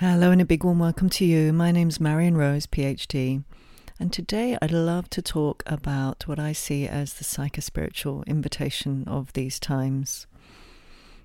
Hello 0.00 0.30
and 0.30 0.40
a 0.40 0.44
big 0.44 0.62
warm 0.62 0.78
welcome 0.78 1.10
to 1.10 1.24
you. 1.24 1.52
My 1.52 1.72
name's 1.72 1.98
Marion 1.98 2.36
Rose, 2.36 2.68
PhD, 2.68 3.42
and 3.98 4.12
today 4.12 4.56
I'd 4.62 4.70
love 4.70 5.10
to 5.10 5.20
talk 5.20 5.64
about 5.66 6.28
what 6.28 6.38
I 6.38 6.52
see 6.52 6.86
as 6.86 7.14
the 7.14 7.24
psychospiritual 7.24 8.24
invitation 8.28 9.02
of 9.08 9.32
these 9.32 9.58
times. 9.58 10.28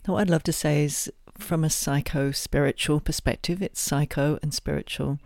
Now, 0.08 0.16
what 0.16 0.22
I'd 0.22 0.32
love 0.32 0.42
to 0.46 0.52
say 0.52 0.84
is 0.86 1.12
from 1.38 1.64
a 1.64 1.70
psycho-spiritual 1.70 3.02
perspective, 3.02 3.62
it's 3.62 3.80
psycho 3.80 4.40
and 4.42 4.56
spiritual. 4.56 5.20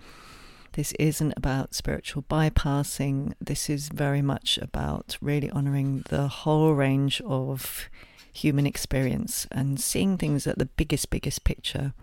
This 0.74 0.92
isn't 1.00 1.34
about 1.38 1.74
spiritual 1.74 2.24
bypassing. 2.24 3.32
This 3.40 3.70
is 3.70 3.88
very 3.88 4.22
much 4.22 4.58
about 4.58 5.18
really 5.22 5.50
honoring 5.52 6.04
the 6.10 6.28
whole 6.28 6.74
range 6.74 7.22
of 7.22 7.88
human 8.34 8.68
experience 8.68 9.48
and 9.52 9.80
seeing 9.80 10.18
things 10.18 10.48
at 10.48 10.58
the 10.58 10.66
biggest, 10.66 11.10
biggest 11.10 11.46
picture 11.46 11.94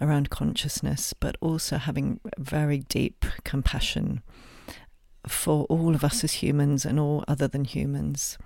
around 0.00 0.30
consciousness, 0.30 1.12
but 1.12 1.36
also 1.40 1.78
having 1.78 2.20
very 2.38 2.78
deep 2.78 3.24
compassion 3.44 4.22
for 5.26 5.64
all 5.64 5.94
of 5.94 6.04
us 6.04 6.22
as 6.22 6.34
humans 6.34 6.84
and 6.84 7.00
all 7.00 7.24
other 7.26 7.48
than 7.48 7.64
humans. 7.64 8.38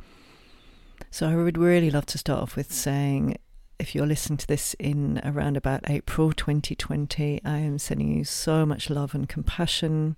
So 1.11 1.29
I 1.29 1.37
would 1.37 1.59
really 1.59 1.91
love 1.91 2.07
to 2.07 2.19
start 2.19 2.41
off 2.41 2.57
with 2.57 2.73
saying 2.73 3.37
if 3.81 3.95
you're 3.95 4.07
listening 4.07 4.37
to 4.37 4.47
this 4.47 4.75
in 4.79 5.21
around 5.25 5.57
about 5.57 5.89
April 5.89 6.33
2020, 6.33 7.41
I 7.45 7.59
am 7.59 7.79
sending 7.79 8.15
you 8.15 8.25
so 8.25 8.67
much 8.67 8.91
love 8.91 9.15
and 9.15 9.27
compassion. 9.27 10.17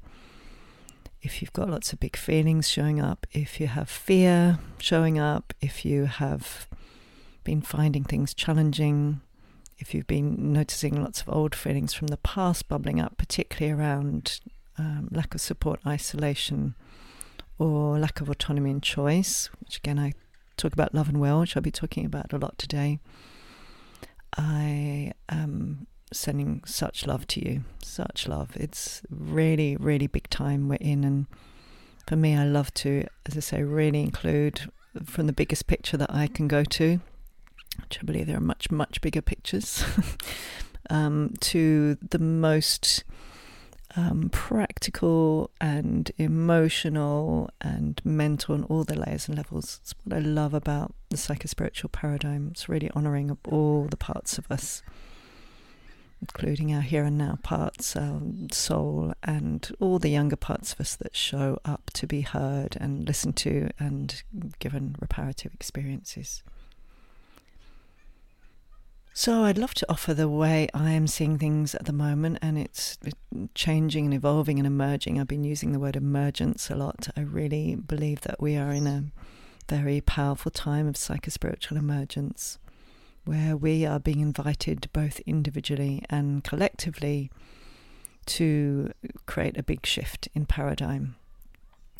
If 1.23 1.41
you've 1.41 1.53
got 1.53 1.71
lots 1.71 1.93
of 1.93 2.01
big 2.01 2.17
feelings 2.17 2.69
showing 2.69 3.01
up, 3.01 3.25
if 3.31 3.61
you 3.61 3.69
have 3.69 3.89
fear 3.89 4.59
showing 4.79 5.17
up, 5.17 5.55
if 5.61 5.85
you 5.85 6.07
have 6.07 6.67
been 7.45 7.63
finding 7.63 8.03
things 8.03 8.35
challenging, 8.35 9.21
if 9.83 9.93
you've 9.93 10.07
been 10.07 10.53
noticing 10.53 11.03
lots 11.03 11.21
of 11.21 11.29
old 11.29 11.57
feelings 11.57 11.93
from 11.93 12.07
the 12.07 12.17
past 12.19 12.69
bubbling 12.69 13.01
up, 13.01 13.19
particularly 13.19 13.73
around 13.73 14.39
um, 14.79 15.09
lack 15.11 15.35
of 15.35 15.41
support, 15.41 15.81
isolation, 15.85 16.77
or 17.59 17.99
lack 17.99 18.21
of 18.21 18.31
autonomy 18.31 18.71
and 18.71 18.83
choice, 18.83 19.51
which 19.59 19.79
again 19.79 19.99
I 19.99 20.13
talk 20.57 20.73
about 20.73 20.95
love 20.95 21.09
and 21.09 21.21
will, 21.21 21.41
which 21.41 21.57
I'll 21.57 21.63
be 21.63 21.73
talking 21.73 22.07
about 22.07 22.33
a 22.33 22.39
lot 22.39 22.59
today. 22.59 23.01
I 24.39 25.13
am 25.29 25.89
sending 26.13 26.63
such 26.65 27.05
love 27.05 27.27
to 27.27 27.45
you, 27.45 27.65
such 27.83 28.29
love. 28.29 28.51
It's 28.55 29.03
really, 29.11 29.77
really 29.77 30.07
big 30.07 30.31
time 30.31 30.69
we're 30.69 30.77
in, 30.77 31.03
and 31.03 31.27
for 32.07 32.15
me, 32.15 32.37
I 32.37 32.45
love 32.45 32.73
to, 32.75 33.05
as 33.27 33.37
I 33.37 33.41
say, 33.41 33.63
really 33.65 34.01
include 34.01 34.71
from 35.05 35.27
the 35.27 35.33
biggest 35.33 35.67
picture 35.67 35.97
that 35.97 36.15
I 36.15 36.29
can 36.29 36.47
go 36.47 36.63
to 36.63 37.01
which 37.81 37.99
I 38.01 38.05
believe 38.05 38.27
there 38.27 38.37
are 38.37 38.41
much, 38.41 38.71
much 38.71 39.01
bigger 39.01 39.23
pictures, 39.23 39.85
um, 40.91 41.35
to 41.41 41.97
the 41.97 42.19
most 42.19 43.05
um, 43.97 44.31
practical 44.31 45.51
and 45.61 46.11
emotional 46.19 47.51
and 47.61 48.01
mental 48.05 48.55
and 48.55 48.65
all 48.67 48.85
the 48.85 48.99
layers 48.99 49.29
and 49.29 49.37
levels. 49.37 49.81
It's 49.83 49.95
what 50.05 50.17
I 50.17 50.21
love 50.21 50.55
about 50.55 50.95
the 51.11 51.17
psychospiritual 51.17 51.93
paradigm. 51.93 52.49
It's 52.51 52.69
really 52.69 52.91
honouring 52.93 53.31
of 53.31 53.39
all 53.47 53.87
the 53.91 53.97
parts 53.97 54.39
of 54.39 54.51
us, 54.51 54.83
including 56.21 56.75
our 56.75 56.81
here 56.81 57.05
and 57.05 57.19
now 57.19 57.39
parts, 57.43 57.95
our 57.97 58.21
soul, 58.51 59.13
and 59.23 59.71
all 59.81 59.99
the 59.99 60.11
younger 60.11 60.37
parts 60.37 60.73
of 60.73 60.81
us 60.81 60.97
that 60.97 61.15
show 61.15 61.59
up 61.65 61.91
to 61.95 62.07
be 62.07 62.23
heard 62.23 62.77
and 62.81 63.07
listened 63.07 63.37
to 63.39 63.69
and 63.79 64.23
given 64.59 64.97
reparative 65.01 65.53
experiences. 65.53 66.43
So 69.15 69.45
I'd 69.45 69.59
love 69.59 69.75
to 69.75 69.91
offer 69.91 70.15
the 70.15 70.29
way 70.29 70.69
I 70.73 70.93
am 70.93 71.07
seeing 71.07 71.39
things 71.39 71.75
at 71.75 71.85
the 71.85 71.93
moment, 71.93 72.39
and 72.41 72.57
it's 72.57 72.97
changing 73.55 74.07
and 74.07 74.15
evolving 74.15 74.59
and 74.59 74.67
emerging. 74.67 75.21
I've 75.21 75.29
been 75.29 75.45
using 75.45 75.73
the 75.73 75.79
word 75.79 75.97
emergence 75.97 76.71
a 76.71 76.77
lot. 76.77 77.11
I 77.15 77.21
really 77.21 77.75
believe 77.75 78.23
that 78.23 78.41
we 78.41 78.57
are 78.57 78.73
in 78.73 78.87
a 78.87 79.05
very 79.69 80.01
powerful 80.01 80.51
time 80.51 80.89
of 80.89 80.95
psychospiritual 80.95 81.77
emergence, 81.77 82.59
where 83.27 83.55
we 83.55 83.85
are 83.85 84.01
being 84.01 84.21
invited 84.21 84.89
both 84.95 85.21
individually 85.21 86.03
and 86.09 86.43
collectively 86.43 87.31
to 88.25 88.93
create 89.27 89.59
a 89.59 89.63
big 89.63 89.85
shift 89.85 90.29
in 90.33 90.47
paradigm. 90.47 91.17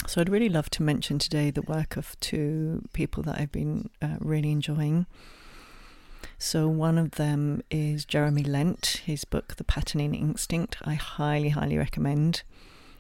So 0.07 0.23
I'd 0.23 0.31
really 0.31 0.49
love 0.49 0.71
to 0.71 0.83
mention 0.83 1.19
today 1.19 1.51
the 1.51 1.63
work 1.63 1.99
of 1.99 2.19
two 2.21 2.89
people 2.95 3.23
that 3.25 3.39
I've 3.39 3.53
been 3.53 3.91
uh, 4.01 4.17
really 4.19 4.51
enjoying. 4.51 5.07
So, 6.45 6.67
one 6.67 6.99
of 6.99 7.13
them 7.13 7.63
is 7.71 8.05
Jeremy 8.05 8.43
Lent, 8.43 9.01
his 9.07 9.25
book, 9.25 9.55
The 9.59 9.65
Patterning 9.65 10.13
Instinct. 10.17 10.77
I 10.83 10.95
highly, 10.95 11.51
highly 11.51 11.79
recommend. 11.79 12.43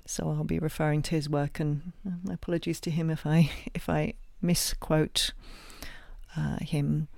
So, 0.06 0.30
I'll 0.30 0.44
be 0.44 0.60
referring 0.60 1.02
to 1.02 1.16
his 1.16 1.28
work, 1.28 1.58
and 1.58 1.92
uh, 2.06 2.32
apologies 2.34 2.78
to 2.82 2.90
him 2.92 3.10
if 3.10 3.26
I 3.26 3.50
if 3.74 3.88
I 3.88 4.14
misquote 4.40 5.32
uh, 6.36 6.58
him. 6.60 7.08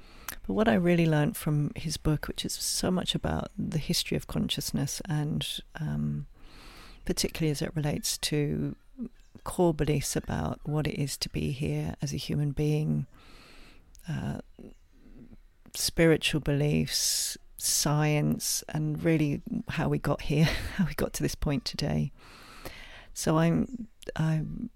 But 0.47 0.55
what 0.55 0.67
I 0.67 0.75
really 0.77 1.05
learned 1.05 1.37
from 1.37 1.73
his 1.77 1.99
book, 1.99 2.27
which 2.27 2.47
is 2.47 2.55
so 2.55 2.91
much 2.91 3.15
about 3.15 3.51
the 3.59 3.79
history 3.79 4.17
of 4.17 4.27
consciousness, 4.27 5.03
and 5.07 5.47
um, 5.79 6.25
particularly 7.05 7.51
as 7.51 7.61
it 7.61 7.77
relates 7.77 8.17
to 8.33 8.77
core 9.45 9.75
beliefs 9.75 10.17
about 10.17 10.59
what 10.65 10.87
it 10.87 10.99
is 10.99 11.19
to 11.19 11.29
be 11.29 11.51
here 11.51 11.97
as 12.01 12.15
a 12.15 12.17
human 12.17 12.53
being. 12.53 13.07
Uh, 14.09 14.39
spiritual 15.75 16.41
beliefs, 16.41 17.37
science, 17.57 18.63
and 18.69 19.03
really 19.03 19.43
how 19.71 19.89
we 19.89 19.99
got 19.99 20.23
here, 20.23 20.45
how 20.77 20.87
we 20.87 20.95
got 20.95 21.13
to 21.15 21.23
this 21.23 21.35
point 21.35 21.65
today. 21.65 22.13
So 23.13 23.39
I'm, 23.39 23.89
I'm 24.17 24.71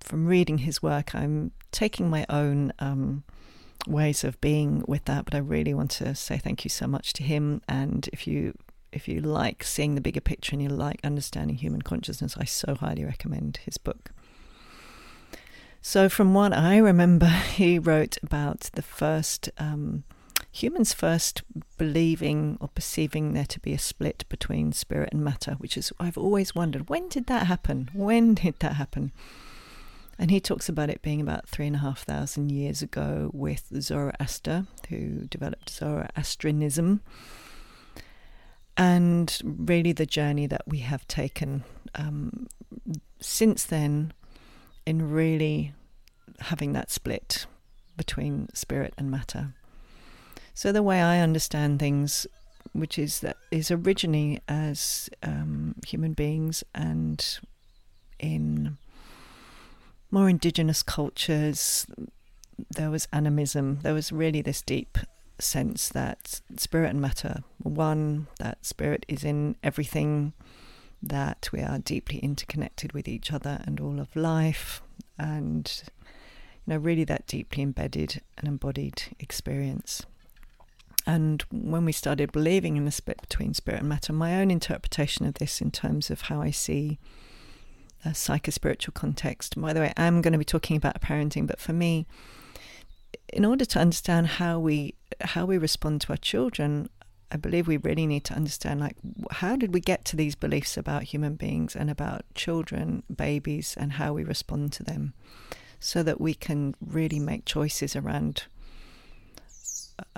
from 0.00 0.26
reading 0.26 0.58
his 0.58 0.82
work, 0.82 1.14
I'm 1.14 1.52
taking 1.72 2.08
my 2.10 2.26
own 2.28 2.72
um, 2.78 3.22
ways 3.86 4.24
of 4.24 4.40
being 4.40 4.84
with 4.86 5.04
that. 5.06 5.24
But 5.24 5.34
I 5.34 5.38
really 5.38 5.74
want 5.74 5.90
to 5.92 6.14
say 6.14 6.38
thank 6.38 6.64
you 6.64 6.70
so 6.70 6.86
much 6.86 7.12
to 7.14 7.22
him. 7.22 7.62
And 7.68 8.08
if 8.12 8.26
you 8.26 8.54
if 8.92 9.06
you 9.06 9.20
like 9.20 9.62
seeing 9.62 9.94
the 9.94 10.00
bigger 10.00 10.20
picture 10.20 10.52
and 10.52 10.62
you 10.62 10.68
like 10.68 10.98
understanding 11.04 11.56
human 11.56 11.82
consciousness, 11.82 12.36
I 12.36 12.44
so 12.44 12.74
highly 12.74 13.04
recommend 13.04 13.60
his 13.64 13.78
book. 13.78 14.10
So, 15.82 16.08
from 16.08 16.34
what 16.34 16.52
I 16.52 16.76
remember, 16.76 17.26
he 17.54 17.78
wrote 17.78 18.18
about 18.22 18.70
the 18.74 18.82
first 18.82 19.50
um, 19.58 20.04
humans 20.52 20.92
first 20.92 21.42
believing 21.78 22.58
or 22.60 22.68
perceiving 22.68 23.32
there 23.32 23.46
to 23.46 23.60
be 23.60 23.72
a 23.72 23.78
split 23.78 24.24
between 24.28 24.72
spirit 24.72 25.10
and 25.12 25.24
matter, 25.24 25.52
which 25.52 25.76
is 25.76 25.92
I've 25.98 26.18
always 26.18 26.54
wondered 26.54 26.88
when 26.88 27.08
did 27.08 27.26
that 27.26 27.46
happen? 27.46 27.90
When 27.92 28.34
did 28.42 28.58
that 28.60 28.74
happen? 28.74 29.12
And 30.18 30.30
he 30.30 30.38
talks 30.38 30.68
about 30.68 30.90
it 30.90 31.00
being 31.00 31.22
about 31.22 31.48
three 31.48 31.66
and 31.66 31.76
a 31.76 31.78
half 31.78 32.02
thousand 32.02 32.52
years 32.52 32.82
ago 32.82 33.30
with 33.32 33.72
Zoroaster, 33.80 34.66
who 34.90 35.24
developed 35.24 35.70
Zoroastrianism, 35.70 37.00
and 38.76 39.40
really 39.42 39.92
the 39.92 40.04
journey 40.04 40.46
that 40.46 40.60
we 40.66 40.80
have 40.80 41.08
taken 41.08 41.64
um, 41.94 42.48
since 43.18 43.64
then 43.64 44.12
in 44.90 45.08
really 45.08 45.72
having 46.40 46.72
that 46.72 46.90
split 46.90 47.46
between 47.96 48.48
spirit 48.54 48.92
and 48.98 49.08
matter. 49.08 49.54
So 50.52 50.72
the 50.72 50.82
way 50.82 51.00
I 51.00 51.20
understand 51.20 51.78
things, 51.78 52.26
which 52.72 52.98
is 52.98 53.20
that 53.20 53.36
is 53.52 53.70
originally 53.70 54.40
as 54.48 55.08
um, 55.22 55.76
human 55.86 56.12
beings 56.12 56.64
and 56.74 57.24
in 58.18 58.78
more 60.10 60.28
indigenous 60.28 60.82
cultures, 60.82 61.86
there 62.68 62.90
was 62.90 63.06
animism. 63.12 63.78
There 63.82 63.94
was 63.94 64.10
really 64.10 64.42
this 64.42 64.60
deep 64.60 64.98
sense 65.38 65.88
that 65.90 66.40
spirit 66.56 66.90
and 66.90 67.00
matter 67.00 67.44
were 67.62 67.70
one, 67.70 68.26
that 68.40 68.66
spirit 68.66 69.06
is 69.06 69.22
in 69.22 69.54
everything, 69.62 70.32
that 71.02 71.48
we 71.52 71.60
are 71.60 71.78
deeply 71.78 72.18
interconnected 72.18 72.92
with 72.92 73.08
each 73.08 73.32
other 73.32 73.62
and 73.64 73.80
all 73.80 74.00
of 74.00 74.14
life, 74.14 74.82
and 75.18 75.82
you 76.66 76.74
know, 76.74 76.76
really 76.76 77.04
that 77.04 77.26
deeply 77.26 77.62
embedded 77.62 78.20
and 78.38 78.48
embodied 78.48 79.02
experience. 79.18 80.04
And 81.06 81.42
when 81.50 81.84
we 81.84 81.92
started 81.92 82.32
believing 82.32 82.76
in 82.76 82.84
the 82.84 82.90
split 82.90 83.20
between 83.20 83.54
spirit 83.54 83.80
and 83.80 83.88
matter, 83.88 84.12
my 84.12 84.40
own 84.40 84.50
interpretation 84.50 85.26
of 85.26 85.34
this 85.34 85.60
in 85.60 85.70
terms 85.70 86.10
of 86.10 86.22
how 86.22 86.42
I 86.42 86.50
see 86.50 86.98
a 88.04 88.10
psychospiritual 88.10 88.94
context, 88.94 89.60
by 89.60 89.72
the 89.72 89.80
way, 89.80 89.92
I'm 89.96 90.20
going 90.20 90.32
to 90.32 90.38
be 90.38 90.44
talking 90.44 90.76
about 90.76 91.00
parenting, 91.00 91.46
but 91.46 91.60
for 91.60 91.72
me, 91.72 92.06
in 93.32 93.44
order 93.44 93.64
to 93.64 93.78
understand 93.78 94.26
how 94.26 94.58
we 94.58 94.94
how 95.20 95.44
we 95.44 95.58
respond 95.58 96.00
to 96.02 96.10
our 96.10 96.16
children, 96.16 96.88
I 97.32 97.36
believe 97.36 97.68
we 97.68 97.76
really 97.76 98.06
need 98.06 98.24
to 98.24 98.34
understand 98.34 98.80
like 98.80 98.96
how 99.30 99.56
did 99.56 99.72
we 99.72 99.80
get 99.80 100.04
to 100.06 100.16
these 100.16 100.34
beliefs 100.34 100.76
about 100.76 101.04
human 101.04 101.34
beings 101.34 101.76
and 101.76 101.90
about 101.90 102.24
children, 102.34 103.02
babies, 103.14 103.76
and 103.78 103.92
how 103.92 104.12
we 104.12 104.24
respond 104.24 104.72
to 104.74 104.82
them, 104.82 105.14
so 105.78 106.02
that 106.02 106.20
we 106.20 106.34
can 106.34 106.74
really 106.84 107.20
make 107.20 107.44
choices 107.44 107.94
around 107.94 108.44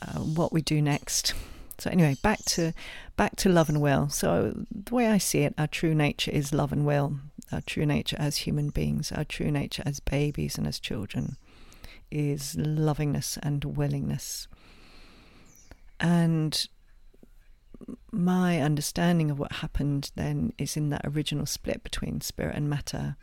uh, 0.01 0.21
what 0.21 0.53
we 0.53 0.63
do 0.63 0.81
next. 0.81 1.35
So 1.79 1.91
anyway, 1.91 2.17
back 2.23 2.39
to 2.47 2.73
back 3.17 3.37
to 3.37 3.49
love 3.49 3.69
and 3.69 3.81
will. 3.81 4.09
So 4.09 4.65
the 4.71 4.95
way 4.95 5.09
I 5.09 5.19
see 5.19 5.41
it, 5.41 5.55
our 5.59 5.67
true 5.67 5.95
nature 5.95 6.31
is 6.31 6.55
love 6.55 6.73
and 6.73 6.87
will. 6.87 7.19
Our 7.51 7.61
true 7.61 7.85
nature 7.85 8.17
as 8.19 8.39
human 8.39 8.71
beings, 8.71 9.13
our 9.13 9.25
true 9.25 9.51
nature 9.51 9.83
as 9.85 10.01
babies 10.01 10.57
and 10.57 10.67
as 10.67 10.79
children, 10.79 11.37
is 12.11 12.55
lovingness 12.57 13.37
and 13.43 13.65
willingness. 13.65 14.49
And 16.01 16.67
my 18.11 18.61
understanding 18.61 19.31
of 19.31 19.39
what 19.39 19.53
happened 19.53 20.11
then 20.15 20.53
is 20.59 20.77
in 20.77 20.91
that 20.91 21.03
original 21.05 21.47
split 21.47 21.83
between 21.83 22.21
spirit 22.21 22.57
and 22.57 22.69
matter. 22.69 23.17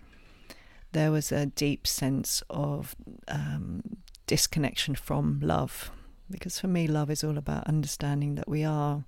There 0.91 1.11
was 1.11 1.31
a 1.31 1.45
deep 1.45 1.85
sense 1.85 2.41
of 2.49 2.95
um, 3.27 3.83
disconnection 4.25 4.95
from 4.95 5.39
love 5.41 5.91
because 6.31 6.59
for 6.59 6.67
me, 6.67 6.87
love 6.87 7.09
is 7.09 7.23
all 7.23 7.37
about 7.37 7.67
understanding 7.67 8.35
that 8.35 8.47
we 8.47 8.63
are 8.63 9.03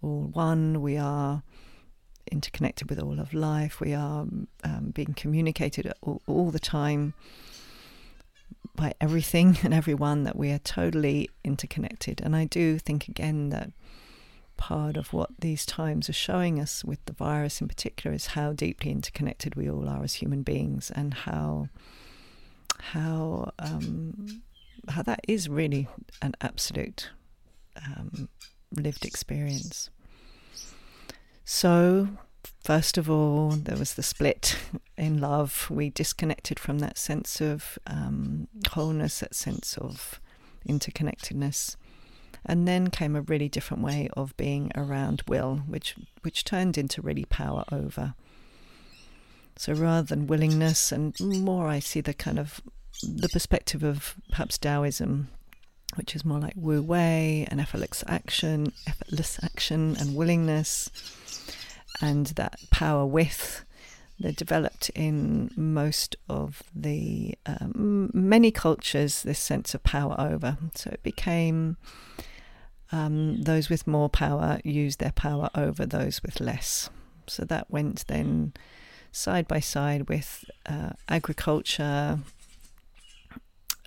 all 0.00 0.30
one, 0.32 0.80
we 0.80 0.96
are 0.96 1.42
interconnected 2.30 2.88
with 2.88 2.98
all 2.98 3.20
of 3.20 3.34
life, 3.34 3.80
we 3.80 3.92
are 3.94 4.26
um, 4.64 4.90
being 4.94 5.14
communicated 5.14 5.92
all, 6.02 6.22
all 6.26 6.50
the 6.50 6.58
time 6.58 7.14
by 8.74 8.94
everything 9.00 9.58
and 9.62 9.74
everyone, 9.74 10.24
that 10.24 10.36
we 10.36 10.50
are 10.50 10.58
totally 10.58 11.28
interconnected. 11.44 12.20
And 12.22 12.34
I 12.34 12.44
do 12.44 12.78
think 12.78 13.08
again 13.08 13.50
that 13.50 13.70
part 14.62 14.96
of 14.96 15.12
what 15.12 15.28
these 15.40 15.66
times 15.66 16.08
are 16.08 16.12
showing 16.12 16.60
us 16.60 16.84
with 16.84 17.04
the 17.06 17.12
virus 17.12 17.60
in 17.60 17.66
particular 17.66 18.14
is 18.14 18.28
how 18.28 18.52
deeply 18.52 18.92
interconnected 18.92 19.56
we 19.56 19.68
all 19.68 19.88
are 19.88 20.04
as 20.04 20.14
human 20.14 20.44
beings 20.44 20.92
and 20.94 21.14
how 21.14 21.68
how 22.92 23.50
um, 23.58 24.42
how 24.88 25.02
that 25.02 25.18
is 25.26 25.48
really 25.48 25.88
an 26.22 26.36
absolute 26.40 27.10
um, 27.84 28.28
lived 28.70 29.04
experience. 29.04 29.90
So, 31.44 32.08
first 32.62 32.96
of 32.96 33.10
all, 33.10 33.50
there 33.50 33.76
was 33.76 33.94
the 33.94 34.02
split 34.04 34.56
in 34.96 35.20
love. 35.20 35.66
We 35.70 35.90
disconnected 35.90 36.60
from 36.60 36.78
that 36.78 36.98
sense 36.98 37.40
of 37.40 37.80
um, 37.88 38.46
wholeness, 38.70 39.18
that 39.18 39.34
sense 39.34 39.76
of 39.76 40.20
interconnectedness. 40.68 41.74
And 42.44 42.66
then 42.66 42.90
came 42.90 43.14
a 43.14 43.20
really 43.20 43.48
different 43.48 43.82
way 43.82 44.08
of 44.16 44.36
being 44.36 44.72
around 44.74 45.22
will, 45.28 45.62
which 45.66 45.94
which 46.22 46.44
turned 46.44 46.76
into 46.76 47.00
really 47.00 47.24
power 47.24 47.64
over. 47.70 48.14
So 49.56 49.74
rather 49.74 50.06
than 50.06 50.26
willingness 50.26 50.90
and 50.92 51.14
more, 51.20 51.68
I 51.68 51.78
see 51.78 52.00
the 52.00 52.14
kind 52.14 52.38
of 52.38 52.60
the 53.02 53.28
perspective 53.28 53.82
of 53.82 54.16
perhaps 54.30 54.58
Taoism, 54.58 55.28
which 55.94 56.16
is 56.16 56.24
more 56.24 56.40
like 56.40 56.54
Wu 56.56 56.82
Wei 56.82 57.46
and 57.50 57.60
effortless 57.60 58.02
action, 58.06 58.72
effortless 58.86 59.38
action 59.42 59.96
and 59.98 60.16
willingness, 60.16 60.90
and 62.00 62.26
that 62.28 62.58
power 62.70 63.06
with. 63.06 63.64
They're 64.18 64.32
developed 64.32 64.90
in 64.90 65.50
most 65.56 66.14
of 66.28 66.62
the 66.74 67.34
um, 67.44 68.10
many 68.14 68.52
cultures. 68.52 69.22
This 69.22 69.38
sense 69.38 69.74
of 69.74 69.82
power 69.82 70.14
over, 70.18 70.58
so 70.74 70.90
it 70.90 71.02
became 71.02 71.76
um, 72.92 73.42
those 73.42 73.68
with 73.68 73.86
more 73.86 74.08
power 74.08 74.60
use 74.64 74.96
their 74.96 75.12
power 75.12 75.50
over 75.54 75.86
those 75.86 76.22
with 76.22 76.40
less. 76.40 76.90
So 77.26 77.44
that 77.44 77.70
went 77.70 78.06
then 78.06 78.52
side 79.10 79.48
by 79.48 79.60
side 79.60 80.08
with 80.08 80.44
uh, 80.66 80.90
agriculture, 81.08 82.20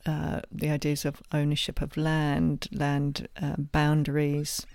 uh, 0.06 0.42
the 0.52 0.70
ideas 0.70 1.06
of 1.06 1.22
ownership 1.32 1.82
of 1.82 1.98
land, 1.98 2.68
land 2.72 3.28
uh, 3.42 3.56
boundaries. 3.58 4.66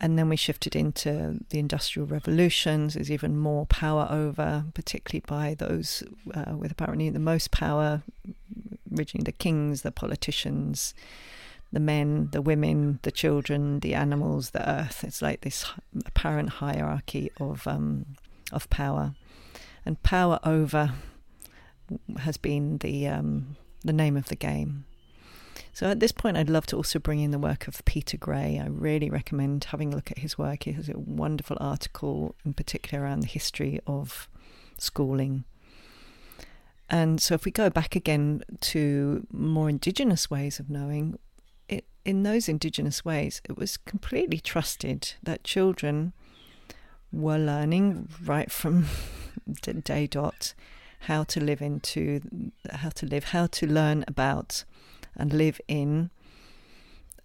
And 0.00 0.18
then 0.18 0.28
we 0.28 0.36
shifted 0.36 0.76
into 0.76 1.40
the 1.50 1.58
Industrial 1.58 2.06
Revolutions. 2.06 2.94
There's 2.94 3.10
even 3.10 3.36
more 3.36 3.66
power 3.66 4.06
over, 4.10 4.64
particularly 4.72 5.24
by 5.26 5.54
those 5.54 6.04
uh, 6.32 6.56
with 6.56 6.70
apparently 6.70 7.10
the 7.10 7.18
most 7.18 7.50
power, 7.50 8.02
originally 8.96 9.24
the 9.24 9.32
kings, 9.32 9.82
the 9.82 9.90
politicians, 9.90 10.94
the 11.72 11.80
men, 11.80 12.28
the 12.32 12.42
women, 12.42 12.98
the 13.02 13.10
children, 13.10 13.80
the 13.80 13.94
animals, 13.94 14.50
the 14.50 14.68
earth. 14.68 15.04
It's 15.04 15.22
like 15.22 15.42
this 15.42 15.66
apparent 16.06 16.50
hierarchy 16.50 17.30
of 17.38 17.66
um, 17.66 18.06
of 18.52 18.68
power, 18.70 19.14
and 19.84 20.02
power 20.02 20.38
over 20.44 20.92
has 22.20 22.36
been 22.36 22.78
the 22.78 23.08
um, 23.08 23.56
the 23.84 23.92
name 23.92 24.16
of 24.16 24.26
the 24.26 24.36
game. 24.36 24.84
So 25.72 25.88
at 25.88 26.00
this 26.00 26.12
point, 26.12 26.36
I'd 26.36 26.50
love 26.50 26.66
to 26.66 26.76
also 26.76 26.98
bring 26.98 27.20
in 27.20 27.30
the 27.30 27.38
work 27.38 27.68
of 27.68 27.84
Peter 27.84 28.16
Gray. 28.16 28.60
I 28.60 28.66
really 28.66 29.10
recommend 29.10 29.64
having 29.64 29.92
a 29.92 29.96
look 29.96 30.10
at 30.10 30.18
his 30.18 30.36
work. 30.36 30.64
He 30.64 30.72
has 30.72 30.88
a 30.88 30.98
wonderful 30.98 31.56
article, 31.60 32.34
in 32.44 32.54
particular, 32.54 33.04
around 33.04 33.20
the 33.20 33.28
history 33.28 33.78
of 33.86 34.28
schooling. 34.76 35.44
And 36.90 37.20
so, 37.20 37.34
if 37.34 37.44
we 37.44 37.52
go 37.52 37.68
back 37.70 37.94
again 37.94 38.42
to 38.60 39.26
more 39.30 39.68
indigenous 39.68 40.30
ways 40.30 40.58
of 40.58 40.70
knowing, 40.70 41.18
it, 41.68 41.84
in 42.04 42.22
those 42.22 42.48
indigenous 42.48 43.04
ways, 43.04 43.40
it 43.48 43.56
was 43.56 43.76
completely 43.76 44.38
trusted 44.38 45.14
that 45.22 45.44
children 45.44 46.12
were 47.12 47.38
learning 47.38 48.08
right 48.24 48.50
from 48.50 48.86
day 49.84 50.06
dot 50.06 50.54
how 51.00 51.22
to 51.24 51.40
live 51.40 51.62
into 51.62 52.20
how 52.70 52.88
to 52.90 53.06
live, 53.06 53.24
how 53.24 53.46
to 53.46 53.66
learn 53.66 54.04
about 54.08 54.64
and 55.16 55.32
live 55.32 55.60
in 55.68 56.10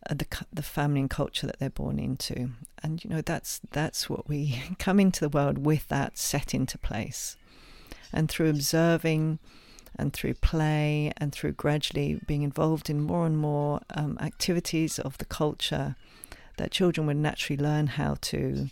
uh, 0.10 0.13
the 0.13 0.25
the 0.51 0.62
family 0.62 1.01
and 1.01 1.10
culture 1.10 1.48
that 1.48 1.60
they're 1.60 1.69
born 1.69 2.00
into. 2.00 2.51
And 2.84 3.04
you 3.04 3.10
know 3.10 3.22
that's 3.22 3.62
that's 3.72 4.10
what 4.10 4.28
we 4.28 4.62
come 4.80 5.00
into 5.00 5.22
the 5.22 5.30
world 5.30 5.66
with 5.66 5.88
that 5.88 6.18
set 6.18 6.54
into 6.54 6.78
place. 6.78 7.36
And 8.12 8.30
through 8.30 8.50
observing 8.50 9.40
and 9.98 10.13
through 10.13 10.36
play 10.36 11.12
and 11.18 11.31
through 11.31 11.54
gradually 11.54 12.19
being 12.28 12.42
involved 12.42 12.90
in 12.90 13.00
more 13.00 13.25
and 13.25 13.38
more 13.38 13.81
um, 13.95 14.18
activities 14.22 15.00
of 15.00 15.18
the 15.18 15.25
culture, 15.25 15.95
that 16.57 16.72
children 16.72 17.07
would 17.07 17.18
naturally 17.18 17.62
learn 17.62 17.88
how 17.88 18.16
to 18.22 18.69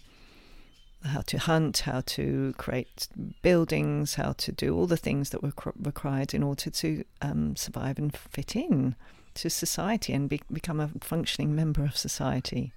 how 1.04 1.22
to 1.22 1.40
hunt, 1.40 1.80
how 1.80 2.02
to 2.02 2.54
create 2.58 3.08
buildings, 3.42 4.16
how 4.16 4.34
to 4.34 4.52
do 4.52 4.76
all 4.76 4.86
the 4.86 4.98
things 4.98 5.32
that 5.32 5.42
were 5.42 5.54
required 5.82 6.32
in 6.34 6.44
order 6.44 6.70
to 6.70 7.04
um, 7.24 7.56
survive 7.56 7.98
and 7.98 8.16
fit 8.16 8.56
in 8.56 8.96
to 9.34 9.50
society 9.50 10.14
and 10.14 10.30
be- 10.30 10.42
become 10.52 10.80
a 10.80 10.92
functioning 11.02 11.56
member 11.56 11.84
of 11.84 11.98
society. 11.98 12.72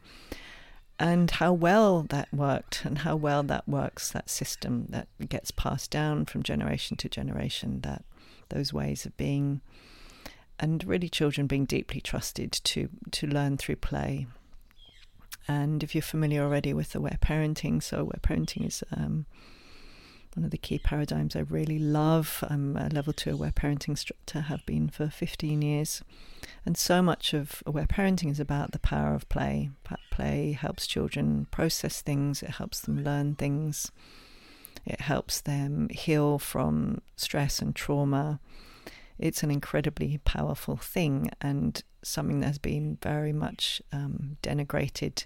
And 0.98 1.30
how 1.32 1.52
well 1.52 2.02
that 2.02 2.32
worked, 2.32 2.84
and 2.84 2.98
how 2.98 3.16
well 3.16 3.42
that 3.42 3.68
works, 3.68 4.10
that 4.12 4.30
system 4.30 4.86
that 4.90 5.08
gets 5.28 5.50
passed 5.50 5.90
down 5.90 6.24
from 6.24 6.42
generation 6.42 6.96
to 6.98 7.08
generation, 7.08 7.80
that 7.80 8.04
those 8.48 8.72
ways 8.72 9.06
of 9.06 9.16
being, 9.16 9.60
and 10.58 10.84
really 10.84 11.08
children 11.08 11.46
being 11.46 11.64
deeply 11.64 12.00
trusted 12.00 12.52
to, 12.52 12.88
to 13.10 13.26
learn 13.26 13.56
through 13.56 13.76
play 13.76 14.26
and 15.46 15.82
if 15.82 15.94
you're 15.94 16.02
familiar 16.02 16.42
already 16.42 16.72
with 16.72 16.92
the 16.92 16.98
aware 16.98 17.18
parenting, 17.20 17.82
so 17.82 17.98
aware 17.98 18.20
parenting 18.22 18.66
is 18.66 18.82
um, 18.96 19.26
one 20.34 20.44
of 20.44 20.50
the 20.50 20.58
key 20.58 20.78
paradigms 20.78 21.36
I 21.36 21.40
really 21.40 21.78
love. 21.78 22.42
I'm 22.48 22.76
a 22.76 22.88
level 22.88 23.12
two 23.12 23.32
aware 23.32 23.52
parenting 23.52 23.90
instructor, 23.90 24.42
have 24.42 24.64
been 24.64 24.88
for 24.88 25.08
15 25.08 25.60
years. 25.60 26.02
And 26.64 26.78
so 26.78 27.02
much 27.02 27.34
of 27.34 27.62
aware 27.66 27.86
parenting 27.86 28.30
is 28.30 28.40
about 28.40 28.72
the 28.72 28.78
power 28.78 29.14
of 29.14 29.28
play. 29.28 29.70
Play 30.10 30.52
helps 30.52 30.86
children 30.86 31.46
process 31.50 32.00
things, 32.00 32.42
it 32.42 32.50
helps 32.50 32.80
them 32.80 33.04
learn 33.04 33.34
things, 33.34 33.90
it 34.86 35.00
helps 35.00 35.40
them 35.40 35.88
heal 35.90 36.38
from 36.38 37.00
stress 37.16 37.60
and 37.60 37.74
trauma. 37.74 38.40
It's 39.18 39.42
an 39.42 39.50
incredibly 39.50 40.18
powerful 40.18 40.76
thing. 40.76 41.30
And 41.40 41.82
something 42.02 42.40
that 42.40 42.46
has 42.46 42.58
been 42.58 42.98
very 43.02 43.32
much 43.32 43.82
um, 43.92 44.36
denigrated. 44.42 45.24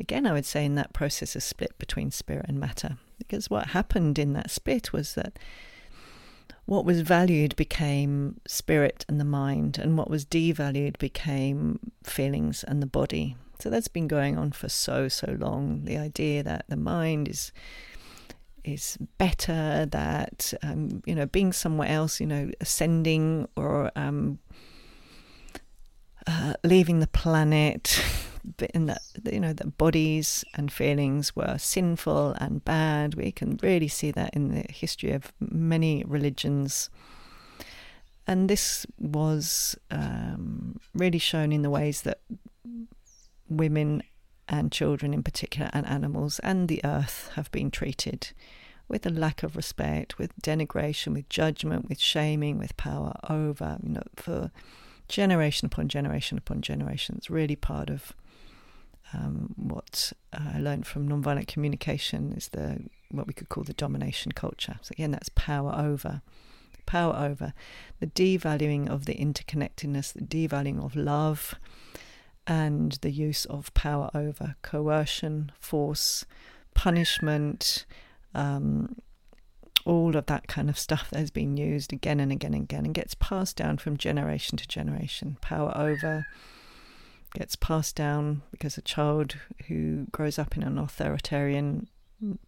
Again, 0.00 0.26
I 0.26 0.32
would 0.32 0.46
say 0.46 0.64
in 0.64 0.74
that 0.76 0.92
process 0.92 1.36
of 1.36 1.42
split 1.42 1.78
between 1.78 2.10
spirit 2.10 2.46
and 2.48 2.58
matter, 2.58 2.98
because 3.18 3.50
what 3.50 3.68
happened 3.68 4.18
in 4.18 4.32
that 4.32 4.50
split 4.50 4.92
was 4.92 5.14
that 5.14 5.38
what 6.66 6.84
was 6.84 7.02
valued 7.02 7.54
became 7.56 8.40
spirit 8.46 9.04
and 9.08 9.20
the 9.20 9.24
mind, 9.24 9.78
and 9.78 9.98
what 9.98 10.10
was 10.10 10.24
devalued 10.24 10.98
became 10.98 11.92
feelings 12.02 12.64
and 12.64 12.82
the 12.82 12.86
body. 12.86 13.36
So 13.60 13.70
that's 13.70 13.88
been 13.88 14.08
going 14.08 14.36
on 14.36 14.52
for 14.52 14.68
so 14.68 15.08
so 15.08 15.36
long. 15.38 15.84
The 15.84 15.96
idea 15.96 16.42
that 16.42 16.64
the 16.68 16.76
mind 16.76 17.28
is 17.28 17.52
is 18.64 18.96
better, 19.18 19.86
that 19.86 20.54
um, 20.62 21.02
you 21.06 21.14
know 21.14 21.26
being 21.26 21.52
somewhere 21.52 21.88
else, 21.88 22.20
you 22.20 22.26
know, 22.26 22.50
ascending 22.60 23.48
or 23.56 23.90
um, 23.96 24.38
uh, 26.26 26.54
leaving 26.64 27.00
the 27.00 27.06
planet, 27.06 28.02
in 28.74 28.86
that 28.86 29.02
you 29.30 29.40
know 29.40 29.52
that 29.52 29.78
bodies 29.78 30.44
and 30.54 30.72
feelings 30.72 31.36
were 31.36 31.56
sinful 31.58 32.32
and 32.40 32.64
bad. 32.64 33.14
We 33.14 33.32
can 33.32 33.58
really 33.62 33.88
see 33.88 34.10
that 34.12 34.34
in 34.34 34.48
the 34.48 34.64
history 34.70 35.12
of 35.12 35.32
many 35.40 36.04
religions, 36.06 36.90
and 38.26 38.48
this 38.48 38.86
was 38.98 39.76
um, 39.90 40.80
really 40.94 41.18
shown 41.18 41.52
in 41.52 41.62
the 41.62 41.70
ways 41.70 42.02
that 42.02 42.20
women 43.48 44.02
and 44.48 44.72
children 44.72 45.14
in 45.14 45.22
particular, 45.22 45.70
and 45.72 45.86
animals 45.86 46.38
and 46.40 46.68
the 46.68 46.80
earth 46.84 47.30
have 47.34 47.50
been 47.50 47.70
treated 47.70 48.32
with 48.88 49.06
a 49.06 49.10
lack 49.10 49.42
of 49.42 49.56
respect, 49.56 50.18
with 50.18 50.36
denigration, 50.42 51.14
with 51.14 51.28
judgment, 51.28 51.88
with 51.88 51.98
shaming, 51.98 52.58
with 52.58 52.76
power 52.76 53.14
over, 53.30 53.78
you 53.82 53.90
know, 53.90 54.02
for 54.16 54.50
generation 55.08 55.66
upon 55.66 55.88
generation 55.88 56.38
upon 56.38 56.60
generation. 56.60 57.14
It's 57.16 57.30
really 57.30 57.56
part 57.56 57.90
of 57.90 58.12
um, 59.12 59.54
what 59.56 60.12
I 60.32 60.58
learned 60.58 60.86
from 60.86 61.08
nonviolent 61.08 61.46
communication 61.46 62.32
is 62.32 62.48
the 62.48 62.84
what 63.10 63.26
we 63.26 63.32
could 63.32 63.48
call 63.48 63.64
the 63.64 63.72
domination 63.74 64.32
culture. 64.32 64.76
So 64.82 64.92
again, 64.92 65.12
that's 65.12 65.30
power 65.34 65.72
over, 65.76 66.22
power 66.84 67.14
over, 67.14 67.54
the 68.00 68.08
devaluing 68.08 68.88
of 68.88 69.06
the 69.06 69.14
interconnectedness, 69.14 70.12
the 70.12 70.20
devaluing 70.48 70.84
of 70.84 70.96
love, 70.96 71.54
and 72.46 72.92
the 73.02 73.10
use 73.10 73.44
of 73.46 73.72
power 73.74 74.10
over 74.14 74.56
coercion, 74.62 75.52
force, 75.58 76.24
punishment, 76.74 77.86
um, 78.34 78.96
all 79.84 80.16
of 80.16 80.26
that 80.26 80.46
kind 80.48 80.68
of 80.68 80.78
stuff 80.78 81.10
that 81.10 81.18
has 81.18 81.30
been 81.30 81.56
used 81.56 81.92
again 81.92 82.20
and 82.20 82.32
again 82.32 82.54
and 82.54 82.64
again 82.64 82.84
and 82.84 82.94
gets 82.94 83.14
passed 83.14 83.56
down 83.56 83.78
from 83.78 83.96
generation 83.96 84.56
to 84.56 84.66
generation. 84.66 85.36
Power 85.40 85.76
over 85.76 86.26
gets 87.34 87.56
passed 87.56 87.96
down 87.96 88.42
because 88.50 88.78
a 88.78 88.82
child 88.82 89.36
who 89.66 90.06
grows 90.12 90.38
up 90.38 90.56
in 90.56 90.62
an 90.62 90.78
authoritarian 90.78 91.88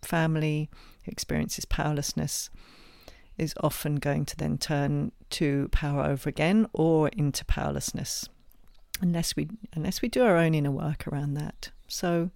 family 0.02 0.70
who 1.04 1.10
experiences 1.10 1.64
powerlessness 1.64 2.48
is 3.36 3.52
often 3.60 3.96
going 3.96 4.24
to 4.24 4.36
then 4.36 4.56
turn 4.56 5.12
to 5.28 5.68
power 5.72 6.04
over 6.04 6.28
again 6.28 6.66
or 6.72 7.08
into 7.08 7.44
powerlessness 7.44 8.28
unless 9.00 9.36
we 9.36 9.48
unless 9.74 10.02
we 10.02 10.08
do 10.08 10.24
our 10.24 10.36
own 10.36 10.54
inner 10.54 10.70
work 10.70 11.06
around 11.06 11.34
that. 11.34 11.70
So 11.88 12.30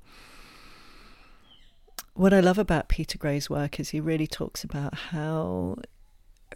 what 2.15 2.35
I 2.35 2.41
love 2.41 2.59
about 2.59 2.89
Peter 2.89 3.17
Gray's 3.17 3.49
work 3.49 3.81
is 3.81 3.91
he 3.91 4.01
really 4.01 4.27
talks 4.27 4.63
about 4.65 4.95
how 4.95 5.77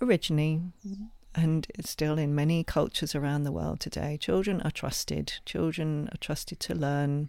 originally 0.01 0.61
and 1.35 1.67
still 1.85 2.19
in 2.19 2.35
many 2.35 2.63
cultures 2.63 3.15
around 3.15 3.43
the 3.43 3.53
world 3.53 3.81
today, 3.81 4.17
children 4.17 4.61
are 4.63 4.71
trusted. 4.71 5.35
Children 5.45 6.09
are 6.13 6.19
trusted 6.19 6.61
to 6.61 6.75
learn, 6.75 7.29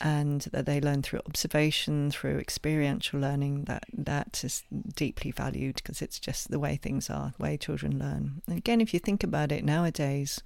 and 0.00 0.42
that 0.52 0.66
they 0.66 0.80
learn 0.80 1.02
through 1.02 1.20
observation, 1.26 2.10
through 2.10 2.38
experiential 2.38 3.18
learning. 3.18 3.64
That 3.64 3.84
that 3.92 4.44
is 4.44 4.62
deeply 4.94 5.32
valued 5.32 5.76
because 5.76 6.00
it's 6.00 6.20
just 6.20 6.50
the 6.50 6.60
way 6.60 6.76
things 6.76 7.10
are, 7.10 7.34
the 7.36 7.42
way 7.42 7.56
children 7.56 7.98
learn. 7.98 8.42
And 8.46 8.56
again, 8.56 8.80
if 8.80 8.94
you 8.94 9.00
think 9.00 9.24
about 9.24 9.50
it 9.50 9.64
nowadays, 9.64 10.42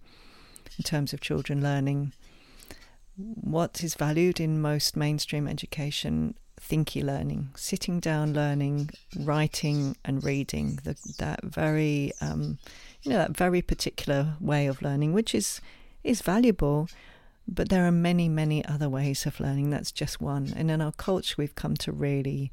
in 0.78 0.84
terms 0.84 1.12
of 1.12 1.20
children 1.20 1.62
learning, 1.62 2.12
what 3.16 3.82
is 3.82 3.94
valued 3.94 4.40
in 4.40 4.60
most 4.60 4.96
mainstream 4.96 5.46
education 5.46 6.34
thinky 6.60 7.02
learning, 7.02 7.50
sitting 7.56 8.00
down 8.00 8.32
learning, 8.32 8.90
writing 9.18 9.96
and 10.04 10.22
reading, 10.22 10.78
the, 10.84 10.96
that 11.18 11.42
very, 11.42 12.12
um, 12.20 12.58
you 13.02 13.10
know, 13.10 13.18
that 13.18 13.36
very 13.36 13.62
particular 13.62 14.34
way 14.40 14.66
of 14.66 14.82
learning, 14.82 15.12
which 15.12 15.34
is 15.34 15.60
is 16.04 16.22
valuable. 16.22 16.88
But 17.48 17.68
there 17.68 17.86
are 17.86 17.92
many, 17.92 18.28
many 18.28 18.64
other 18.64 18.88
ways 18.88 19.26
of 19.26 19.40
learning. 19.40 19.70
That's 19.70 19.90
just 19.90 20.20
one. 20.20 20.52
And 20.54 20.70
in 20.70 20.80
our 20.80 20.92
culture, 20.92 21.34
we've 21.36 21.54
come 21.54 21.74
to 21.78 21.90
really 21.90 22.52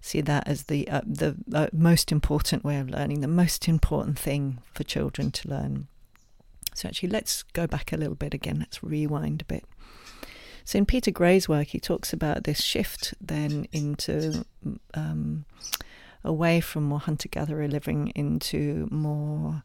see 0.00 0.20
that 0.20 0.46
as 0.46 0.64
the 0.64 0.88
uh, 0.88 1.00
the 1.06 1.36
uh, 1.54 1.68
most 1.72 2.12
important 2.12 2.64
way 2.64 2.78
of 2.78 2.90
learning, 2.90 3.20
the 3.20 3.28
most 3.28 3.68
important 3.68 4.18
thing 4.18 4.58
for 4.72 4.84
children 4.84 5.30
to 5.30 5.48
learn. 5.48 5.88
So 6.76 6.88
actually, 6.88 7.08
let's 7.08 7.42
go 7.42 7.66
back 7.66 7.92
a 7.92 7.96
little 7.96 8.14
bit 8.14 8.34
again. 8.34 8.58
Let's 8.58 8.82
rewind 8.82 9.40
a 9.40 9.44
bit. 9.46 9.64
So 10.64 10.78
in 10.78 10.84
Peter 10.84 11.10
Gray's 11.10 11.48
work, 11.48 11.68
he 11.68 11.80
talks 11.80 12.12
about 12.12 12.44
this 12.44 12.60
shift 12.60 13.14
then 13.20 13.66
into 13.72 14.44
um, 14.94 15.46
away 16.22 16.60
from 16.60 16.84
more 16.84 16.98
hunter 16.98 17.28
gatherer 17.28 17.66
living 17.66 18.08
into 18.08 18.88
more 18.90 19.62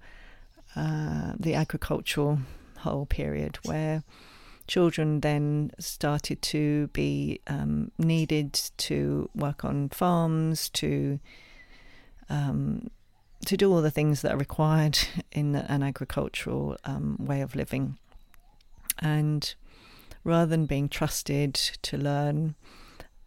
uh, 0.76 1.34
the 1.38 1.54
agricultural 1.54 2.40
whole 2.78 3.06
period 3.06 3.58
where 3.66 4.04
children 4.68 5.20
then 5.20 5.72
started 5.80 6.42
to 6.42 6.88
be 6.94 7.42
um, 7.48 7.92
needed 7.98 8.54
to 8.78 9.30
work 9.36 9.66
on 9.66 9.90
farms 9.90 10.70
to 10.70 11.20
um, 12.30 12.90
to 13.46 13.58
do 13.58 13.72
all 13.72 13.82
the 13.82 13.92
things 13.92 14.22
that 14.22 14.34
are 14.34 14.38
required 14.38 14.98
in 15.32 15.56
an 15.56 15.84
agricultural 15.84 16.78
um, 16.86 17.18
way 17.20 17.42
of 17.42 17.56
living 17.56 17.98
and 19.00 19.56
rather 20.24 20.46
than 20.46 20.66
being 20.66 20.88
trusted 20.88 21.54
to 21.54 21.98
learn. 21.98 22.56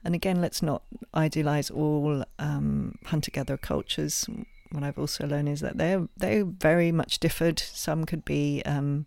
And 0.04 0.14
again, 0.14 0.40
let's 0.40 0.62
not 0.62 0.83
idealize 1.14 1.71
all 1.71 2.25
um, 2.38 2.97
hunter 3.06 3.30
gatherer 3.30 3.56
cultures. 3.56 4.26
What 4.71 4.85
I've 4.85 4.99
also 4.99 5.26
learned 5.26 5.49
is 5.49 5.61
that 5.61 5.78
they're 5.78 6.09
they 6.16 6.42
very 6.42 6.92
much 6.92 7.18
differed. 7.18 7.59
Some 7.59 8.04
could 8.04 8.25
be 8.25 8.62
um, 8.66 9.06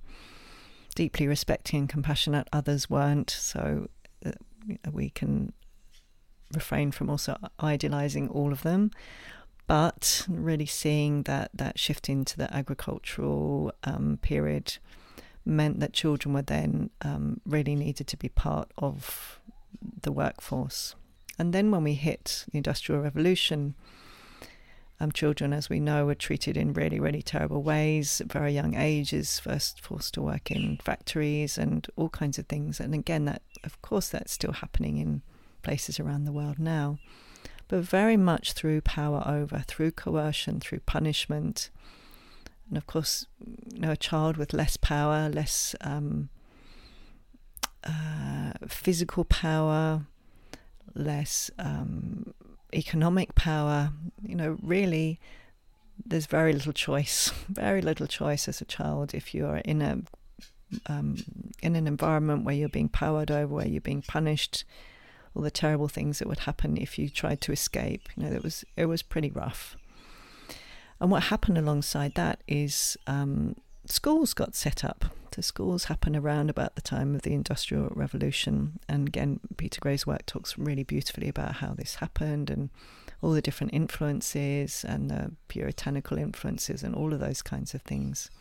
deeply 0.96 1.28
respecting 1.28 1.82
and 1.82 1.90
compassionate, 1.90 2.48
others 2.52 2.90
weren't. 2.90 3.30
So 3.30 3.90
uh, 4.26 4.32
we 4.92 5.12
can 5.12 5.54
refrain 6.54 6.92
from 6.92 7.10
also 7.10 7.38
idealizing 7.62 8.30
all 8.30 8.52
of 8.52 8.64
them 8.64 8.92
but 9.68 10.26
really 10.28 10.66
seeing 10.66 11.24
that 11.24 11.52
that 11.54 11.78
shift 11.78 12.10
into 12.10 12.38
the 12.38 12.54
agricultural 12.54 13.74
um, 13.84 14.18
period 14.22 14.78
meant 15.46 15.80
that 15.80 15.94
children 15.94 16.34
were 16.34 16.42
then 16.42 16.90
um, 17.02 17.40
really 17.46 17.76
needed 17.76 18.08
to 18.08 18.18
be 18.18 18.30
part 18.30 18.72
of 18.78 19.40
the 20.02 20.12
workforce. 20.12 20.96
And 21.40 21.54
then 21.54 21.72
when 21.72 21.84
we 21.84 21.94
hit 21.94 22.46
the 22.52 22.58
Industrial 22.58 23.02
Revolution, 23.02 23.76
um, 25.00 25.12
children, 25.12 25.54
as 25.54 25.70
we 25.70 25.80
know, 25.80 26.06
were 26.06 26.16
treated 26.16 26.58
in 26.58 26.74
really, 26.74 27.00
really 27.00 27.22
terrible 27.22 27.62
ways 27.62 28.20
at 28.20 28.32
very 28.32 28.52
young 28.54 28.76
ages, 28.76 29.40
first 29.40 29.80
forced 29.80 30.16
to 30.16 30.22
work 30.22 30.50
in 30.50 30.78
factories 30.84 31.58
and 31.58 31.88
all 31.96 32.10
kinds 32.10 32.40
of 32.40 32.48
things. 32.48 32.80
And 32.80 32.96
again, 32.96 33.26
that, 33.26 33.44
of 33.64 33.80
course, 33.82 34.10
that's 34.10 34.32
still 34.32 34.54
happening 34.54 34.98
in 34.98 35.22
places 35.62 36.00
around 36.00 36.26
the 36.26 36.32
world 36.32 36.58
now, 36.58 36.98
but 37.68 37.82
very 37.82 38.18
much 38.18 38.54
through 38.54 38.82
power 38.82 39.24
over, 39.26 39.64
through 39.68 39.92
coercion, 39.92 40.60
through 40.60 40.80
punishment, 40.82 41.70
and 42.70 42.78
of 42.78 42.86
course, 42.86 43.28
you 43.74 43.80
know, 43.80 43.92
a 43.92 43.98
child 43.98 44.38
with 44.38 44.54
less 44.54 44.78
power, 44.78 45.30
less 45.30 45.76
um, 45.82 46.30
uh, 47.84 48.52
physical 48.68 49.24
power, 49.24 50.06
less 50.94 51.50
um, 51.60 52.34
economic 52.74 53.36
power, 53.36 53.92
you 54.22 54.36
know, 54.36 54.58
really, 54.62 55.20
there's 56.06 56.26
very 56.26 56.54
little 56.54 56.74
choice, 56.74 57.32
very 57.50 57.82
little 57.82 58.08
choice 58.08 58.48
as 58.48 58.62
a 58.62 58.66
child 58.66 59.14
if 59.14 59.34
you 59.34 59.46
are 59.46 59.58
in 59.58 59.82
a 59.82 60.02
um, 60.88 61.16
in 61.62 61.78
an 61.78 61.88
environment 61.88 62.44
where 62.44 62.54
you're 62.54 62.68
being 62.68 62.90
powered 62.90 63.32
over, 63.32 63.56
where 63.56 63.68
you're 63.68 63.80
being 63.80 64.02
punished, 64.02 64.66
all 65.38 65.44
the 65.44 65.52
terrible 65.52 65.88
things 65.88 66.18
that 66.18 66.28
would 66.28 66.40
happen 66.40 66.78
if 66.78 66.98
you 66.98 67.10
tried 67.10 67.42
to 67.42 67.52
escape. 67.52 68.10
You 68.16 68.24
know, 68.24 68.32
it 68.36 68.44
was 68.44 68.66
it 68.76 68.88
was 68.88 69.04
pretty 69.04 69.30
rough. 69.30 69.78
And 71.00 71.12
what 71.12 71.24
happened 71.24 71.60
alongside 71.60 72.16
that 72.16 72.42
is 72.48 72.98
um, 73.06 73.56
schools 73.86 74.34
got 74.34 74.56
set 74.56 74.84
up. 74.84 75.06
So 75.36 75.42
schools 75.42 75.84
happen 75.84 76.16
around 76.16 76.50
about 76.50 76.74
the 76.74 76.82
time 76.82 77.14
of 77.14 77.22
the 77.22 77.34
Industrial 77.34 77.92
Revolution. 77.94 78.80
And 78.90 79.08
again, 79.08 79.40
Peter 79.58 79.80
Gray's 79.80 80.08
work 80.08 80.26
talks 80.26 80.58
really 80.58 80.84
beautifully 80.84 81.30
about 81.30 81.58
how 81.58 81.76
this 81.76 81.96
happened 81.96 82.50
and 82.50 82.72
all 83.22 83.32
the 83.32 83.42
different 83.42 83.76
influences 83.76 84.84
and 84.84 85.12
the 85.12 85.34
puritanical 85.48 86.18
influences 86.18 86.82
and 86.82 86.96
all 86.96 87.14
of 87.14 87.20
those 87.20 87.44
kinds 87.44 87.76
of 87.76 87.84
things. 87.84 88.32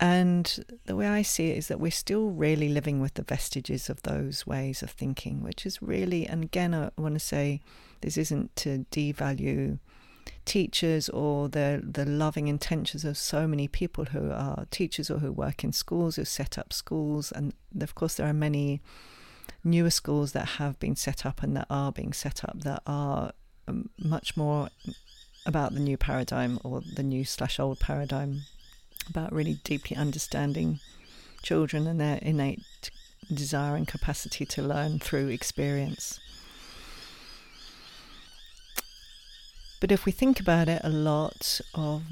And 0.00 0.64
the 0.86 0.96
way 0.96 1.06
I 1.06 1.22
see 1.22 1.50
it 1.50 1.58
is 1.58 1.68
that 1.68 1.80
we're 1.80 1.90
still 1.90 2.30
really 2.30 2.68
living 2.68 3.00
with 3.00 3.14
the 3.14 3.22
vestiges 3.22 3.88
of 3.88 4.02
those 4.02 4.46
ways 4.46 4.82
of 4.82 4.90
thinking, 4.90 5.42
which 5.42 5.64
is 5.64 5.80
really, 5.80 6.26
and 6.26 6.42
again, 6.42 6.74
I 6.74 6.90
want 6.96 7.14
to 7.14 7.20
say 7.20 7.60
this 8.00 8.16
isn't 8.16 8.54
to 8.56 8.84
devalue 8.90 9.78
teachers 10.44 11.08
or 11.08 11.48
the 11.48 11.82
the 11.82 12.04
loving 12.04 12.48
intentions 12.48 13.04
of 13.04 13.16
so 13.16 13.46
many 13.46 13.68
people 13.68 14.06
who 14.06 14.30
are 14.30 14.66
teachers 14.70 15.10
or 15.10 15.18
who 15.18 15.32
work 15.32 15.64
in 15.64 15.72
schools 15.72 16.16
who 16.16 16.24
set 16.24 16.58
up 16.58 16.72
schools. 16.72 17.32
And 17.32 17.54
of 17.80 17.94
course 17.94 18.14
there 18.14 18.26
are 18.26 18.34
many 18.34 18.82
newer 19.62 19.90
schools 19.90 20.32
that 20.32 20.46
have 20.60 20.78
been 20.78 20.96
set 20.96 21.24
up 21.24 21.42
and 21.42 21.56
that 21.56 21.66
are 21.70 21.92
being 21.92 22.12
set 22.12 22.44
up 22.44 22.60
that 22.60 22.82
are 22.86 23.32
um, 23.68 23.88
much 23.98 24.36
more 24.36 24.68
about 25.46 25.72
the 25.74 25.80
new 25.80 25.96
paradigm 25.96 26.58
or 26.64 26.82
the 26.94 27.02
new 27.02 27.24
slash 27.24 27.58
old 27.58 27.78
paradigm 27.80 28.42
about 29.08 29.32
really 29.32 29.58
deeply 29.64 29.96
understanding 29.96 30.80
children 31.42 31.86
and 31.86 32.00
their 32.00 32.18
innate 32.22 32.90
desire 33.32 33.76
and 33.76 33.88
capacity 33.88 34.44
to 34.46 34.62
learn 34.62 34.98
through 34.98 35.28
experience. 35.28 36.20
But 39.80 39.92
if 39.92 40.06
we 40.06 40.12
think 40.12 40.40
about 40.40 40.68
it, 40.68 40.80
a 40.82 40.88
lot 40.88 41.60
of 41.74 42.02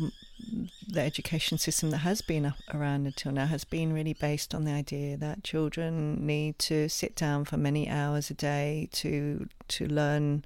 the 0.86 1.00
education 1.00 1.56
system 1.56 1.90
that 1.90 1.98
has 1.98 2.20
been 2.20 2.52
around 2.74 3.06
until 3.06 3.32
now 3.32 3.46
has 3.46 3.64
been 3.64 3.92
really 3.92 4.12
based 4.12 4.54
on 4.54 4.64
the 4.64 4.72
idea 4.72 5.16
that 5.16 5.44
children 5.44 6.26
need 6.26 6.58
to 6.58 6.88
sit 6.88 7.16
down 7.16 7.44
for 7.44 7.56
many 7.56 7.88
hours 7.88 8.30
a 8.30 8.34
day 8.34 8.88
to 8.92 9.48
to 9.68 9.86
learn 9.86 10.44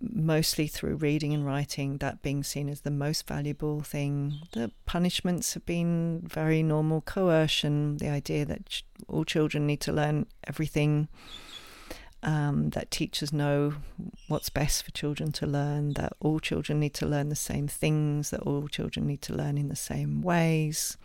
mostly 0.00 0.66
through 0.66 0.96
reading 0.96 1.32
and 1.34 1.46
writing, 1.46 1.98
that 1.98 2.22
being 2.22 2.42
seen 2.42 2.68
as 2.68 2.80
the 2.80 2.90
most 2.90 3.26
valuable 3.26 3.82
thing. 3.82 4.34
The 4.52 4.70
punishments 4.86 5.54
have 5.54 5.66
been 5.66 6.22
very 6.24 6.62
normal 6.62 7.00
coercion, 7.00 7.98
the 7.98 8.08
idea 8.08 8.44
that 8.46 8.82
all 9.08 9.24
children 9.24 9.66
need 9.66 9.80
to 9.80 9.92
learn 9.92 10.26
everything 10.46 11.08
um, 12.22 12.70
that 12.70 12.90
teachers 12.90 13.32
know 13.32 13.74
what's 14.28 14.48
best 14.48 14.84
for 14.84 14.92
children 14.92 15.32
to 15.32 15.46
learn, 15.46 15.94
that 15.94 16.12
all 16.20 16.38
children 16.38 16.78
need 16.78 16.94
to 16.94 17.06
learn 17.06 17.28
the 17.28 17.36
same 17.36 17.66
things, 17.66 18.30
that 18.30 18.40
all 18.40 18.68
children 18.68 19.06
need 19.06 19.22
to 19.22 19.34
learn 19.34 19.58
in 19.58 19.68
the 19.68 19.76
same 19.76 20.22
ways, 20.22 20.96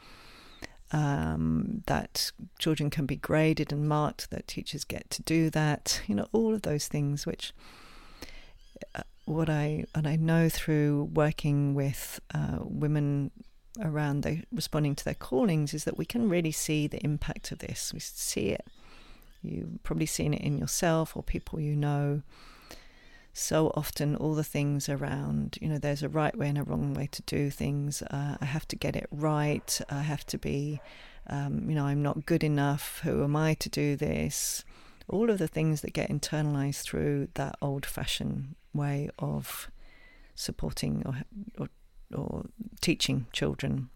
um, 0.91 1.81
that 1.87 2.31
children 2.59 2.89
can 2.89 3.05
be 3.05 3.15
graded 3.15 3.71
and 3.71 3.89
marked, 3.89 4.29
that 4.29 4.47
teachers 4.47 4.83
get 4.83 5.09
to 5.09 5.23
do 5.23 5.49
that. 5.49 6.01
You 6.07 6.15
know, 6.15 6.27
all 6.31 6.53
of 6.53 6.61
those 6.61 6.87
things 6.87 7.25
which. 7.25 7.53
What 9.25 9.49
I 9.49 9.85
and 9.93 10.07
I 10.07 10.15
know 10.15 10.47
through 10.49 11.09
working 11.13 11.75
with 11.75 12.19
uh, 12.33 12.59
women 12.61 13.31
around 13.81 14.21
the, 14.21 14.43
responding 14.51 14.95
to 14.95 15.05
their 15.05 15.13
callings 15.13 15.73
is 15.73 15.83
that 15.83 15.97
we 15.97 16.05
can 16.05 16.29
really 16.29 16.51
see 16.51 16.87
the 16.87 17.03
impact 17.03 17.51
of 17.51 17.59
this. 17.59 17.93
We 17.93 17.99
see 17.99 18.49
it 18.49 18.65
You've 19.47 19.83
probably 19.83 20.05
seen 20.05 20.33
it 20.33 20.41
in 20.41 20.57
yourself 20.57 21.15
or 21.15 21.23
people 21.23 21.59
you 21.59 21.75
know. 21.75 22.21
So 23.33 23.71
often, 23.75 24.15
all 24.15 24.33
the 24.33 24.43
things 24.43 24.89
around, 24.89 25.59
you 25.61 25.69
know, 25.69 25.77
there's 25.77 26.01
a 26.01 26.09
right 26.09 26.35
way 26.35 26.49
and 26.49 26.57
a 26.57 26.63
wrong 26.63 26.95
way 26.95 27.07
to 27.11 27.21
do 27.23 27.51
things. 27.51 28.01
Uh, 28.01 28.35
I 28.41 28.45
have 28.45 28.67
to 28.69 28.75
get 28.75 28.95
it 28.95 29.07
right. 29.11 29.79
I 29.91 30.01
have 30.01 30.25
to 30.27 30.39
be, 30.39 30.81
um, 31.27 31.69
you 31.69 31.75
know, 31.75 31.85
I'm 31.85 32.01
not 32.01 32.25
good 32.25 32.43
enough. 32.43 33.01
Who 33.03 33.23
am 33.23 33.35
I 33.35 33.53
to 33.55 33.69
do 33.69 33.95
this? 33.95 34.65
All 35.09 35.29
of 35.29 35.37
the 35.37 35.47
things 35.47 35.81
that 35.81 35.93
get 35.93 36.09
internalized 36.09 36.81
through 36.81 37.29
that 37.35 37.57
old 37.61 37.85
fashioned 37.85 38.55
way 38.73 39.09
of 39.19 39.69
supporting 40.35 41.03
or, 41.05 41.23
or, 41.57 41.69
or 42.15 42.45
teaching 42.81 43.27
children. 43.33 43.89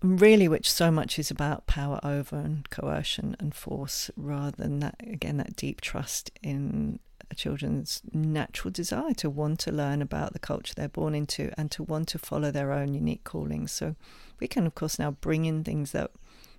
Really 0.00 0.46
which 0.46 0.70
so 0.70 0.90
much 0.90 1.18
is 1.18 1.30
about 1.30 1.66
power 1.66 1.98
over 2.04 2.36
and 2.36 2.68
coercion 2.70 3.36
and 3.40 3.54
force 3.54 4.10
rather 4.16 4.56
than 4.56 4.78
that 4.80 4.94
again 5.00 5.38
that 5.38 5.56
deep 5.56 5.80
trust 5.80 6.30
in 6.40 7.00
a 7.30 7.34
children's 7.34 8.00
natural 8.12 8.70
desire 8.70 9.12
to 9.14 9.28
want 9.28 9.58
to 9.60 9.72
learn 9.72 10.00
about 10.00 10.32
the 10.32 10.38
culture 10.38 10.72
they're 10.74 10.88
born 10.88 11.14
into 11.14 11.52
and 11.58 11.70
to 11.72 11.82
want 11.82 12.08
to 12.08 12.18
follow 12.18 12.50
their 12.50 12.72
own 12.72 12.94
unique 12.94 13.24
callings. 13.24 13.72
So 13.72 13.96
we 14.40 14.46
can 14.46 14.66
of 14.66 14.74
course 14.74 14.98
now 14.98 15.12
bring 15.12 15.44
in 15.44 15.64
things 15.64 15.92
that 15.92 16.10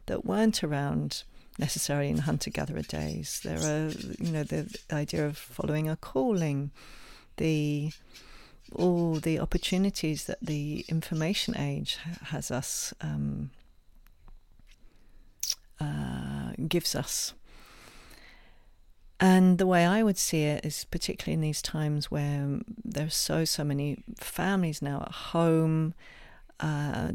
that 0.07 0.25
weren't 0.25 0.63
around 0.63 1.24
necessarily 1.59 2.09
in 2.09 2.19
hunter 2.19 2.49
gatherer 2.49 2.81
days 2.81 3.41
there 3.43 3.59
are 3.59 3.89
you 4.19 4.31
know 4.31 4.43
the 4.43 4.73
idea 4.91 5.25
of 5.25 5.37
following 5.37 5.89
a 5.89 5.95
calling 5.95 6.71
the 7.37 7.91
all 8.75 9.15
the 9.15 9.39
opportunities 9.39 10.25
that 10.25 10.37
the 10.41 10.85
information 10.87 11.57
age 11.57 11.97
has 12.25 12.51
us 12.51 12.93
um, 13.01 13.49
uh, 15.79 16.51
gives 16.67 16.95
us. 16.95 17.33
And 19.19 19.57
the 19.57 19.67
way 19.67 19.85
I 19.85 20.01
would 20.01 20.17
see 20.17 20.43
it 20.43 20.65
is 20.65 20.85
particularly 20.85 21.33
in 21.33 21.41
these 21.41 21.61
times 21.61 22.09
where 22.09 22.59
there's 22.83 23.15
so 23.15 23.43
so 23.43 23.65
many 23.65 24.03
families 24.17 24.81
now 24.81 25.01
at 25.01 25.11
home 25.11 25.93
uh, 26.61 27.11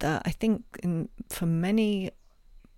that 0.00 0.22
I 0.26 0.30
think 0.30 0.64
in, 0.82 1.08
for 1.30 1.46
many 1.46 2.10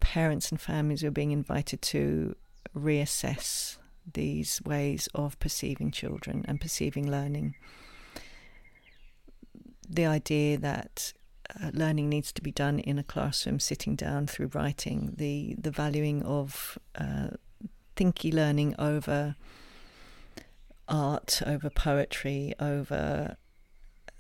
parents 0.03 0.51
and 0.51 0.61
families 0.61 1.05
are 1.05 1.13
being 1.13 1.31
invited 1.31 1.81
to 1.81 2.35
reassess 2.77 3.77
these 4.13 4.61
ways 4.65 5.09
of 5.15 5.39
perceiving 5.39 5.93
children 5.93 6.45
and 6.49 6.61
perceiving 6.61 7.09
learning. 7.09 7.55
The 9.89 10.07
idea 10.07 10.59
that 10.59 11.13
uh, 11.49 11.71
learning 11.73 12.09
needs 12.09 12.33
to 12.33 12.43
be 12.43 12.51
done 12.51 12.81
in 12.81 12.99
a 12.99 13.05
classroom, 13.05 13.61
sitting 13.61 13.95
down 13.95 14.27
through 14.27 14.51
writing, 14.55 15.15
the, 15.17 15.55
the 15.57 15.71
valuing 15.71 16.23
of 16.25 16.79
uh, 16.97 17.29
thinky 17.97 18.35
learning 18.35 18.75
over 18.81 19.37
art, 20.89 21.43
over 21.47 21.71
poetry, 21.71 22.55
over, 22.59 23.37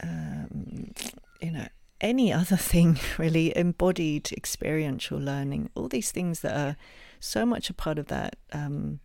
um, 0.00 0.92
you 1.40 1.50
know, 1.50 1.66
any 2.02 2.32
other 2.32 2.56
thing 2.56 2.98
really, 3.18 3.56
embodied 3.56 4.32
experiential 4.32 5.18
learning, 5.18 5.70
all 5.74 5.88
these 5.88 6.12
things 6.12 6.40
that 6.40 6.54
are 6.54 6.76
so 7.20 7.46
much 7.46 7.70
a 7.70 7.74
part 7.74 7.98
of 7.98 8.08
that. 8.08 8.36
Um, 8.52 9.00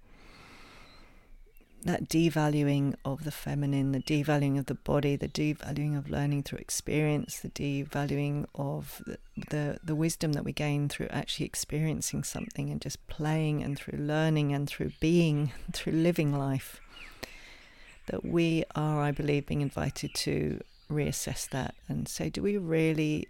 that 1.83 2.09
devaluing 2.09 2.95
of 3.05 3.23
the 3.23 3.31
feminine, 3.31 3.91
the 3.93 4.01
devaluing 4.01 4.59
of 4.59 4.65
the 4.65 4.75
body, 4.75 5.15
the 5.15 5.27
devaluing 5.27 5.97
of 5.97 6.09
learning 6.09 6.43
through 6.43 6.57
experience, 6.57 7.39
the 7.39 7.49
devaluing 7.49 8.45
of 8.55 9.01
the, 9.05 9.17
the, 9.49 9.79
the 9.83 9.95
wisdom 9.95 10.33
that 10.33 10.43
we 10.43 10.51
gain 10.51 10.89
through 10.89 11.07
actually 11.09 11.45
experiencing 11.45 12.23
something 12.23 12.69
and 12.69 12.81
just 12.81 13.05
playing 13.07 13.63
and 13.63 13.77
through 13.77 13.99
learning 13.99 14.53
and 14.53 14.67
through 14.67 14.91
being, 14.99 15.51
through 15.71 15.93
living 15.93 16.37
life. 16.37 16.81
That 18.07 18.25
we 18.25 18.63
are, 18.75 19.01
I 19.01 19.11
believe, 19.11 19.45
being 19.45 19.61
invited 19.61 20.13
to 20.15 20.61
reassess 20.89 21.47
that 21.49 21.75
and 21.87 22.07
say, 22.07 22.29
do 22.29 22.41
we 22.41 22.57
really 22.57 23.27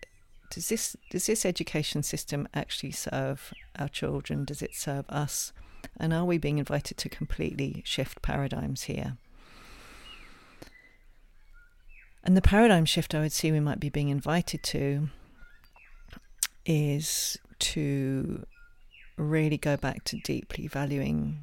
does 0.50 0.70
this 0.70 0.96
does 1.10 1.26
this 1.26 1.46
education 1.46 2.04
system 2.04 2.48
actually 2.54 2.92
serve 2.92 3.54
our 3.78 3.90
children? 3.90 4.46
Does 4.46 4.62
it 4.62 4.76
serve 4.76 5.06
us? 5.10 5.52
And 5.98 6.14
are 6.14 6.26
we 6.26 6.38
being 6.38 6.58
invited 6.58 6.98
to 6.98 7.10
completely 7.10 7.82
shift 7.86 8.22
paradigms 8.22 8.84
here? 8.84 9.18
And 12.24 12.36
the 12.36 12.42
paradigm 12.42 12.86
shift 12.86 13.16
I 13.16 13.22
would 13.22 13.32
see 13.32 13.52
we 13.52 13.60
might 13.60 13.80
be 13.80 13.90
being 13.90 14.10
invited 14.10 14.64
to 14.64 15.10
is 16.66 17.38
to 17.60 18.46
really 19.18 19.58
go 19.58 19.78
back 19.78 20.04
to 20.06 20.18
deeply 20.18 20.68
valuing 20.68 21.40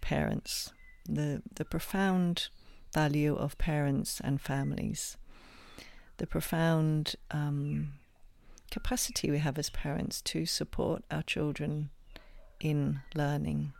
parents, 0.00 0.72
the, 1.08 1.42
the 1.54 1.64
profound 1.64 2.48
value 2.92 3.34
of 3.34 3.58
parents 3.58 4.20
and 4.22 4.40
families, 4.40 5.16
the 6.20 6.26
profound 6.26 7.16
um, 7.30 7.94
capacity 8.70 9.30
we 9.30 9.38
have 9.38 9.58
as 9.58 9.70
parents 9.70 10.20
to 10.20 10.44
support 10.44 11.02
our 11.10 11.22
children 11.22 11.88
in 12.60 13.00
learning, 13.14 13.72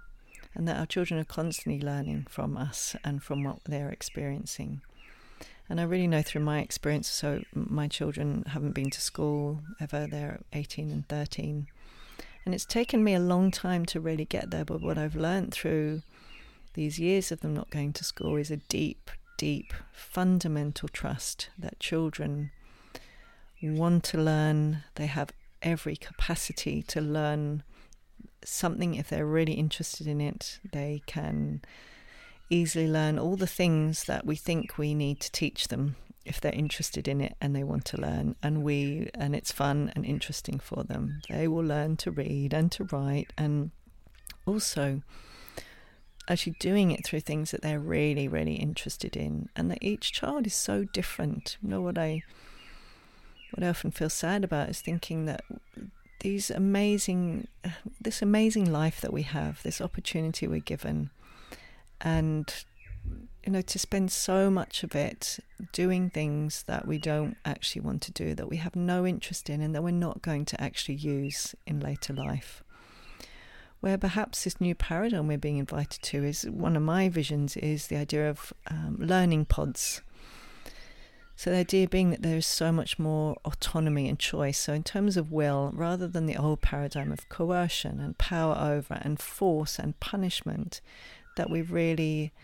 and 0.54 0.66
that 0.66 0.78
our 0.78 0.86
children 0.86 1.20
are 1.20 1.24
constantly 1.24 1.78
learning 1.86 2.26
from 2.30 2.56
us 2.56 2.96
and 3.04 3.22
from 3.22 3.44
what 3.44 3.58
they're 3.66 3.90
experiencing. 3.90 4.80
And 5.68 5.78
I 5.78 5.84
really 5.84 6.06
know 6.06 6.22
through 6.22 6.40
my 6.40 6.60
experience, 6.60 7.08
so 7.08 7.42
my 7.54 7.86
children 7.88 8.44
haven't 8.46 8.72
been 8.72 8.88
to 8.88 9.02
school 9.02 9.60
ever, 9.78 10.06
they're 10.06 10.40
18 10.54 10.90
and 10.90 11.06
13. 11.08 11.66
And 12.46 12.54
it's 12.54 12.64
taken 12.64 13.04
me 13.04 13.12
a 13.12 13.20
long 13.20 13.50
time 13.50 13.84
to 13.86 14.00
really 14.00 14.24
get 14.24 14.50
there, 14.50 14.64
but 14.64 14.80
what 14.80 14.96
I've 14.96 15.14
learned 15.14 15.52
through 15.52 16.00
these 16.72 16.98
years 16.98 17.30
of 17.30 17.40
them 17.40 17.52
not 17.52 17.68
going 17.68 17.92
to 17.92 18.04
school 18.04 18.36
is 18.36 18.50
a 18.50 18.56
deep, 18.56 19.10
deep, 19.40 19.72
fundamental 19.90 20.86
trust 20.86 21.48
that 21.58 21.80
children 21.80 22.50
want 23.62 24.04
to 24.04 24.18
learn, 24.18 24.84
they 24.96 25.06
have 25.06 25.32
every 25.62 25.96
capacity 25.96 26.82
to 26.82 27.00
learn 27.00 27.62
something, 28.44 28.96
if 28.96 29.08
they're 29.08 29.24
really 29.24 29.54
interested 29.54 30.06
in 30.06 30.20
it, 30.20 30.58
they 30.72 31.02
can 31.06 31.62
easily 32.50 32.86
learn 32.86 33.18
all 33.18 33.34
the 33.34 33.46
things 33.46 34.04
that 34.04 34.26
we 34.26 34.36
think 34.36 34.76
we 34.76 34.92
need 34.94 35.20
to 35.20 35.32
teach 35.32 35.68
them 35.68 35.96
if 36.26 36.38
they're 36.38 36.52
interested 36.52 37.08
in 37.08 37.22
it 37.22 37.34
and 37.40 37.56
they 37.56 37.64
want 37.64 37.86
to 37.86 37.98
learn. 37.98 38.36
And 38.42 38.62
we 38.62 39.08
and 39.14 39.34
it's 39.34 39.52
fun 39.52 39.90
and 39.96 40.04
interesting 40.04 40.58
for 40.58 40.84
them. 40.84 41.22
They 41.30 41.48
will 41.48 41.64
learn 41.64 41.96
to 41.98 42.10
read 42.10 42.52
and 42.52 42.70
to 42.72 42.84
write 42.84 43.32
and 43.38 43.70
also 44.44 45.00
actually 46.30 46.54
doing 46.60 46.90
it 46.90 47.04
through 47.04 47.20
things 47.20 47.50
that 47.50 47.60
they're 47.60 47.80
really 47.80 48.28
really 48.28 48.54
interested 48.54 49.16
in 49.16 49.48
and 49.56 49.70
that 49.70 49.78
each 49.82 50.12
child 50.12 50.46
is 50.46 50.54
so 50.54 50.84
different 50.84 51.56
you 51.62 51.68
know 51.68 51.80
what 51.82 51.98
i 51.98 52.22
what 53.52 53.64
i 53.64 53.68
often 53.68 53.90
feel 53.90 54.08
sad 54.08 54.44
about 54.44 54.68
is 54.68 54.80
thinking 54.80 55.26
that 55.26 55.42
these 56.20 56.50
amazing, 56.50 57.48
this 58.00 58.22
amazing 58.22 58.70
life 58.70 59.00
that 59.00 59.12
we 59.12 59.22
have, 59.22 59.62
this 59.62 59.80
opportunity 59.80 60.46
we're 60.46 60.60
given, 60.60 61.10
and 62.00 62.64
you 63.44 63.52
know, 63.52 63.62
to 63.62 63.78
spend 63.78 64.12
so 64.12 64.50
much 64.50 64.84
of 64.84 64.94
it 64.94 65.38
doing 65.72 66.10
things 66.10 66.62
that 66.64 66.86
we 66.86 66.98
don't 66.98 67.36
actually 67.44 67.80
want 67.80 68.02
to 68.02 68.12
do, 68.12 68.34
that 68.34 68.48
we 68.48 68.58
have 68.58 68.76
no 68.76 69.06
interest 69.06 69.48
in, 69.50 69.60
and 69.60 69.74
that 69.74 69.82
we're 69.82 69.90
not 69.90 70.22
going 70.22 70.44
to 70.44 70.60
actually 70.60 70.94
use 70.94 71.54
in 71.66 71.80
later 71.80 72.12
life. 72.12 72.62
Where 73.80 73.96
perhaps 73.98 74.44
this 74.44 74.60
new 74.60 74.74
paradigm 74.74 75.26
we're 75.26 75.38
being 75.38 75.56
invited 75.56 76.02
to 76.02 76.22
is 76.22 76.44
one 76.44 76.76
of 76.76 76.82
my 76.82 77.08
visions 77.08 77.56
is 77.56 77.86
the 77.86 77.96
idea 77.96 78.28
of 78.28 78.52
um, 78.66 78.96
learning 79.00 79.46
pods 79.46 80.02
So 81.40 81.48
the 81.50 81.56
idea 81.56 81.88
being 81.88 82.10
that 82.10 82.20
there 82.20 82.36
is 82.36 82.46
so 82.46 82.70
much 82.70 82.98
more 82.98 83.34
autonomy 83.46 84.10
and 84.10 84.18
choice. 84.18 84.58
So 84.58 84.74
in 84.74 84.82
terms 84.82 85.16
of 85.16 85.32
will, 85.32 85.70
rather 85.72 86.06
than 86.06 86.26
the 86.26 86.36
old 86.36 86.60
paradigm 86.60 87.10
of 87.10 87.26
coercion 87.30 87.98
and 87.98 88.18
power 88.18 88.54
over 88.60 89.00
and 89.00 89.18
force 89.18 89.78
and 89.78 89.98
punishment, 90.00 90.82
that 91.36 91.48
we 91.48 91.62
really 91.62 92.34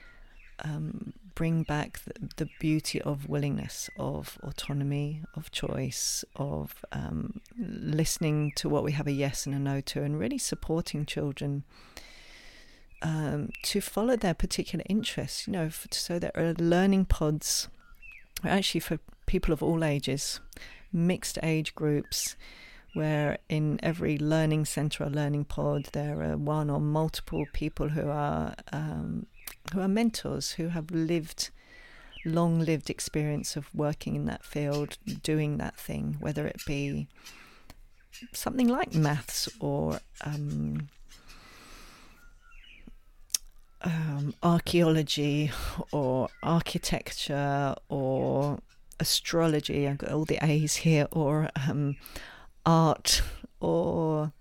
um, 0.65 1.13
bring 1.37 1.63
back 1.63 2.01
the, 2.05 2.29
the, 2.45 2.49
beauty 2.59 3.01
of 3.03 3.29
willingness, 3.29 3.89
of 3.97 4.39
autonomy, 4.43 5.23
of 5.37 5.53
choice, 5.53 6.25
of 6.35 6.85
um, 6.91 7.41
listening 7.57 8.53
to 8.57 8.69
what 8.69 8.83
we 8.83 8.93
have 8.93 9.07
a 9.07 9.13
yes 9.13 9.47
and 9.47 9.55
a 9.55 9.59
no 9.59 9.81
to, 9.83 10.03
and 10.03 10.19
really 10.19 10.39
supporting 10.39 11.07
children 11.07 11.63
um, 13.03 13.51
to 13.63 13.81
follow 13.81 14.17
their 14.17 14.35
particular 14.35 14.85
interests. 14.89 15.47
You 15.47 15.53
know, 15.53 15.69
so 15.91 16.19
there 16.19 16.33
are 16.35 16.55
learning 16.55 17.05
pods, 17.05 17.69
actually 18.43 18.81
for 18.81 18.99
people 19.27 19.53
of 19.53 19.63
all 19.63 19.85
ages, 19.85 20.41
mixed 20.93 21.39
age 21.45 21.75
groups. 21.77 22.35
Where 22.95 23.37
in 23.51 23.79
every 23.83 24.17
learning 24.17 24.65
centre 24.65 25.05
or 25.05 25.11
learning 25.11 25.45
pod 25.45 25.91
there 25.93 26.23
are 26.23 26.39
one 26.39 26.71
or 26.71 26.81
multiple 26.81 27.45
people 27.53 27.91
who 27.91 28.09
are 28.09 28.55
um, 28.73 29.27
who 29.73 29.81
are 29.81 29.89
mentors 29.89 30.53
who 30.53 30.69
have 30.69 30.91
lived 30.91 31.51
long 32.25 32.59
lived 32.59 32.91
experience 32.91 33.57
of 33.57 33.73
working 33.75 34.17
in 34.17 34.25
that 34.27 34.45
field, 34.45 34.99
doing 35.23 35.59
that 35.59 35.77
thing, 35.77 36.17
whether 36.21 36.47
it 36.47 36.61
be 36.67 37.07
something 38.33 38.69
like 38.69 38.95
maths 38.95 39.49
or 39.61 40.01
um, 40.25 40.89
um, 43.83 44.35
archaeology 44.43 45.53
or 45.93 46.29
architecture 46.43 47.75
or 47.89 48.59
astrology. 48.99 49.87
I've 49.87 49.99
got 49.99 50.11
all 50.11 50.25
the 50.25 50.39
A's 50.43 50.77
here, 50.77 51.07
or 51.13 51.49
um, 51.69 51.97
art 52.65 53.23
or 53.61 54.33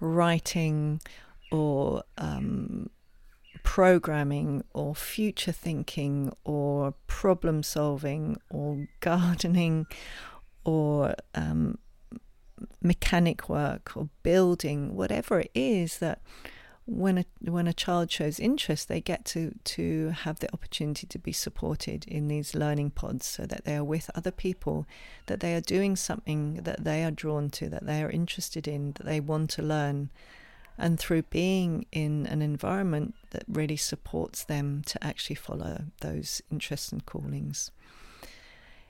writing 0.00 1.00
or 1.50 2.02
um, 2.18 2.90
programming 3.66 4.62
or 4.72 4.94
future 4.94 5.52
thinking 5.52 6.32
or 6.44 6.94
problem 7.08 7.64
solving 7.64 8.36
or 8.48 8.86
gardening 9.00 9.84
or 10.64 11.14
um, 11.34 11.76
mechanic 12.80 13.48
work 13.48 13.96
or 13.96 14.08
building, 14.22 14.94
whatever 14.94 15.40
it 15.40 15.50
is 15.52 15.98
that 15.98 16.20
when 16.86 17.18
a 17.18 17.24
when 17.40 17.66
a 17.66 17.72
child 17.72 18.08
shows 18.12 18.38
interest, 18.38 18.86
they 18.86 19.00
get 19.00 19.24
to 19.24 19.52
to 19.64 20.10
have 20.10 20.38
the 20.38 20.52
opportunity 20.54 21.04
to 21.08 21.18
be 21.18 21.32
supported 21.32 22.06
in 22.06 22.28
these 22.28 22.54
learning 22.54 22.92
pods, 22.92 23.26
so 23.26 23.44
that 23.46 23.64
they 23.64 23.74
are 23.74 23.84
with 23.84 24.08
other 24.14 24.30
people, 24.30 24.86
that 25.26 25.40
they 25.40 25.54
are 25.56 25.60
doing 25.60 25.96
something 25.96 26.62
that 26.62 26.84
they 26.84 27.02
are 27.02 27.10
drawn 27.10 27.50
to, 27.50 27.68
that 27.68 27.84
they 27.84 28.00
are 28.00 28.10
interested 28.10 28.68
in, 28.68 28.92
that 28.92 29.04
they 29.06 29.18
want 29.18 29.50
to 29.50 29.62
learn, 29.62 30.10
and 30.78 30.98
through 30.98 31.22
being 31.22 31.86
in 31.92 32.26
an 32.26 32.42
environment 32.42 33.14
that 33.30 33.44
really 33.48 33.76
supports 33.76 34.44
them 34.44 34.82
to 34.86 35.02
actually 35.02 35.36
follow 35.36 35.84
those 36.00 36.42
interests 36.50 36.92
and 36.92 37.06
callings 37.06 37.70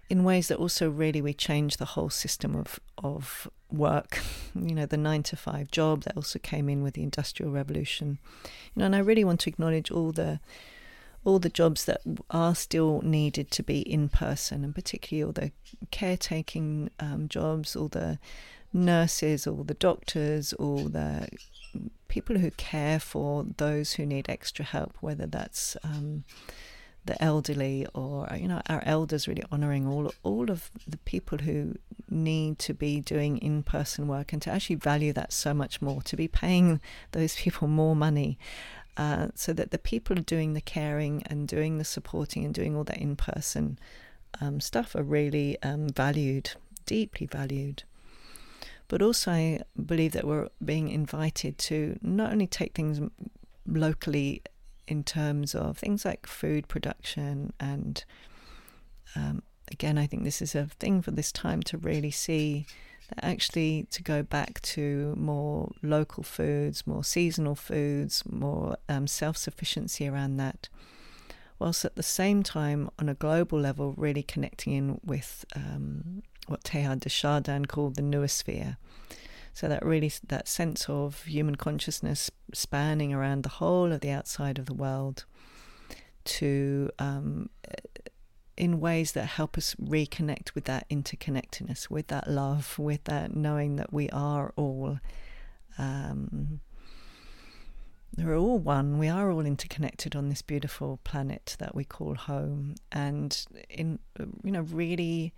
in 0.08 0.24
ways 0.24 0.48
that 0.48 0.58
also 0.58 0.88
really 0.88 1.20
we 1.20 1.34
change 1.34 1.76
the 1.76 1.84
whole 1.84 2.10
system 2.10 2.54
of 2.54 2.80
of 2.98 3.48
work. 3.70 4.20
You 4.54 4.74
know, 4.74 4.86
the 4.86 4.96
nine 4.96 5.22
to 5.24 5.36
five 5.36 5.70
job 5.70 6.04
that 6.04 6.16
also 6.16 6.38
came 6.38 6.70
in 6.70 6.82
with 6.82 6.94
the 6.94 7.02
industrial 7.02 7.52
revolution. 7.52 8.18
You 8.74 8.80
know, 8.80 8.86
and 8.86 8.96
I 8.96 9.00
really 9.00 9.22
want 9.22 9.40
to 9.40 9.50
acknowledge 9.50 9.90
all 9.90 10.12
the 10.12 10.40
all 11.24 11.38
the 11.38 11.50
jobs 11.50 11.84
that 11.84 12.00
are 12.30 12.54
still 12.54 13.02
needed 13.02 13.50
to 13.50 13.62
be 13.62 13.80
in 13.80 14.08
person, 14.08 14.64
and 14.64 14.74
particularly 14.74 15.24
all 15.24 15.32
the 15.32 15.52
caretaking 15.90 16.88
um, 17.00 17.28
jobs, 17.28 17.76
all 17.76 17.88
the 17.88 18.18
nurses, 18.72 19.46
all 19.46 19.62
the 19.62 19.74
doctors, 19.74 20.54
all 20.54 20.88
the 20.88 21.28
people 22.08 22.38
who 22.38 22.50
care 22.52 22.98
for 22.98 23.44
those 23.56 23.94
who 23.94 24.06
need 24.06 24.28
extra 24.28 24.64
help, 24.64 24.94
whether 25.00 25.26
that's 25.26 25.76
um, 25.82 26.24
the 27.06 27.20
elderly 27.22 27.86
or 27.94 28.28
you 28.38 28.48
know 28.48 28.60
our 28.68 28.82
elders 28.84 29.26
really 29.26 29.44
honoring 29.50 29.86
all 29.86 30.12
all 30.22 30.50
of 30.50 30.70
the 30.86 30.96
people 30.98 31.38
who 31.38 31.74
need 32.10 32.58
to 32.58 32.74
be 32.74 33.00
doing 33.00 33.38
in-person 33.38 34.06
work 34.06 34.32
and 34.32 34.42
to 34.42 34.50
actually 34.50 34.76
value 34.76 35.12
that 35.12 35.32
so 35.32 35.54
much 35.54 35.80
more 35.80 36.02
to 36.02 36.16
be 36.16 36.28
paying 36.28 36.80
those 37.12 37.36
people 37.36 37.68
more 37.68 37.96
money 37.96 38.38
uh, 38.96 39.28
so 39.34 39.52
that 39.52 39.70
the 39.70 39.78
people 39.78 40.16
doing 40.16 40.54
the 40.54 40.60
caring 40.60 41.22
and 41.26 41.48
doing 41.48 41.78
the 41.78 41.84
supporting 41.84 42.44
and 42.44 42.54
doing 42.54 42.76
all 42.76 42.84
that 42.84 42.98
in-person 42.98 43.78
um, 44.40 44.60
stuff 44.60 44.94
are 44.94 45.02
really 45.02 45.60
um, 45.62 45.88
valued 45.88 46.50
deeply 46.86 47.26
valued 47.26 47.84
but 48.88 49.02
also 49.02 49.30
I 49.32 49.60
believe 49.84 50.12
that 50.12 50.26
we're 50.26 50.48
being 50.64 50.88
invited 50.88 51.58
to 51.58 51.98
not 52.02 52.32
only 52.32 52.46
take 52.46 52.74
things 52.74 53.00
locally 53.66 54.42
in 54.86 55.02
terms 55.02 55.54
of 55.54 55.78
things 55.78 56.04
like 56.04 56.26
food 56.26 56.68
production 56.68 57.52
and 57.58 58.04
um, 59.14 59.42
again 59.72 59.98
i 59.98 60.06
think 60.06 60.24
this 60.24 60.40
is 60.40 60.54
a 60.54 60.66
thing 60.78 61.02
for 61.02 61.10
this 61.10 61.32
time 61.32 61.62
to 61.62 61.76
really 61.78 62.10
see 62.10 62.66
that 63.08 63.24
actually 63.24 63.86
to 63.90 64.02
go 64.02 64.22
back 64.22 64.60
to 64.62 65.14
more 65.16 65.72
local 65.82 66.22
foods 66.22 66.86
more 66.86 67.04
seasonal 67.04 67.54
foods 67.54 68.22
more 68.30 68.76
um, 68.88 69.06
self-sufficiency 69.06 70.08
around 70.08 70.36
that 70.36 70.68
whilst 71.58 71.84
at 71.84 71.96
the 71.96 72.02
same 72.02 72.42
time 72.42 72.88
on 72.98 73.08
a 73.08 73.14
global 73.14 73.58
level 73.58 73.92
really 73.96 74.22
connecting 74.22 74.72
in 74.72 75.00
with 75.04 75.44
um, 75.54 76.22
what 76.46 76.64
Teilhard 76.64 77.00
de 77.00 77.08
Chardin 77.08 77.66
called 77.66 77.96
the 77.96 78.02
noosphere 78.02 78.76
so 79.56 79.68
that 79.68 79.84
really 79.84 80.12
that 80.28 80.46
sense 80.46 80.86
of 80.88 81.22
human 81.24 81.54
consciousness 81.54 82.30
spanning 82.52 83.14
around 83.14 83.42
the 83.42 83.48
whole 83.48 83.90
of 83.90 84.00
the 84.00 84.10
outside 84.10 84.58
of 84.58 84.66
the 84.66 84.74
world 84.74 85.24
to 86.24 86.90
um, 86.98 87.48
in 88.56 88.80
ways 88.80 89.12
that 89.12 89.24
help 89.24 89.56
us 89.56 89.74
reconnect 89.76 90.54
with 90.54 90.64
that 90.64 90.88
interconnectedness, 90.90 91.88
with 91.90 92.08
that 92.08 92.28
love, 92.28 92.78
with 92.78 93.04
that 93.04 93.34
knowing 93.34 93.76
that 93.76 93.92
we 93.92 94.08
are 94.10 94.52
all. 94.56 94.98
Um, 95.78 96.60
we're 98.16 98.36
all 98.36 98.58
one. 98.58 98.98
We 98.98 99.08
are 99.08 99.30
all 99.30 99.44
interconnected 99.44 100.16
on 100.16 100.30
this 100.30 100.40
beautiful 100.40 101.00
planet 101.04 101.56
that 101.58 101.74
we 101.74 101.84
call 101.84 102.14
home, 102.14 102.74
and 102.90 103.44
in 103.68 103.98
you 104.42 104.52
know 104.52 104.62
really 104.62 105.34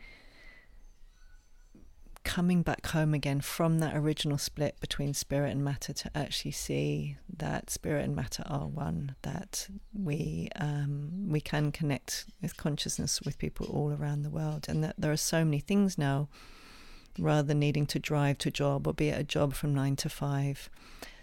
coming 2.28 2.60
back 2.60 2.86
home 2.88 3.14
again 3.14 3.40
from 3.40 3.78
that 3.78 3.96
original 3.96 4.36
split 4.36 4.78
between 4.80 5.14
spirit 5.14 5.50
and 5.50 5.64
matter 5.64 5.94
to 5.94 6.10
actually 6.14 6.50
see 6.50 7.16
that 7.34 7.70
spirit 7.70 8.04
and 8.04 8.14
matter 8.14 8.42
are 8.46 8.66
one, 8.66 9.16
that 9.22 9.66
we 9.94 10.50
um, 10.56 11.30
we 11.30 11.40
can 11.40 11.72
connect 11.72 12.26
with 12.42 12.54
consciousness 12.58 13.22
with 13.22 13.38
people 13.38 13.64
all 13.68 13.90
around 13.94 14.22
the 14.22 14.30
world, 14.30 14.66
and 14.68 14.84
that 14.84 14.94
there 14.98 15.10
are 15.10 15.16
so 15.16 15.42
many 15.42 15.58
things 15.58 15.96
now, 15.96 16.28
rather 17.18 17.48
than 17.48 17.60
needing 17.60 17.86
to 17.86 17.98
drive 17.98 18.36
to 18.36 18.50
a 18.50 18.52
job 18.52 18.86
or 18.86 18.92
be 18.92 19.08
at 19.08 19.18
a 19.18 19.24
job 19.24 19.54
from 19.54 19.74
nine 19.74 19.96
to 19.96 20.10
five, 20.10 20.68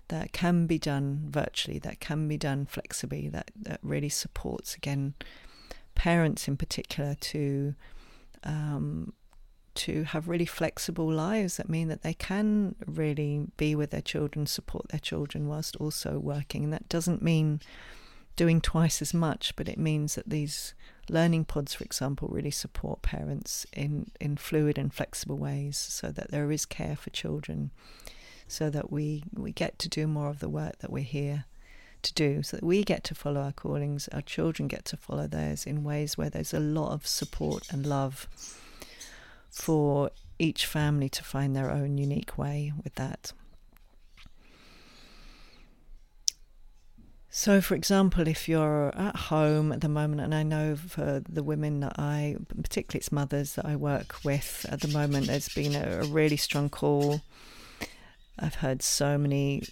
that 0.07 0.33
can 0.33 0.65
be 0.65 0.79
done 0.79 1.27
virtually, 1.29 1.77
that 1.77 1.99
can 1.99 2.27
be 2.27 2.35
done 2.35 2.65
flexibly, 2.65 3.29
that 3.29 3.51
that 3.55 3.79
really 3.83 4.09
supports 4.09 4.73
again 4.73 5.13
parents 5.93 6.47
in 6.47 6.57
particular 6.57 7.13
to 7.13 7.75
um, 8.43 9.13
to 9.75 10.03
have 10.03 10.27
really 10.27 10.45
flexible 10.45 11.11
lives 11.11 11.57
that 11.57 11.69
mean 11.69 11.87
that 11.89 12.01
they 12.01 12.13
can 12.13 12.75
really 12.85 13.47
be 13.57 13.75
with 13.75 13.91
their 13.91 14.01
children, 14.01 14.45
support 14.45 14.89
their 14.89 14.99
children 14.99 15.47
whilst 15.47 15.75
also 15.77 16.17
working. 16.17 16.63
And 16.63 16.73
that 16.73 16.89
doesn't 16.89 17.21
mean 17.21 17.59
doing 18.35 18.61
twice 18.61 19.01
as 19.01 19.13
much, 19.13 19.55
but 19.55 19.69
it 19.69 19.77
means 19.77 20.15
that 20.15 20.29
these 20.29 20.73
learning 21.09 21.45
pods, 21.45 21.73
for 21.73 21.83
example, 21.83 22.27
really 22.31 22.51
support 22.51 23.01
parents 23.01 23.65
in, 23.73 24.11
in 24.19 24.37
fluid 24.37 24.77
and 24.77 24.93
flexible 24.93 25.37
ways 25.37 25.77
so 25.77 26.09
that 26.09 26.31
there 26.31 26.51
is 26.51 26.65
care 26.65 26.95
for 26.95 27.09
children, 27.11 27.71
so 28.47 28.69
that 28.69 28.91
we, 28.91 29.23
we 29.33 29.51
get 29.51 29.79
to 29.79 29.89
do 29.89 30.07
more 30.07 30.29
of 30.29 30.39
the 30.39 30.49
work 30.49 30.79
that 30.79 30.91
we're 30.91 31.03
here 31.03 31.45
to 32.01 32.13
do, 32.13 32.43
so 32.43 32.57
that 32.57 32.63
we 32.63 32.83
get 32.83 33.03
to 33.03 33.15
follow 33.15 33.41
our 33.41 33.51
callings, 33.51 34.07
our 34.09 34.21
children 34.21 34.67
get 34.67 34.85
to 34.85 34.97
follow 34.97 35.27
theirs 35.27 35.65
in 35.65 35.83
ways 35.83 36.17
where 36.17 36.29
there's 36.29 36.53
a 36.53 36.59
lot 36.59 36.91
of 36.91 37.07
support 37.07 37.67
and 37.71 37.85
love 37.85 38.27
for 39.55 40.11
each 40.37 40.65
family 40.65 41.07
to 41.07 41.23
find 41.23 41.55
their 41.55 41.71
own 41.71 41.97
unique 41.97 42.37
way 42.37 42.73
with 42.83 42.93
that. 42.95 43.31
So, 47.29 47.61
for 47.61 47.73
example, 47.75 48.27
if 48.27 48.47
you're 48.47 48.93
at 48.95 49.15
home 49.15 49.71
at 49.71 49.81
the 49.81 49.89
moment, 49.89 50.21
and 50.21 50.35
I 50.35 50.43
know 50.43 50.75
for 50.75 51.21
the 51.27 51.43
women 51.43 51.79
that 51.81 51.93
I, 51.97 52.35
particularly 52.61 52.99
it's 52.99 53.11
mothers 53.11 53.55
that 53.55 53.65
I 53.65 53.75
work 53.75 54.17
with 54.23 54.65
at 54.69 54.81
the 54.81 54.87
moment, 54.89 55.27
there's 55.27 55.49
been 55.49 55.75
a, 55.75 56.01
a 56.01 56.05
really 56.05 56.37
strong 56.37 56.69
call. 56.69 57.21
I've 58.37 58.55
heard 58.55 58.81
so 58.81 59.17
many 59.17 59.63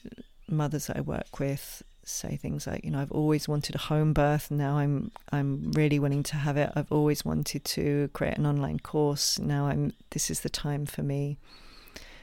mothers 0.49 0.87
that 0.87 0.97
I 0.97 1.01
work 1.01 1.39
with 1.39 1.83
say 2.05 2.35
things 2.35 2.67
like, 2.67 2.83
you 2.83 2.91
know, 2.91 2.99
I've 2.99 3.11
always 3.11 3.47
wanted 3.47 3.75
a 3.75 3.79
home 3.79 4.13
birth. 4.13 4.51
Now 4.51 4.77
I'm 4.77 5.11
I'm 5.31 5.71
really 5.71 5.99
willing 5.99 6.23
to 6.23 6.35
have 6.35 6.57
it. 6.57 6.71
I've 6.75 6.91
always 6.91 7.23
wanted 7.25 7.63
to 7.65 8.09
create 8.13 8.37
an 8.37 8.45
online 8.45 8.79
course. 8.79 9.39
Now 9.39 9.67
I'm 9.67 9.93
this 10.11 10.29
is 10.29 10.41
the 10.41 10.49
time 10.49 10.85
for 10.85 11.03
me. 11.03 11.37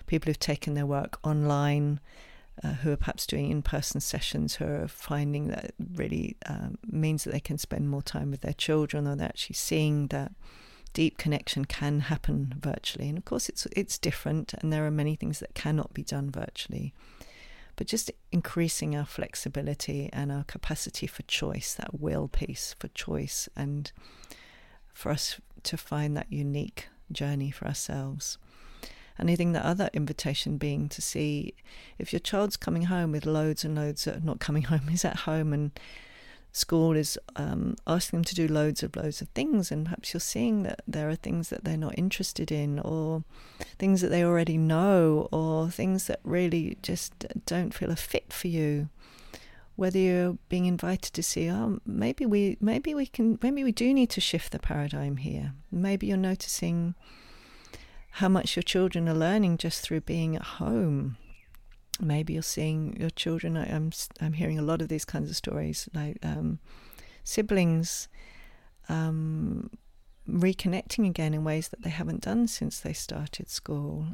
People 0.07 0.29
who've 0.29 0.38
taken 0.38 0.75
their 0.75 0.87
work 0.87 1.19
online, 1.25 2.01
uh, 2.64 2.75
who 2.75 2.90
are 2.93 2.97
perhaps 2.97 3.27
doing 3.27 3.51
in-person 3.51 4.01
sessions, 4.01 4.57
who 4.57 4.66
are 4.66 4.88
finding 4.88 5.49
that 5.49 5.73
really 5.95 6.37
um, 6.47 6.79
means 6.87 7.25
that 7.25 7.33
they 7.33 7.40
can 7.40 7.59
spend 7.59 7.88
more 7.88 8.03
time 8.03 8.31
with 8.31 8.40
their 8.40 8.53
children, 8.53 9.07
or 9.07 9.16
they're 9.16 9.29
actually 9.29 9.55
seeing 9.55 10.09
that 10.09 10.33
deep 10.93 11.16
connection 11.16 11.64
can 11.64 12.01
happen 12.01 12.55
virtually. 12.59 13.09
And 13.09 13.16
of 13.16 13.25
course, 13.25 13.49
it's 13.49 13.66
it's 13.73 13.99
different, 13.99 14.53
and 14.55 14.73
there 14.73 14.85
are 14.85 14.90
many 14.90 15.16
things 15.16 15.38
that 15.38 15.55
cannot 15.55 15.95
be 15.95 16.03
done 16.03 16.31
virtually 16.31 16.93
but 17.76 17.87
just 17.87 18.11
increasing 18.33 18.96
our 18.96 19.04
flexibility 19.04 20.11
and 20.12 20.30
our 20.30 20.44
capacity 20.44 21.06
for 21.06 21.22
choice, 21.22 21.74
that 21.74 22.00
will 22.00 22.28
piece 22.28 22.74
for 22.78 22.88
choice, 22.88 23.48
and 23.56 23.92
for 24.88 25.11
us 25.11 25.40
to 25.62 25.76
find 25.76 26.16
that 26.16 26.33
unique 26.33 26.88
journey 27.12 27.50
for 27.50 27.66
ourselves. 27.66 28.38
And 29.18 29.30
I 29.30 29.37
think 29.37 29.52
the 29.52 29.66
other 29.66 29.90
invitation 29.92 30.56
being 30.56 30.88
to 30.88 31.02
see 31.02 31.54
if 31.98 32.12
your 32.12 32.20
child's 32.20 32.56
coming 32.56 32.85
home 32.85 33.12
with 33.12 33.26
loads 33.26 33.64
and 33.64 33.74
loads 33.74 34.09
not 34.22 34.40
coming 34.40 34.62
home, 34.72 34.88
is 34.90 35.04
at 35.04 35.20
home 35.20 35.52
and 35.52 35.78
school 36.53 36.97
is 36.97 37.19
um, 37.37 37.77
asking 37.87 38.19
them 38.19 38.25
to 38.25 38.35
do 38.35 38.49
loads 38.49 38.83
of 38.83 38.97
loads 38.97 39.21
of 39.23 39.29
things, 39.29 39.71
and 39.71 39.87
perhaps 39.87 40.13
you're 40.13 40.21
seeing 40.21 40.63
that 40.65 40.83
there 40.87 41.09
are 41.09 41.15
things 41.15 41.49
that 41.49 41.65
they're 41.65 41.77
not 41.77 41.99
interested 41.99 42.51
in, 42.51 42.79
or 42.79 43.25
things 43.79 44.01
that 44.01 44.09
they 44.09 44.25
already 44.25 44.59
know, 44.59 45.29
or 45.33 45.71
things 45.71 46.07
that 46.07 46.21
really 46.25 46.77
just 46.83 47.27
don't 47.47 47.75
feel 47.75 47.91
a 47.91 47.97
fit 47.97 48.33
for 48.33 48.49
you. 48.49 48.89
Whether 49.77 49.99
you're 49.99 50.39
being 50.49 50.67
invited 50.67 51.15
to 51.15 51.23
see, 51.23 51.51
oh, 51.51 51.81
maybe 51.87 52.27
we, 52.27 52.59
maybe 52.61 52.95
we 52.95 53.07
can, 53.07 53.39
maybe 53.43 53.65
we 53.65 53.73
do 53.73 53.95
need 53.95 54.11
to 54.11 54.21
shift 54.21 54.53
the 54.53 54.59
paradigm 54.59 55.17
here. 55.17 55.55
Maybe 55.73 56.09
you're 56.09 56.19
noticing 56.19 56.95
how 58.15 58.29
much 58.29 58.57
your 58.57 58.63
children 58.63 59.09
are 59.09 59.15
learning 59.15 59.57
just 59.57 59.81
through 59.81 60.03
being 60.03 60.37
at 60.37 60.43
home 60.43 61.17
maybe 62.03 62.35
you're 62.35 62.43
seeing 62.43 62.97
your 62.99 63.11
children. 63.11 63.57
I, 63.57 63.67
am 63.67 63.91
I'm, 64.21 64.27
I'm 64.27 64.33
hearing 64.35 64.59
a 64.59 64.63
lot 64.63 64.83
of 64.83 64.89
these 64.89 65.05
kinds 65.05 65.31
of 65.31 65.37
stories, 65.37 65.89
like 65.95 66.19
um, 66.23 66.59
siblings 67.25 68.09
um, 68.89 69.71
reconnecting 70.29 71.07
again 71.07 71.35
in 71.35 71.45
ways 71.45 71.69
that 71.69 71.83
they 71.83 71.91
haven't 71.91 72.23
done 72.23 72.47
since 72.47 72.81
they 72.81 72.93
started 72.93 73.49
school. 73.49 74.07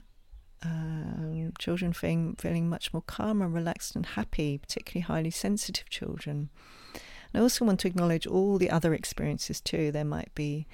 Um, 0.62 1.52
children 1.58 1.92
feeling 1.92 2.34
feeling 2.38 2.68
much 2.68 2.92
more 2.92 3.02
calm 3.02 3.42
and 3.42 3.54
relaxed 3.54 3.94
and 3.94 4.06
happy, 4.06 4.58
particularly 4.58 5.02
highly 5.02 5.30
sensitive 5.30 5.88
children. 5.90 6.50
And 6.94 7.40
I 7.40 7.40
also 7.40 7.64
want 7.64 7.80
to 7.80 7.88
acknowledge 7.88 8.26
all 8.26 8.58
the 8.58 8.70
other 8.70 8.94
experiences 8.94 9.60
too. 9.60 9.92
There 9.92 10.04
might 10.04 10.34
be 10.34 10.66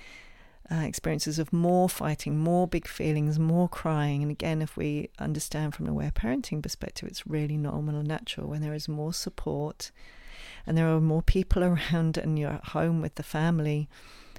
uh, 0.73 0.83
experiences 0.85 1.39
of 1.39 1.53
more 1.53 1.89
fighting, 1.89 2.39
more 2.39 2.67
big 2.67 2.89
feelings, 2.89 3.39
more 3.39 3.69
crying. 3.69 4.23
And 4.23 4.31
again, 4.31 4.63
if 4.63 4.77
we 4.77 5.11
understand 5.19 5.75
from 5.75 5.87
an 5.87 5.93
aware 5.93 6.13
parenting 6.13 6.63
perspective, 6.63 7.09
it's 7.09 7.27
really 7.27 7.57
normal 7.57 7.97
and 7.97 8.09
natural 8.09 8.49
when 8.49 8.63
there 8.63 8.73
is 8.73 8.89
more 8.89 9.13
support 9.13 9.91
and 10.67 10.79
there 10.79 10.89
are 10.89 11.01
more 11.01 11.23
people 11.23 11.63
around 11.93 12.17
and 12.17 12.39
you're 12.39 12.53
at 12.53 12.69
home 12.69 13.03
with 13.03 13.17
the 13.17 13.23
family. 13.23 13.89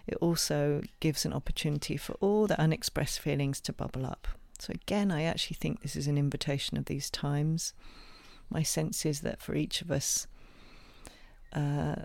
It 0.07 0.17
also 0.21 0.81
gives 0.99 1.23
an 1.25 1.33
opportunity 1.33 1.97
for 1.97 2.13
all 2.13 2.47
the 2.47 2.59
unexpressed 2.59 3.19
feelings 3.19 3.61
to 3.61 3.73
bubble 3.73 4.05
up. 4.05 4.27
So, 4.59 4.71
again, 4.71 5.11
I 5.11 5.23
actually 5.23 5.55
think 5.55 5.81
this 5.81 5.95
is 5.95 6.07
an 6.07 6.17
invitation 6.17 6.77
of 6.77 6.85
these 6.85 7.09
times. 7.09 7.73
My 8.49 8.63
sense 8.63 9.05
is 9.05 9.21
that 9.21 9.41
for 9.41 9.55
each 9.55 9.81
of 9.81 9.91
us, 9.91 10.27
uh, 11.53 12.02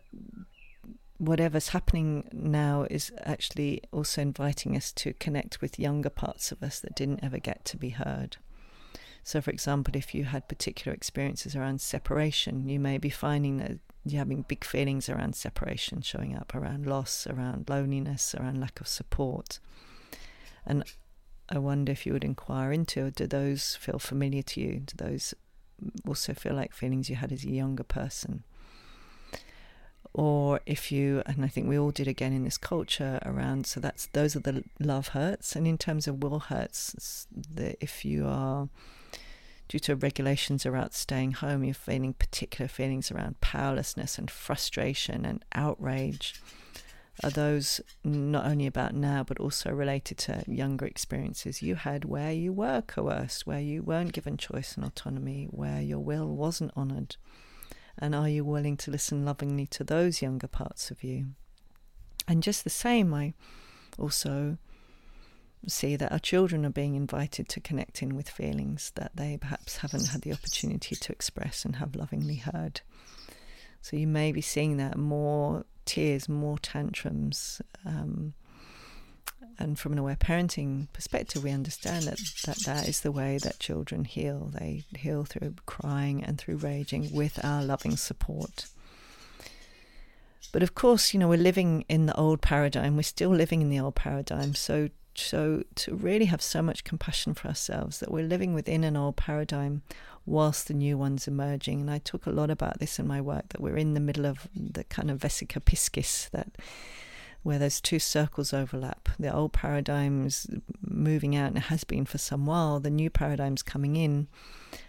whatever's 1.18 1.70
happening 1.70 2.28
now 2.32 2.86
is 2.90 3.12
actually 3.24 3.82
also 3.92 4.22
inviting 4.22 4.76
us 4.76 4.92
to 4.92 5.12
connect 5.14 5.60
with 5.60 5.78
younger 5.78 6.10
parts 6.10 6.52
of 6.52 6.62
us 6.62 6.80
that 6.80 6.94
didn't 6.94 7.22
ever 7.22 7.38
get 7.38 7.64
to 7.66 7.76
be 7.76 7.90
heard. 7.90 8.36
So, 9.24 9.40
for 9.40 9.50
example, 9.50 9.94
if 9.96 10.14
you 10.14 10.24
had 10.24 10.48
particular 10.48 10.94
experiences 10.94 11.54
around 11.54 11.80
separation, 11.80 12.68
you 12.68 12.80
may 12.80 12.98
be 12.98 13.10
finding 13.10 13.58
that 13.58 13.78
you're 14.04 14.20
having 14.20 14.42
big 14.42 14.64
feelings 14.64 15.08
around 15.08 15.34
separation 15.34 16.00
showing 16.00 16.34
up, 16.34 16.54
around 16.54 16.86
loss, 16.86 17.26
around 17.26 17.68
loneliness, 17.68 18.34
around 18.34 18.58
lack 18.58 18.80
of 18.80 18.88
support. 18.88 19.58
And 20.64 20.84
I 21.48 21.58
wonder 21.58 21.92
if 21.92 22.06
you 22.06 22.12
would 22.12 22.24
inquire 22.24 22.72
into 22.72 23.10
do 23.10 23.26
those 23.26 23.76
feel 23.76 23.98
familiar 23.98 24.42
to 24.42 24.60
you? 24.60 24.80
Do 24.86 24.94
those 24.96 25.34
also 26.06 26.32
feel 26.32 26.54
like 26.54 26.72
feelings 26.72 27.10
you 27.10 27.16
had 27.16 27.32
as 27.32 27.44
a 27.44 27.50
younger 27.50 27.84
person? 27.84 28.44
Or 30.18 30.58
if 30.66 30.90
you 30.90 31.22
and 31.26 31.44
I 31.44 31.48
think 31.48 31.68
we 31.68 31.78
all 31.78 31.92
did 31.92 32.08
again 32.08 32.32
in 32.32 32.42
this 32.42 32.58
culture 32.58 33.20
around 33.24 33.66
so 33.66 33.78
that's 33.78 34.06
those 34.06 34.34
are 34.34 34.40
the 34.40 34.64
love 34.80 35.08
hurts. 35.08 35.54
And 35.54 35.64
in 35.64 35.78
terms 35.78 36.08
of 36.08 36.24
will 36.24 36.40
hurts 36.40 37.28
the, 37.30 37.80
if 37.80 38.04
you 38.04 38.26
are 38.26 38.68
due 39.68 39.78
to 39.78 39.94
regulations 39.94 40.66
around 40.66 40.90
staying 40.90 41.32
home 41.32 41.62
you're 41.62 41.72
feeling 41.72 42.14
particular 42.14 42.66
feelings 42.66 43.12
around 43.12 43.40
powerlessness 43.40 44.18
and 44.18 44.28
frustration 44.28 45.24
and 45.24 45.44
outrage 45.54 46.42
are 47.22 47.30
those 47.30 47.80
not 48.02 48.44
only 48.44 48.66
about 48.66 48.94
now 48.94 49.22
but 49.22 49.38
also 49.38 49.70
related 49.70 50.18
to 50.18 50.42
younger 50.48 50.86
experiences 50.86 51.62
you 51.62 51.76
had 51.76 52.04
where 52.04 52.32
you 52.32 52.52
were 52.52 52.82
coerced 52.88 53.46
where 53.46 53.60
you 53.60 53.84
weren't 53.84 54.12
given 54.12 54.36
choice 54.36 54.74
and 54.74 54.84
autonomy 54.84 55.46
where 55.52 55.80
your 55.80 56.00
will 56.00 56.26
wasn't 56.26 56.72
honored 56.74 57.14
and 57.98 58.14
are 58.14 58.28
you 58.28 58.44
willing 58.44 58.76
to 58.78 58.90
listen 58.90 59.24
lovingly 59.24 59.66
to 59.66 59.84
those 59.84 60.22
younger 60.22 60.48
parts 60.48 60.90
of 60.90 61.02
you? 61.02 61.26
And 62.26 62.42
just 62.42 62.64
the 62.64 62.70
same, 62.70 63.12
I 63.14 63.34
also 63.98 64.58
see 65.66 65.96
that 65.96 66.12
our 66.12 66.18
children 66.18 66.64
are 66.64 66.70
being 66.70 66.94
invited 66.94 67.48
to 67.48 67.60
connect 67.60 68.02
in 68.02 68.14
with 68.14 68.28
feelings 68.28 68.92
that 68.94 69.12
they 69.14 69.36
perhaps 69.36 69.78
haven't 69.78 70.08
had 70.08 70.22
the 70.22 70.32
opportunity 70.32 70.94
to 70.94 71.12
express 71.12 71.64
and 71.64 71.76
have 71.76 71.96
lovingly 71.96 72.36
heard. 72.36 72.80
So 73.80 73.96
you 73.96 74.06
may 74.06 74.32
be 74.32 74.40
seeing 74.40 74.76
that 74.76 74.96
more 74.96 75.64
tears, 75.84 76.28
more 76.28 76.58
tantrums, 76.58 77.60
um, 77.84 78.34
and 79.58 79.78
from 79.78 79.92
an 79.92 79.98
aware 79.98 80.16
parenting 80.16 80.86
perspective, 80.92 81.42
we 81.42 81.50
understand 81.50 82.04
that, 82.04 82.20
that 82.46 82.58
that 82.64 82.88
is 82.88 83.00
the 83.00 83.10
way 83.10 83.38
that 83.38 83.58
children 83.58 84.04
heal. 84.04 84.50
They 84.52 84.84
heal 84.96 85.24
through 85.24 85.56
crying 85.66 86.22
and 86.22 86.38
through 86.38 86.56
raging 86.56 87.12
with 87.12 87.44
our 87.44 87.62
loving 87.62 87.96
support. 87.96 88.66
But 90.52 90.62
of 90.62 90.74
course, 90.74 91.12
you 91.12 91.20
know, 91.20 91.28
we're 91.28 91.38
living 91.38 91.84
in 91.88 92.06
the 92.06 92.14
old 92.14 92.40
paradigm. 92.40 92.96
We're 92.96 93.02
still 93.02 93.30
living 93.30 93.60
in 93.60 93.68
the 93.68 93.80
old 93.80 93.96
paradigm. 93.96 94.54
So, 94.54 94.90
so 95.14 95.64
to 95.74 95.94
really 95.94 96.26
have 96.26 96.40
so 96.40 96.62
much 96.62 96.84
compassion 96.84 97.34
for 97.34 97.48
ourselves 97.48 97.98
that 97.98 98.12
we're 98.12 98.24
living 98.24 98.54
within 98.54 98.84
an 98.84 98.96
old 98.96 99.16
paradigm 99.16 99.82
whilst 100.24 100.68
the 100.68 100.74
new 100.74 100.96
one's 100.96 101.26
emerging. 101.26 101.80
And 101.80 101.90
I 101.90 101.98
talk 101.98 102.26
a 102.26 102.30
lot 102.30 102.50
about 102.50 102.78
this 102.78 102.98
in 102.98 103.06
my 103.08 103.20
work 103.20 103.48
that 103.48 103.60
we're 103.60 103.76
in 103.76 103.94
the 103.94 104.00
middle 104.00 104.24
of 104.24 104.48
the 104.54 104.84
kind 104.84 105.10
of 105.10 105.18
vesica 105.18 105.60
piscis 105.60 106.30
that 106.30 106.52
where 107.42 107.58
those 107.58 107.80
two 107.80 107.98
circles 107.98 108.52
overlap. 108.52 109.08
The 109.18 109.32
old 109.32 109.52
paradigm 109.52 110.26
is 110.26 110.46
moving 110.80 111.36
out 111.36 111.52
and 111.52 111.58
has 111.58 111.84
been 111.84 112.04
for 112.04 112.18
some 112.18 112.46
while. 112.46 112.80
The 112.80 112.90
new 112.90 113.10
paradigm's 113.10 113.62
coming 113.62 113.96
in, 113.96 114.28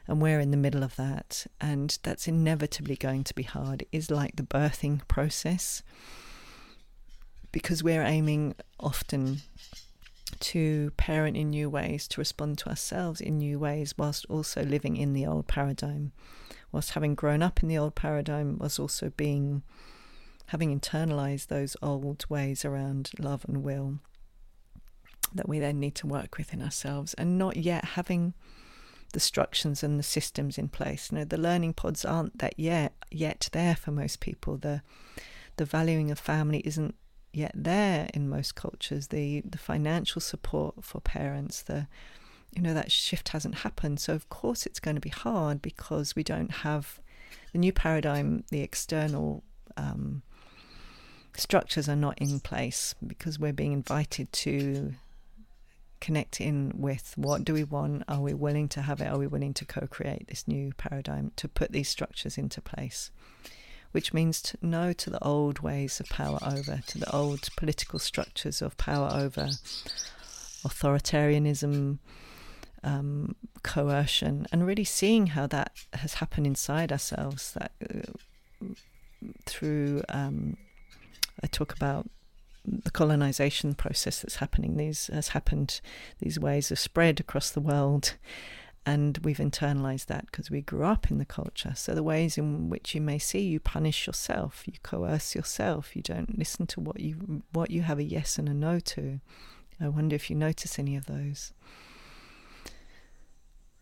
and 0.07 0.21
we're 0.21 0.39
in 0.39 0.51
the 0.51 0.57
middle 0.57 0.83
of 0.83 0.95
that. 0.95 1.45
And 1.61 1.97
that's 2.03 2.27
inevitably 2.27 2.95
going 2.95 3.23
to 3.25 3.33
be 3.33 3.43
hard. 3.43 3.83
It 3.83 3.89
is 3.91 4.11
like 4.11 4.35
the 4.35 4.43
birthing 4.43 5.07
process 5.07 5.83
because 7.51 7.83
we're 7.83 8.03
aiming 8.03 8.55
often 8.79 9.41
to 10.39 10.91
parent 10.97 11.35
in 11.35 11.49
new 11.49 11.69
ways, 11.69 12.07
to 12.07 12.21
respond 12.21 12.57
to 12.59 12.69
ourselves 12.69 13.19
in 13.21 13.37
new 13.37 13.59
ways, 13.59 13.93
whilst 13.97 14.25
also 14.29 14.63
living 14.63 14.97
in 14.97 15.13
the 15.13 15.25
old 15.25 15.47
paradigm. 15.47 16.11
Whilst 16.71 16.91
having 16.91 17.15
grown 17.15 17.41
up 17.41 17.63
in 17.63 17.69
the 17.69 17.77
old 17.77 17.95
paradigm, 17.95 18.57
was 18.57 18.77
also 18.79 19.11
being 19.17 19.63
having 20.49 20.77
internalized 20.77 21.47
those 21.47 21.77
old 21.81 22.25
ways 22.29 22.65
around 22.65 23.11
love 23.19 23.45
and 23.47 23.63
will 23.63 23.99
that 25.33 25.47
we 25.47 25.59
then 25.59 25.79
need 25.79 25.93
to 25.93 26.07
work 26.07 26.37
with 26.37 26.53
in 26.53 26.61
ourselves 26.61 27.13
and 27.15 27.37
not 27.37 27.55
yet 27.55 27.85
having 27.85 28.33
the 29.13 29.19
structures 29.19 29.83
and 29.83 29.99
the 29.99 30.03
systems 30.03 30.57
in 30.57 30.67
place. 30.67 31.11
You 31.11 31.19
know, 31.19 31.23
the 31.23 31.37
learning 31.37 31.73
pods 31.73 32.03
aren't 32.03 32.37
that 32.39 32.55
yet 32.57 32.93
yet 33.11 33.49
there 33.51 33.75
for 33.75 33.91
most 33.91 34.19
people. 34.19 34.57
The 34.57 34.81
the 35.57 35.65
valuing 35.65 36.09
of 36.09 36.17
family 36.17 36.61
isn't 36.65 36.95
yet 37.31 37.51
there 37.53 38.09
in 38.13 38.29
most 38.29 38.55
cultures. 38.55 39.07
The 39.07 39.41
the 39.41 39.57
financial 39.57 40.19
support 40.21 40.83
for 40.83 40.99
parents, 40.99 41.61
the 41.61 41.87
you 42.55 42.63
know, 42.63 42.73
that 42.73 42.91
shift 42.91 43.29
hasn't 43.29 43.59
happened. 43.59 43.99
So 43.99 44.13
of 44.13 44.29
course 44.29 44.65
it's 44.65 44.79
going 44.79 44.95
to 44.95 45.01
be 45.01 45.09
hard 45.09 45.61
because 45.61 46.15
we 46.15 46.23
don't 46.23 46.51
have 46.51 46.99
the 47.51 47.59
new 47.59 47.71
paradigm, 47.71 48.43
the 48.49 48.61
external 48.61 49.43
um, 49.77 50.23
structures 51.35 51.87
are 51.87 51.95
not 51.95 52.17
in 52.17 52.39
place 52.39 52.95
because 53.05 53.39
we're 53.39 53.53
being 53.53 53.73
invited 53.73 54.31
to 54.33 54.93
connect 55.99 56.39
in 56.39 56.71
with 56.75 57.13
what 57.15 57.43
do 57.43 57.53
we 57.53 57.63
want? 57.63 58.03
Are 58.07 58.21
we 58.21 58.33
willing 58.33 58.67
to 58.69 58.81
have 58.81 59.01
it? 59.01 59.07
Are 59.07 59.17
we 59.17 59.27
willing 59.27 59.53
to 59.55 59.65
co 59.65 59.87
create 59.87 60.27
this 60.27 60.47
new 60.47 60.71
paradigm 60.77 61.31
to 61.35 61.47
put 61.47 61.71
these 61.71 61.89
structures 61.89 62.37
into 62.37 62.61
place? 62.61 63.11
Which 63.91 64.13
means 64.13 64.41
to 64.43 64.57
no 64.61 64.93
to 64.93 65.09
the 65.09 65.23
old 65.23 65.59
ways 65.59 65.99
of 65.99 66.07
power 66.09 66.39
over, 66.45 66.81
to 66.87 66.97
the 66.97 67.11
old 67.11 67.49
political 67.55 67.99
structures 67.99 68.61
of 68.61 68.77
power 68.77 69.09
over, 69.11 69.49
authoritarianism, 70.63 71.97
um, 72.83 73.35
coercion, 73.63 74.45
and 74.51 74.65
really 74.65 74.83
seeing 74.83 75.27
how 75.27 75.47
that 75.47 75.71
has 75.93 76.15
happened 76.15 76.45
inside 76.45 76.91
ourselves. 76.91 77.53
That 77.53 77.71
uh, 77.83 78.67
through, 79.45 80.03
um, 80.09 80.55
I 81.43 81.47
talk 81.47 81.73
about 81.73 82.09
the 82.65 82.91
colonization 82.91 83.73
process 83.73 84.21
that's 84.21 84.37
happening. 84.37 84.77
These 84.77 85.09
has 85.13 85.29
happened. 85.29 85.81
These 86.19 86.39
ways 86.39 86.71
of 86.71 86.79
spread 86.79 87.19
across 87.19 87.49
the 87.49 87.61
world, 87.61 88.15
and 88.85 89.17
we've 89.19 89.37
internalized 89.37 90.07
that 90.07 90.25
because 90.27 90.49
we 90.49 90.61
grew 90.61 90.83
up 90.83 91.11
in 91.11 91.17
the 91.17 91.25
culture. 91.25 91.73
So 91.75 91.93
the 91.93 92.03
ways 92.03 92.37
in 92.37 92.69
which 92.69 92.95
you 92.95 93.01
may 93.01 93.19
see, 93.19 93.41
you 93.41 93.59
punish 93.59 94.07
yourself, 94.07 94.63
you 94.65 94.73
coerce 94.83 95.35
yourself, 95.35 95.95
you 95.95 96.01
don't 96.01 96.37
listen 96.37 96.67
to 96.67 96.79
what 96.79 96.99
you 96.99 97.43
what 97.51 97.71
you 97.71 97.83
have 97.83 97.99
a 97.99 98.03
yes 98.03 98.37
and 98.37 98.49
a 98.49 98.53
no 98.53 98.79
to. 98.79 99.19
I 99.81 99.87
wonder 99.87 100.15
if 100.15 100.29
you 100.29 100.35
notice 100.35 100.77
any 100.77 100.95
of 100.95 101.05
those 101.05 101.53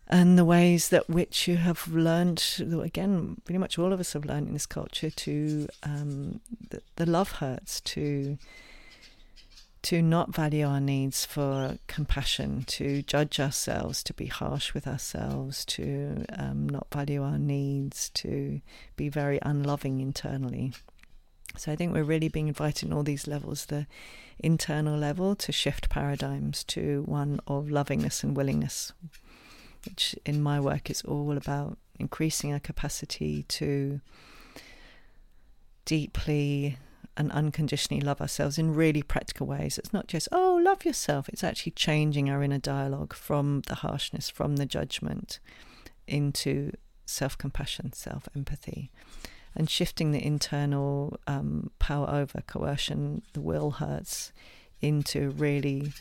and 0.08 0.38
the 0.38 0.44
ways 0.44 0.88
that 0.88 1.08
which 1.08 1.46
you 1.46 1.56
have 1.56 1.86
learned 1.88 2.42
again 2.82 3.36
pretty 3.44 3.58
much 3.58 3.78
all 3.78 3.92
of 3.92 4.00
us 4.00 4.14
have 4.14 4.24
learned 4.24 4.48
in 4.48 4.54
this 4.54 4.66
culture 4.66 5.10
to 5.10 5.68
um, 5.82 6.40
the, 6.70 6.80
the, 6.96 7.06
love 7.06 7.32
hurts 7.32 7.80
to 7.82 8.38
to 9.82 10.02
not 10.02 10.34
value 10.34 10.66
our 10.66 10.80
needs 10.80 11.24
for 11.24 11.78
compassion 11.86 12.64
to 12.66 13.02
judge 13.02 13.38
ourselves 13.38 14.02
to 14.02 14.14
be 14.14 14.26
harsh 14.26 14.74
with 14.74 14.88
ourselves 14.88 15.64
to 15.64 16.24
um, 16.36 16.68
not 16.68 16.86
value 16.90 17.22
our 17.22 17.38
needs 17.38 18.08
to 18.10 18.60
be 18.96 19.08
very 19.08 19.38
unloving 19.42 20.00
internally. 20.00 20.72
So 21.56 21.72
i 21.72 21.76
think 21.76 21.92
we're 21.92 22.02
really 22.02 22.28
being 22.28 22.48
invited 22.48 22.88
in 22.88 22.92
all 22.92 23.02
these 23.02 23.26
levels 23.26 23.66
the 23.66 23.86
internal 24.38 24.96
level 24.96 25.34
to 25.34 25.52
shift 25.52 25.88
paradigms 25.88 26.62
to 26.64 27.02
one 27.06 27.40
of 27.46 27.70
lovingness 27.70 28.22
and 28.22 28.36
willingness 28.36 28.92
which 29.88 30.14
in 30.26 30.42
my 30.42 30.60
work 30.60 30.90
is 30.90 31.02
all 31.02 31.36
about 31.36 31.78
increasing 31.98 32.52
our 32.52 32.58
capacity 32.60 33.44
to 33.44 34.00
deeply 35.84 36.76
and 37.16 37.32
unconditionally 37.32 38.00
love 38.02 38.20
ourselves 38.20 38.58
in 38.58 38.74
really 38.74 39.02
practical 39.02 39.46
ways. 39.46 39.78
It's 39.78 39.92
not 39.92 40.06
just, 40.06 40.28
oh, 40.30 40.60
love 40.62 40.84
yourself. 40.84 41.28
It's 41.30 41.42
actually 41.42 41.72
changing 41.72 42.28
our 42.28 42.42
inner 42.42 42.58
dialogue 42.58 43.14
from 43.14 43.62
the 43.66 43.76
harshness, 43.76 44.28
from 44.28 44.56
the 44.56 44.66
judgment, 44.66 45.40
into 46.06 46.72
self 47.06 47.36
compassion, 47.38 47.92
self 47.94 48.28
empathy, 48.36 48.90
and 49.56 49.68
shifting 49.70 50.12
the 50.12 50.24
internal 50.24 51.18
um, 51.26 51.70
power 51.78 52.08
over 52.10 52.42
coercion, 52.46 53.22
the 53.32 53.40
will 53.40 53.72
hurts, 53.72 54.32
into 54.80 55.30
really 55.30 55.92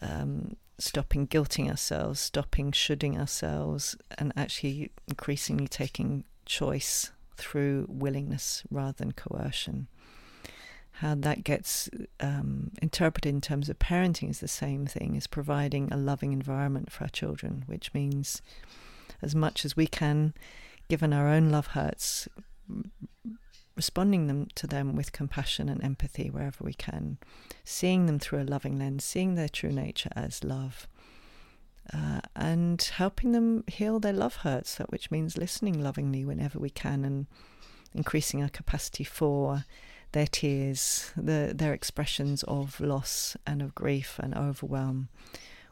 um, 0.00 0.56
stopping 0.82 1.28
guilting 1.28 1.70
ourselves, 1.70 2.18
stopping 2.18 2.72
shoulding 2.72 3.16
ourselves, 3.18 3.96
and 4.18 4.32
actually 4.36 4.90
increasingly 5.06 5.68
taking 5.68 6.24
choice 6.44 7.12
through 7.36 7.86
willingness 7.88 8.64
rather 8.68 8.92
than 8.92 9.12
coercion. 9.12 9.86
How 10.96 11.14
that 11.14 11.44
gets 11.44 11.88
um, 12.18 12.72
interpreted 12.82 13.32
in 13.32 13.40
terms 13.40 13.68
of 13.68 13.78
parenting 13.78 14.28
is 14.28 14.40
the 14.40 14.48
same 14.48 14.86
thing 14.86 15.16
as 15.16 15.26
providing 15.26 15.90
a 15.92 15.96
loving 15.96 16.32
environment 16.32 16.90
for 16.90 17.04
our 17.04 17.10
children, 17.10 17.62
which 17.66 17.94
means 17.94 18.42
as 19.22 19.34
much 19.34 19.64
as 19.64 19.76
we 19.76 19.86
can, 19.86 20.34
given 20.88 21.12
our 21.12 21.28
own 21.28 21.50
love 21.50 21.68
hurts, 21.68 22.28
responding 23.74 24.26
them 24.26 24.48
to 24.54 24.66
them 24.66 24.94
with 24.94 25.12
compassion 25.12 25.68
and 25.68 25.82
empathy 25.82 26.28
wherever 26.28 26.62
we 26.62 26.74
can, 26.74 27.18
seeing 27.64 28.06
them 28.06 28.18
through 28.18 28.42
a 28.42 28.44
loving 28.44 28.78
lens, 28.78 29.04
seeing 29.04 29.34
their 29.34 29.48
true 29.48 29.72
nature 29.72 30.10
as 30.14 30.44
love, 30.44 30.86
uh, 31.92 32.20
and 32.36 32.82
helping 32.94 33.32
them 33.32 33.64
heal 33.66 33.98
their 33.98 34.12
love 34.12 34.36
hurts, 34.36 34.78
which 34.88 35.10
means 35.10 35.38
listening 35.38 35.82
lovingly 35.82 36.24
whenever 36.24 36.58
we 36.58 36.70
can 36.70 37.04
and 37.04 37.26
increasing 37.94 38.42
our 38.42 38.48
capacity 38.48 39.04
for 39.04 39.64
their 40.12 40.26
tears, 40.26 41.10
the, 41.16 41.52
their 41.54 41.72
expressions 41.72 42.42
of 42.44 42.80
loss 42.80 43.36
and 43.46 43.62
of 43.62 43.74
grief 43.74 44.18
and 44.22 44.34
overwhelm, 44.34 45.08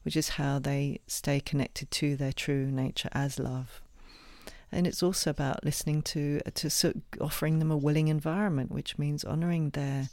which 0.02 0.16
is 0.16 0.30
how 0.30 0.58
they 0.58 1.00
stay 1.06 1.40
connected 1.40 1.90
to 1.90 2.16
their 2.16 2.32
true 2.32 2.70
nature 2.70 3.10
as 3.12 3.38
love 3.38 3.82
and 4.72 4.86
it's 4.86 5.02
also 5.02 5.30
about 5.30 5.64
listening 5.64 6.02
to 6.02 6.40
to 6.40 6.94
offering 7.20 7.58
them 7.58 7.70
a 7.70 7.76
willing 7.76 8.08
environment, 8.08 8.70
which 8.70 8.98
means 8.98 9.24
honouring 9.24 9.70
their 9.70 10.10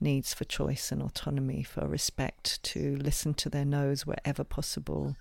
needs 0.00 0.34
for 0.34 0.44
choice 0.44 0.92
and 0.92 1.02
autonomy, 1.02 1.62
for 1.62 1.86
respect, 1.88 2.62
to 2.62 2.96
listen 2.96 3.34
to 3.34 3.48
their 3.48 3.64
no's 3.64 4.06
wherever 4.06 4.44
possible, 4.44 5.16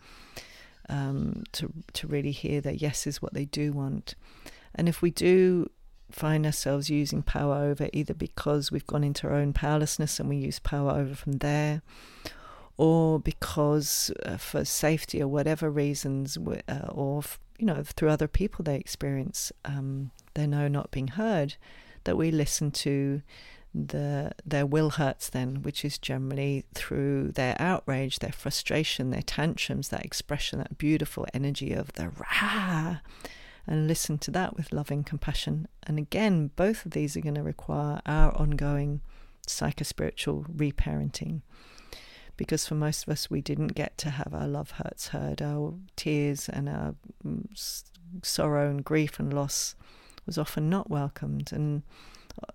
um, 0.89 1.43
to 1.53 1.71
to 1.93 2.07
really 2.07 2.31
hear 2.31 2.61
their 2.61 2.73
yeses, 2.73 3.21
what 3.21 3.33
they 3.33 3.45
do 3.45 3.71
want, 3.71 4.15
and 4.73 4.87
if 4.87 5.01
we 5.01 5.11
do 5.11 5.69
find 6.11 6.45
ourselves 6.45 6.89
using 6.89 7.23
power 7.23 7.55
over 7.55 7.89
either 7.91 8.13
because 8.13 8.71
we've 8.71 8.85
gone 8.85 9.03
into 9.03 9.27
our 9.27 9.33
own 9.33 9.51
powerlessness 9.51 10.19
and 10.19 10.29
we 10.29 10.37
use 10.37 10.59
power 10.59 10.91
over 10.91 11.15
from 11.15 11.33
there 11.33 11.81
or 12.77 13.19
because 13.19 14.11
uh, 14.25 14.37
for 14.37 14.63
safety 14.63 15.21
or 15.21 15.27
whatever 15.27 15.69
reasons 15.69 16.37
uh, 16.67 16.87
or 16.89 17.23
you 17.57 17.65
know, 17.65 17.83
through 17.83 18.09
other 18.09 18.27
people 18.27 18.63
they 18.63 18.75
experience, 18.75 19.51
um, 19.63 20.11
they 20.33 20.47
know 20.47 20.67
not 20.67 20.91
being 20.91 21.09
heard, 21.09 21.55
that 22.03 22.17
we 22.17 22.31
listen 22.31 22.71
to 22.71 23.21
the 23.73 24.31
their 24.45 24.65
will 24.65 24.91
hurts 24.91 25.29
then, 25.29 25.61
which 25.61 25.83
is 25.83 25.97
generally 25.97 26.63
through 26.73 27.31
their 27.33 27.55
outrage, 27.59 28.19
their 28.19 28.31
frustration, 28.31 29.09
their 29.09 29.21
tantrums, 29.21 29.89
that 29.89 30.05
expression, 30.05 30.59
that 30.59 30.77
beautiful 30.77 31.25
energy 31.33 31.73
of 31.73 31.91
the 31.93 32.09
rah, 32.09 32.97
and 33.67 33.87
listen 33.87 34.17
to 34.19 34.31
that 34.31 34.55
with 34.55 34.71
loving 34.71 35.03
compassion. 35.03 35.67
And 35.83 35.97
again, 35.97 36.51
both 36.55 36.85
of 36.85 36.91
these 36.91 37.17
are 37.17 37.21
going 37.21 37.35
to 37.35 37.43
require 37.43 38.01
our 38.05 38.33
ongoing 38.37 39.01
psychospiritual 39.45 40.55
reparenting 40.55 41.41
because 42.37 42.67
for 42.67 42.75
most 42.75 43.03
of 43.03 43.11
us, 43.11 43.29
we 43.29 43.41
didn't 43.41 43.75
get 43.75 43.97
to 43.99 44.09
have 44.09 44.33
our 44.33 44.47
love 44.47 44.71
hurts 44.71 45.09
heard. 45.09 45.41
Our 45.41 45.75
tears 45.95 46.49
and 46.49 46.67
our 46.67 46.95
mm, 47.25 47.83
sorrow 48.23 48.69
and 48.69 48.83
grief 48.83 49.19
and 49.19 49.33
loss 49.33 49.75
was 50.25 50.37
often 50.37 50.69
not 50.69 50.89
welcomed, 50.89 51.51
and 51.51 51.83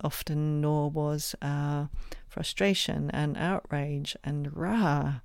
often 0.00 0.60
nor 0.60 0.90
was 0.90 1.34
our 1.40 1.88
frustration 2.28 3.10
and 3.10 3.36
outrage 3.36 4.16
and 4.22 4.54
rah. 4.56 5.20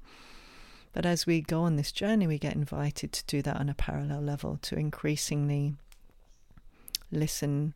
But 0.94 1.06
as 1.06 1.26
we 1.26 1.42
go 1.42 1.64
on 1.64 1.76
this 1.76 1.92
journey, 1.92 2.26
we 2.26 2.40
get 2.40 2.56
invited 2.56 3.12
to 3.12 3.26
do 3.26 3.42
that 3.42 3.58
on 3.58 3.68
a 3.68 3.74
parallel 3.74 4.22
level, 4.22 4.58
to 4.62 4.76
increasingly 4.76 5.76
listen 7.12 7.74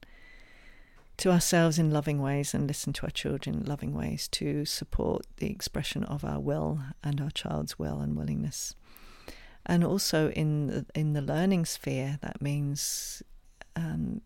to 1.20 1.32
ourselves 1.32 1.78
in 1.78 1.92
loving 1.92 2.22
ways 2.22 2.54
and 2.54 2.66
listen 2.66 2.94
to 2.94 3.04
our 3.04 3.10
children 3.10 3.58
in 3.58 3.66
loving 3.66 3.94
ways 3.94 4.28
to 4.30 4.64
support 4.64 5.26
the 5.38 5.50
expression 5.50 6.04
of 6.06 6.24
our 6.24 6.40
will 6.40 6.80
and 7.04 7.20
our 7.20 7.30
child's 7.30 7.78
will 7.78 8.00
and 8.00 8.16
willingness. 8.16 8.74
And 9.66 9.84
also 9.84 10.30
in 10.30 10.68
the, 10.68 10.86
in 10.96 11.12
the 11.14 11.22
learning 11.22 11.66
sphere, 11.66 12.20
that 12.22 12.42
means 12.42 13.22
um, 13.76 14.22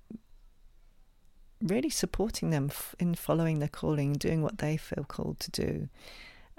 really 1.61 1.89
supporting 1.89 2.51
them 2.51 2.69
in 2.99 3.15
following 3.15 3.57
their 3.57 3.67
calling, 3.67 4.13
doing 4.13 4.43
what 4.43 4.59
they 4.59 4.77
feel 4.77 5.03
called 5.03 5.39
to 5.39 5.51
do, 5.51 5.89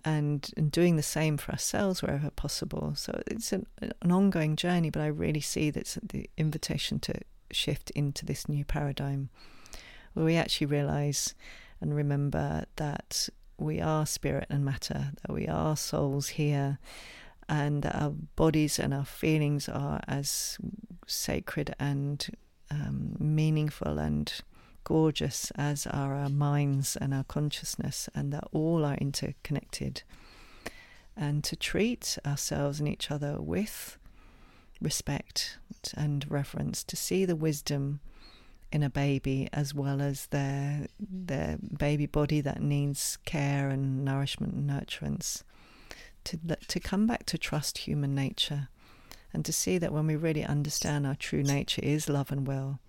and, 0.04 0.50
and 0.56 0.72
doing 0.72 0.96
the 0.96 1.02
same 1.02 1.36
for 1.36 1.52
ourselves 1.52 2.02
wherever 2.02 2.30
possible. 2.30 2.94
So 2.96 3.22
it's 3.28 3.52
an, 3.52 3.66
an 3.80 4.10
ongoing 4.10 4.56
journey, 4.56 4.90
but 4.90 5.00
I 5.00 5.06
really 5.06 5.40
see 5.40 5.70
that's 5.70 5.96
the 6.02 6.28
invitation 6.36 6.98
to 7.00 7.14
shift 7.52 7.90
into 7.90 8.26
this 8.26 8.48
new 8.48 8.64
paradigm 8.64 9.30
where 10.14 10.24
we 10.24 10.36
actually 10.36 10.66
realize 10.66 11.34
and 11.80 11.94
remember 11.94 12.64
that 12.76 13.28
we 13.58 13.80
are 13.80 14.06
spirit 14.06 14.46
and 14.50 14.64
matter, 14.64 15.12
that 15.22 15.32
we 15.32 15.46
are 15.46 15.76
souls 15.76 16.28
here, 16.28 16.78
and 17.48 17.82
that 17.82 17.94
our 17.94 18.10
bodies 18.10 18.78
and 18.78 18.94
our 18.94 19.04
feelings 19.04 19.68
are 19.68 20.00
as 20.08 20.58
sacred 21.06 21.74
and 21.78 22.28
um, 22.70 23.16
meaningful 23.18 23.98
and 23.98 24.32
gorgeous 24.82 25.50
as 25.56 25.86
are 25.86 26.14
our 26.14 26.28
minds 26.28 26.96
and 26.96 27.12
our 27.14 27.24
consciousness, 27.24 28.08
and 28.14 28.32
that 28.32 28.44
all 28.52 28.84
are 28.84 28.96
interconnected. 28.96 30.02
And 31.16 31.44
to 31.44 31.56
treat 31.56 32.18
ourselves 32.26 32.80
and 32.80 32.88
each 32.88 33.10
other 33.10 33.40
with 33.40 33.98
respect 34.80 35.58
and 35.96 36.26
reverence, 36.30 36.82
to 36.84 36.96
see 36.96 37.24
the 37.24 37.36
wisdom 37.36 38.00
in 38.74 38.82
a 38.82 38.90
baby 38.90 39.48
as 39.52 39.72
well 39.72 40.02
as 40.02 40.26
their 40.26 40.88
their 40.98 41.56
baby 41.78 42.06
body 42.06 42.40
that 42.40 42.60
needs 42.60 43.16
care 43.24 43.68
and 43.68 44.04
nourishment 44.04 44.52
and 44.52 44.68
nurturance 44.68 45.44
to 46.24 46.36
to 46.66 46.80
come 46.80 47.06
back 47.06 47.24
to 47.26 47.38
trust 47.38 47.78
human 47.78 48.16
nature, 48.16 48.68
and 49.32 49.44
to 49.44 49.52
see 49.52 49.78
that 49.78 49.92
when 49.92 50.08
we 50.08 50.16
really 50.16 50.44
understand 50.44 51.06
our 51.06 51.14
true 51.14 51.44
nature 51.44 51.82
is 51.84 52.08
love 52.08 52.32
and 52.32 52.48
will, 52.48 52.80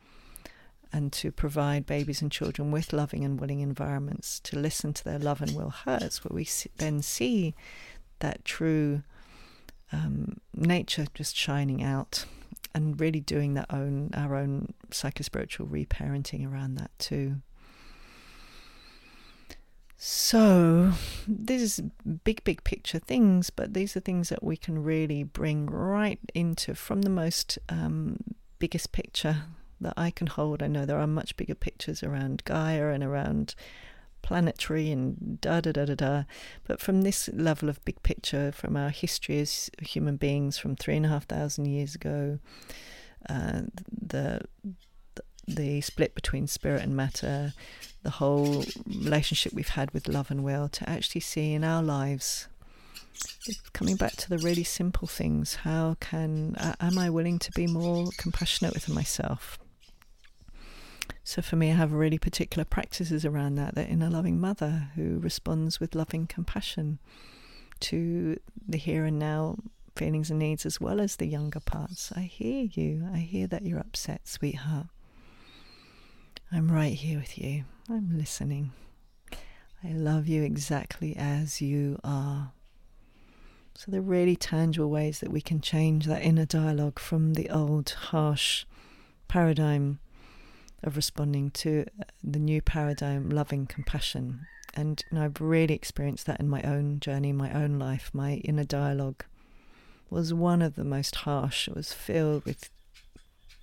and 0.92 1.14
to 1.14 1.32
provide 1.32 1.86
babies 1.86 2.20
and 2.20 2.32
children 2.32 2.72
with 2.72 2.92
loving 2.92 3.24
and 3.24 3.40
willing 3.40 3.60
environments 3.60 4.40
to 4.40 4.58
listen 4.58 4.92
to 4.92 5.04
their 5.04 5.20
love 5.20 5.40
and 5.40 5.56
will 5.56 5.70
hurts 5.70 6.26
where 6.26 6.36
we 6.36 6.48
then 6.78 7.04
see 7.04 7.54
that 8.20 8.44
true 8.44 9.04
um, 9.92 10.40
nature 10.56 11.06
just 11.14 11.36
shining 11.36 11.84
out 11.84 12.26
and 12.76 13.00
really 13.00 13.22
doing 13.22 13.56
that 13.56 13.74
own 13.74 14.12
our 14.14 14.36
own 14.36 14.74
psychospiritual 14.92 15.68
reparenting 15.68 16.52
around 16.52 16.76
that 16.76 16.92
too. 17.00 17.38
So, 19.98 20.92
these 21.26 21.80
big, 22.26 22.44
big 22.44 22.66
picture 22.66 23.00
things, 23.00 23.50
but 23.50 23.74
these 23.74 23.96
are 23.96 24.02
things 24.02 24.28
that 24.28 24.44
we 24.44 24.58
can 24.58 24.84
really 24.84 25.24
bring 25.24 25.68
right 25.68 26.20
into 26.34 26.76
from 26.76 27.04
the 27.04 27.10
most 27.10 27.58
um, 27.70 28.18
biggest 28.60 28.92
picture 28.92 29.44
that 29.80 29.94
I 29.96 30.12
can 30.12 30.28
hold. 30.28 30.62
I 30.62 30.68
know 30.68 30.86
there 30.86 31.00
are 31.00 31.08
much 31.08 31.38
bigger 31.38 31.56
pictures 31.56 32.04
around 32.04 32.44
Gaia 32.44 32.90
and 32.90 33.06
around 33.06 33.56
planetary 34.26 34.92
and 34.92 35.40
da 35.40 35.62
da 35.62 35.72
da 35.72 35.86
da 35.86 35.96
da. 35.96 36.24
But 36.68 36.82
from 36.82 37.04
this 37.04 37.30
level 37.32 37.70
of 37.70 37.84
big 37.86 38.02
picture, 38.02 38.52
from 38.52 38.76
our 38.76 38.90
history 38.90 39.40
as 39.40 39.70
human 39.82 40.18
beings 40.18 40.58
from 40.58 40.76
three 40.76 40.98
and 40.98 41.06
a 41.06 41.10
half 41.10 41.26
thousand 41.26 41.66
years 41.68 41.96
ago, 41.96 42.40
uh, 43.30 43.62
the 43.88 44.42
the 45.48 45.80
split 45.82 46.16
between 46.16 46.48
spirit 46.48 46.82
and 46.82 46.96
matter, 46.96 47.54
the 48.02 48.10
whole 48.10 48.64
relationship 48.88 49.54
we've 49.54 49.70
had 49.70 49.92
with 49.92 50.08
love 50.08 50.32
and 50.32 50.44
will, 50.44 50.68
to 50.70 50.90
actually 50.90 51.22
see 51.22 51.54
in 51.54 51.64
our 51.64 51.84
lives, 51.84 52.48
coming 53.74 53.96
back 53.96 54.14
to 54.14 54.30
the 54.30 54.40
really 54.40 54.64
simple 54.64 55.08
things, 55.08 55.56
how 55.56 55.98
can, 56.00 56.56
uh, 56.56 56.74
am 56.80 56.98
I 56.98 57.12
willing 57.12 57.38
to 57.40 57.52
be 57.52 57.68
more 57.68 58.10
compassionate 58.18 58.74
with 58.74 58.90
myself? 58.90 59.60
So 61.28 61.42
for 61.42 61.56
me, 61.56 61.72
I 61.72 61.74
have 61.74 61.92
really 61.92 62.20
particular 62.20 62.64
practices 62.64 63.26
around 63.26 63.56
that. 63.56 63.74
That 63.74 63.90
in 63.90 64.04
a 64.04 64.12
loving 64.12 64.40
mother 64.40 64.90
who 64.96 65.18
responds 65.18 65.80
with 65.80 65.96
loving 65.96 66.28
compassion 66.28 67.00
to 67.80 68.40
the 68.68 68.78
here 68.78 69.06
and 69.06 69.18
now 69.18 69.58
feelings 69.96 70.30
and 70.30 70.38
needs 70.38 70.68
as 70.68 70.80
well 70.80 71.02
as 71.02 71.16
the 71.16 71.26
younger 71.26 71.60
parts. 71.60 72.14
I 72.16 72.22
hear 72.22 72.68
you. 72.72 73.10
I 73.12 73.18
hear 73.18 73.48
that 73.48 73.66
you're 73.66 73.80
upset, 73.80 74.28
sweetheart. 74.28 74.86
I'm 76.52 76.72
right 76.72 76.94
here 76.94 77.18
with 77.18 77.40
you. 77.40 77.66
I'm 77.90 78.16
listening. 78.16 78.74
I 79.84 79.94
love 79.94 80.28
you 80.28 80.44
exactly 80.44 81.16
as 81.18 81.60
you 81.60 82.00
are. 82.04 82.52
So, 83.74 83.92
the 83.92 84.00
really 84.00 84.36
tangible 84.36 84.92
ways 84.92 85.22
that 85.22 85.32
we 85.32 85.42
can 85.42 85.60
change 85.60 86.06
that 86.06 86.22
inner 86.22 86.46
dialogue 86.46 87.00
from 87.00 87.34
the 87.34 87.50
old 87.50 87.90
harsh 87.90 88.66
paradigm 89.28 90.00
of 90.84 90.96
responding 90.96 91.52
to 91.52 91.86
uh, 92.00 92.04
the 92.24 92.40
new 92.40 92.62
paradigm, 92.62 93.30
loving 93.30 93.66
compassion. 93.66 94.46
And 94.74 95.04
you 95.10 95.18
know, 95.18 95.26
I've 95.26 95.42
really 95.42 95.74
experienced 95.74 96.26
that 96.28 96.40
in 96.40 96.50
my 96.50 96.62
own 96.64 97.00
journey, 97.00 97.32
my 97.32 97.52
own 97.54 97.80
life. 97.80 98.12
My 98.14 98.36
inner 98.44 98.64
dialogue 98.64 99.24
was 100.10 100.34
one 100.34 100.62
of 100.62 100.76
the 100.76 100.84
most 100.84 101.16
harsh. 101.18 101.68
It 101.68 101.76
was 101.76 101.94
filled 101.94 102.46
with 102.46 102.70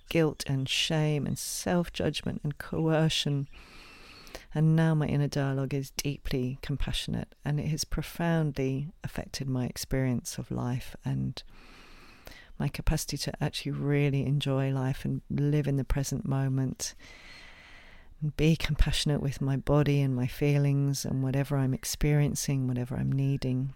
guilt 0.09 0.43
and 0.47 0.67
shame 0.67 1.25
and 1.25 1.37
self 1.37 1.93
judgment 1.93 2.41
and 2.43 2.57
coercion. 2.57 3.47
And 4.55 4.75
now 4.75 4.93
my 4.93 5.07
inner 5.07 5.27
dialogue 5.27 5.73
is 5.73 5.89
deeply 5.91 6.59
compassionate 6.61 7.33
and 7.43 7.59
it 7.59 7.67
has 7.67 7.83
profoundly 7.83 8.89
affected 9.03 9.47
my 9.47 9.65
experience 9.65 10.37
of 10.37 10.51
life 10.51 10.95
and 11.03 11.41
my 12.59 12.67
capacity 12.67 13.17
to 13.17 13.43
actually 13.43 13.71
really 13.71 14.25
enjoy 14.25 14.71
life 14.71 15.05
and 15.05 15.21
live 15.29 15.67
in 15.67 15.77
the 15.77 15.83
present 15.83 16.27
moment 16.27 16.95
and 18.21 18.35
be 18.37 18.55
compassionate 18.55 19.21
with 19.21 19.41
my 19.41 19.57
body 19.57 20.01
and 20.01 20.15
my 20.15 20.27
feelings 20.27 21.05
and 21.05 21.23
whatever 21.23 21.57
I'm 21.57 21.73
experiencing, 21.73 22.67
whatever 22.67 22.95
I'm 22.95 23.11
needing. 23.11 23.73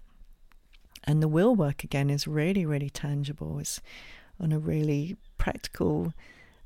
And 1.03 1.21
the 1.21 1.27
will 1.27 1.55
work 1.55 1.83
again 1.83 2.09
is 2.09 2.27
really, 2.27 2.65
really 2.65 2.89
tangible. 2.89 3.59
It's 3.59 3.81
on 4.39 4.51
a 4.51 4.59
really 4.59 5.17
practical, 5.37 6.13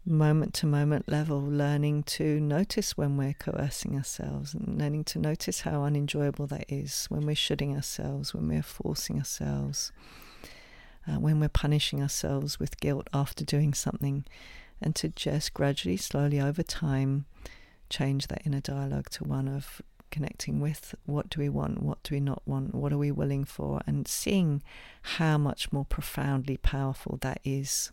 moment 0.06 0.54
to 0.56 0.66
moment 0.66 1.08
level, 1.08 1.40
learning 1.40 2.04
to 2.04 2.40
notice 2.40 2.98
when 2.98 3.18
we're 3.18 3.34
coercing 3.34 3.96
ourselves 3.96 4.54
and 4.54 4.80
learning 4.80 5.04
to 5.04 5.20
notice 5.20 5.62
how 5.62 5.84
unenjoyable 5.84 6.48
that 6.48 6.66
is 6.70 7.06
when 7.10 7.26
we're 7.26 7.36
shoulding 7.36 7.76
ourselves, 7.76 8.34
when 8.34 8.48
we're 8.48 8.64
forcing 8.64 9.18
ourselves, 9.20 9.92
uh, 11.08 11.20
when 11.20 11.40
we're 11.40 11.50
punishing 11.50 12.02
ourselves 12.02 12.60
with 12.60 12.80
guilt 12.80 13.08
after 13.14 13.44
doing 13.44 13.74
something, 13.74 14.26
and 14.82 14.96
to 14.96 15.10
just 15.10 15.54
gradually, 15.54 15.98
slowly 15.98 16.40
over 16.40 16.64
time, 16.64 17.26
change 17.90 18.28
that 18.28 18.42
inner 18.46 18.62
dialogue 18.62 19.10
to 19.10 19.24
one 19.24 19.48
of 19.48 19.82
connecting 20.10 20.60
with 20.60 20.94
what 21.06 21.30
do 21.30 21.40
we 21.40 21.50
want, 21.50 21.82
what 21.82 22.04
do 22.04 22.14
we 22.16 22.20
not 22.20 22.42
want, 22.46 22.76
what 22.76 22.92
are 22.92 22.98
we 22.98 23.12
willing 23.12 23.46
for, 23.46 23.82
and 23.88 24.08
seeing 24.08 24.62
how 25.02 25.38
much 25.38 25.72
more 25.72 25.86
profoundly 25.86 26.58
powerful 26.58 27.18
that 27.22 27.40
is 27.44 27.92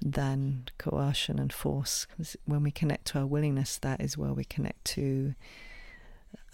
than 0.00 0.64
coercion 0.76 1.38
and 1.38 1.52
force. 1.52 2.06
When 2.44 2.62
we 2.62 2.70
connect 2.70 3.06
to 3.06 3.20
our 3.20 3.26
willingness, 3.26 3.78
that 3.78 4.00
is 4.00 4.18
where 4.18 4.32
we 4.34 4.44
connect 4.44 4.84
to 4.86 5.34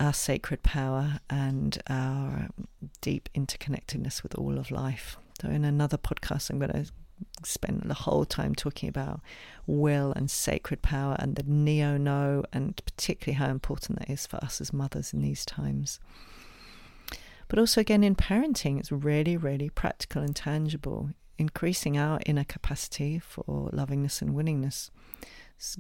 our 0.01 0.15
sacred 0.15 0.63
power 0.63 1.21
and 1.29 1.81
our 1.89 2.49
deep 3.03 3.29
interconnectedness 3.35 4.23
with 4.23 4.35
all 4.35 4.59
of 4.59 4.71
life. 4.71 5.19
So, 5.41 5.49
in 5.49 5.65
another 5.65 5.99
podcast, 5.99 6.51
I'm 6.51 6.59
going 6.59 6.73
to 6.73 6.91
spend 7.45 7.83
the 7.85 7.95
whole 7.95 8.25
time 8.25 8.55
talking 8.55 8.89
about 8.89 9.21
will 9.67 10.13
and 10.17 10.31
sacred 10.31 10.81
power 10.81 11.17
and 11.19 11.37
the 11.37 11.45
neo 11.47 11.99
no, 11.99 12.45
and 12.53 12.81
particularly 12.85 13.37
how 13.37 13.51
important 13.51 13.99
that 13.99 14.11
is 14.11 14.27
for 14.27 14.39
us 14.39 14.61
as 14.61 14.73
mothers 14.73 15.13
in 15.13 15.21
these 15.21 15.45
times. 15.45 16.01
But 17.49 17.59
also, 17.59 17.81
again, 17.81 18.03
in 18.03 18.15
parenting, 18.15 18.79
it's 18.79 18.93
really, 18.93 19.37
really 19.37 19.69
practical 19.69 20.23
and 20.23 20.35
tangible. 20.35 21.11
Increasing 21.37 21.99
our 21.99 22.21
inner 22.27 22.45
capacity 22.45 23.19
for 23.19 23.71
lovingness 23.73 24.23
and 24.23 24.35
willingness 24.35 24.91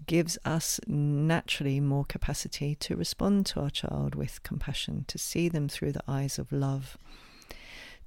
gives 0.07 0.39
us 0.45 0.79
naturally 0.87 1.81
more 1.81 2.05
capacity 2.05 2.75
to 2.77 2.97
respond 2.97 3.47
to 3.47 3.61
our 3.61 3.71
child 3.71 4.15
with 4.15 4.43
compassion, 4.43 5.05
to 5.09 5.19
see 5.19 5.49
them 5.49 5.69
through 5.69 5.93
the 5.93 6.05
eyes 6.07 6.39
of 6.39 6.53
love 6.53 6.99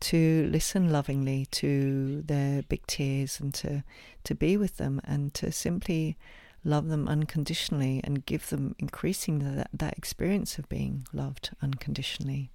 to 0.03 0.49
listen 0.51 0.91
lovingly 0.91 1.45
to 1.45 2.21
their 2.23 2.61
big 2.63 2.85
tears 2.87 3.39
and 3.39 3.53
to, 3.53 3.83
to 4.25 4.35
be 4.35 4.57
with 4.57 4.75
them 4.75 4.99
and 5.05 5.33
to 5.33 5.49
simply 5.49 6.17
love 6.65 6.89
them 6.89 7.07
unconditionally 7.07 8.01
and 8.03 8.25
give 8.25 8.49
them 8.49 8.75
increasing 8.79 9.39
that, 9.39 9.69
that 9.71 9.97
experience 9.97 10.57
of 10.57 10.67
being 10.67 11.07
loved 11.13 11.51
unconditionally. 11.61 12.51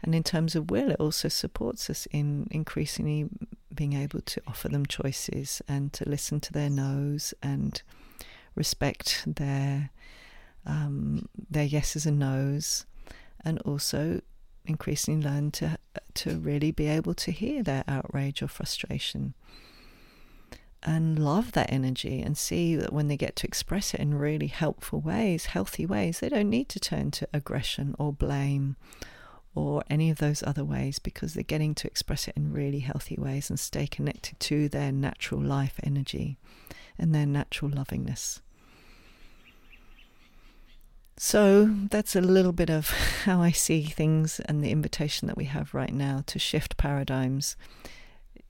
And 0.00 0.14
in 0.14 0.22
terms 0.22 0.54
of 0.54 0.70
will, 0.70 0.92
it 0.92 1.00
also 1.00 1.28
supports 1.28 1.90
us 1.90 2.06
in 2.12 2.46
increasingly 2.52 3.28
being 3.74 3.94
able 3.94 4.20
to 4.20 4.40
offer 4.46 4.68
them 4.68 4.86
choices 4.86 5.60
and 5.66 5.92
to 5.94 6.08
listen 6.08 6.38
to 6.38 6.52
their 6.52 6.70
no's 6.70 7.34
and 7.42 7.82
respect 8.54 9.24
their 9.26 9.90
um, 10.66 11.28
their 11.50 11.64
yeses 11.64 12.06
and 12.06 12.18
nos, 12.18 12.86
and 13.44 13.58
also 13.60 14.20
increasingly 14.66 15.24
learn 15.24 15.50
to 15.50 15.78
to 16.14 16.38
really 16.38 16.70
be 16.70 16.86
able 16.86 17.14
to 17.14 17.30
hear 17.30 17.62
their 17.62 17.84
outrage 17.86 18.42
or 18.42 18.48
frustration 18.48 19.34
and 20.84 21.18
love 21.18 21.52
that 21.52 21.72
energy 21.72 22.20
and 22.20 22.36
see 22.36 22.76
that 22.76 22.92
when 22.92 23.08
they 23.08 23.16
get 23.16 23.34
to 23.36 23.46
express 23.46 23.94
it 23.94 24.00
in 24.00 24.14
really 24.14 24.48
helpful 24.48 25.00
ways, 25.00 25.46
healthy 25.46 25.86
ways, 25.86 26.20
they 26.20 26.28
don't 26.28 26.50
need 26.50 26.68
to 26.68 26.78
turn 26.78 27.10
to 27.10 27.28
aggression 27.32 27.94
or 27.98 28.12
blame 28.12 28.76
or 29.54 29.82
any 29.88 30.10
of 30.10 30.18
those 30.18 30.42
other 30.42 30.64
ways 30.64 30.98
because 30.98 31.32
they're 31.32 31.42
getting 31.42 31.74
to 31.74 31.86
express 31.86 32.28
it 32.28 32.36
in 32.36 32.52
really 32.52 32.80
healthy 32.80 33.16
ways 33.16 33.48
and 33.48 33.58
stay 33.58 33.86
connected 33.86 34.38
to 34.40 34.68
their 34.68 34.92
natural 34.92 35.40
life 35.40 35.80
energy 35.82 36.36
and 36.98 37.14
their 37.14 37.26
natural 37.26 37.70
lovingness. 37.70 38.42
So 41.16 41.66
that's 41.66 42.16
a 42.16 42.20
little 42.20 42.52
bit 42.52 42.70
of 42.70 42.88
how 43.24 43.40
I 43.40 43.50
see 43.50 43.82
things 43.82 44.40
and 44.40 44.62
the 44.62 44.70
invitation 44.70 45.28
that 45.28 45.36
we 45.36 45.44
have 45.44 45.74
right 45.74 45.92
now 45.92 46.22
to 46.26 46.38
shift 46.38 46.76
paradigms 46.76 47.56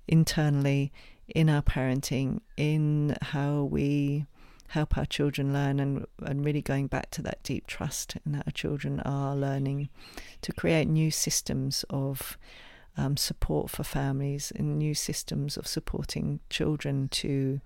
internally 0.09 0.93
in 1.29 1.49
our 1.49 1.63
parenting, 1.63 2.41
in 2.57 3.17
how 3.23 3.65
we 3.65 4.27
help 4.69 4.97
our 4.99 5.07
children 5.07 5.53
learn, 5.53 5.79
and, 5.79 6.05
and 6.23 6.45
really 6.45 6.63
going 6.63 6.87
back 6.87 7.11
to 7.11 7.23
that 7.23 7.43
deep 7.43 7.67
trust 7.67 8.17
in 8.25 8.33
that 8.33 8.47
our 8.47 8.53
children 8.53 9.01
are 9.01 9.37
learning 9.37 9.89
to 10.43 10.53
create 10.53 10.89
new 10.89 11.11
systems 11.11 11.85
of 11.91 12.37
um, 12.97 13.17
support 13.17 13.71
for 13.71 13.85
families 13.85 14.53
and 14.55 14.79
new 14.79 14.95
systems 14.95 15.57
of 15.57 15.67
supporting 15.67 16.41
children 16.51 17.09
to 17.09 17.61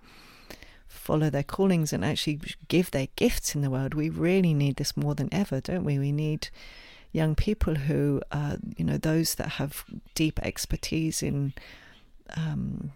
follow 0.88 1.30
their 1.30 1.42
callings 1.42 1.92
and 1.92 2.04
actually 2.04 2.40
give 2.68 2.90
their 2.90 3.08
gifts 3.16 3.54
in 3.54 3.60
the 3.60 3.70
world. 3.70 3.94
We 3.94 4.08
really 4.08 4.54
need 4.54 4.76
this 4.76 4.96
more 4.96 5.14
than 5.14 5.28
ever, 5.32 5.60
don't 5.60 5.84
we? 5.84 5.98
We 5.98 6.12
need 6.12 6.48
young 7.12 7.34
people 7.34 7.74
who, 7.74 8.22
uh, 8.32 8.56
you 8.76 8.84
know, 8.84 8.98
those 8.98 9.36
that 9.36 9.48
have 9.52 9.84
deep 10.14 10.38
expertise 10.42 11.22
in 11.22 11.54
um, 12.36 12.92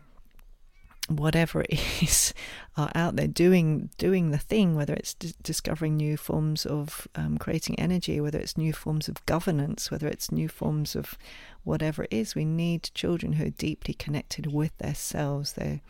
whatever 1.08 1.62
it 1.62 1.80
is 2.02 2.32
are 2.76 2.90
out 2.94 3.16
there 3.16 3.26
doing 3.26 3.90
doing 3.98 4.30
the 4.30 4.38
thing 4.38 4.74
whether 4.74 4.94
it's 4.94 5.14
d- 5.14 5.34
discovering 5.42 5.96
new 5.96 6.16
forms 6.16 6.64
of 6.64 7.06
um, 7.16 7.36
creating 7.38 7.78
energy 7.78 8.20
whether 8.20 8.38
it's 8.38 8.56
new 8.56 8.72
forms 8.72 9.08
of 9.08 9.24
governance 9.26 9.90
whether 9.90 10.06
it's 10.06 10.32
new 10.32 10.48
forms 10.48 10.94
of 10.94 11.18
whatever 11.64 12.04
it 12.04 12.12
is 12.12 12.34
we 12.34 12.44
need 12.44 12.90
children 12.94 13.34
who 13.34 13.46
are 13.46 13.50
deeply 13.50 13.92
connected 13.92 14.46
with 14.46 14.76
their 14.78 14.94
selves 14.94 15.54
their 15.54 15.80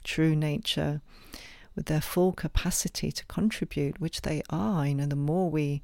true 0.00 0.34
nature 0.34 1.00
with 1.74 1.86
their 1.86 2.00
full 2.00 2.32
capacity 2.32 3.12
to 3.12 3.24
contribute 3.26 4.00
which 4.00 4.22
they 4.22 4.42
are 4.50 4.86
you 4.86 4.94
know 4.94 5.06
the 5.06 5.16
more 5.16 5.50
we 5.50 5.82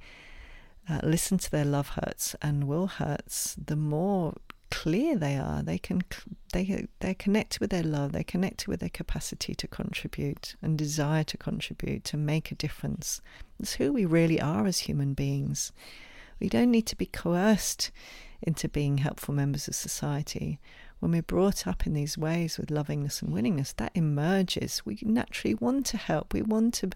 uh, 0.88 1.00
listen 1.02 1.36
to 1.38 1.50
their 1.50 1.64
love 1.64 1.90
hurts 1.90 2.36
and 2.40 2.64
will 2.64 2.86
hurts 2.86 3.54
the 3.54 3.76
more 3.76 4.34
clear 4.70 5.16
they 5.16 5.36
are. 5.36 5.62
They 5.62 5.78
can 5.78 6.02
they 6.52 6.86
they're 7.00 7.14
connected 7.14 7.60
with 7.60 7.70
their 7.70 7.82
love. 7.82 8.12
They're 8.12 8.24
connected 8.24 8.68
with 8.68 8.80
their 8.80 8.88
capacity 8.88 9.54
to 9.54 9.68
contribute 9.68 10.56
and 10.62 10.76
desire 10.76 11.24
to 11.24 11.36
contribute 11.36 12.04
to 12.04 12.16
make 12.16 12.50
a 12.50 12.56
difference. 12.56 13.20
It's 13.58 13.74
who 13.74 13.92
we 13.92 14.04
really 14.04 14.40
are 14.40 14.66
as 14.66 14.80
human 14.80 15.14
beings. 15.14 15.72
We 16.40 16.48
don't 16.48 16.70
need 16.70 16.86
to 16.88 16.96
be 16.96 17.06
coerced 17.06 17.90
into 18.42 18.68
being 18.68 18.98
helpful 18.98 19.34
members 19.34 19.68
of 19.68 19.74
society. 19.74 20.60
When 20.98 21.12
we're 21.12 21.22
brought 21.22 21.66
up 21.66 21.86
in 21.86 21.92
these 21.92 22.16
ways 22.16 22.58
with 22.58 22.70
lovingness 22.70 23.20
and 23.22 23.32
willingness, 23.32 23.72
that 23.74 23.92
emerges. 23.94 24.82
We 24.84 24.98
naturally 25.02 25.54
want 25.54 25.86
to 25.86 25.96
help. 25.96 26.32
We 26.32 26.42
want 26.42 26.74
to 26.74 26.90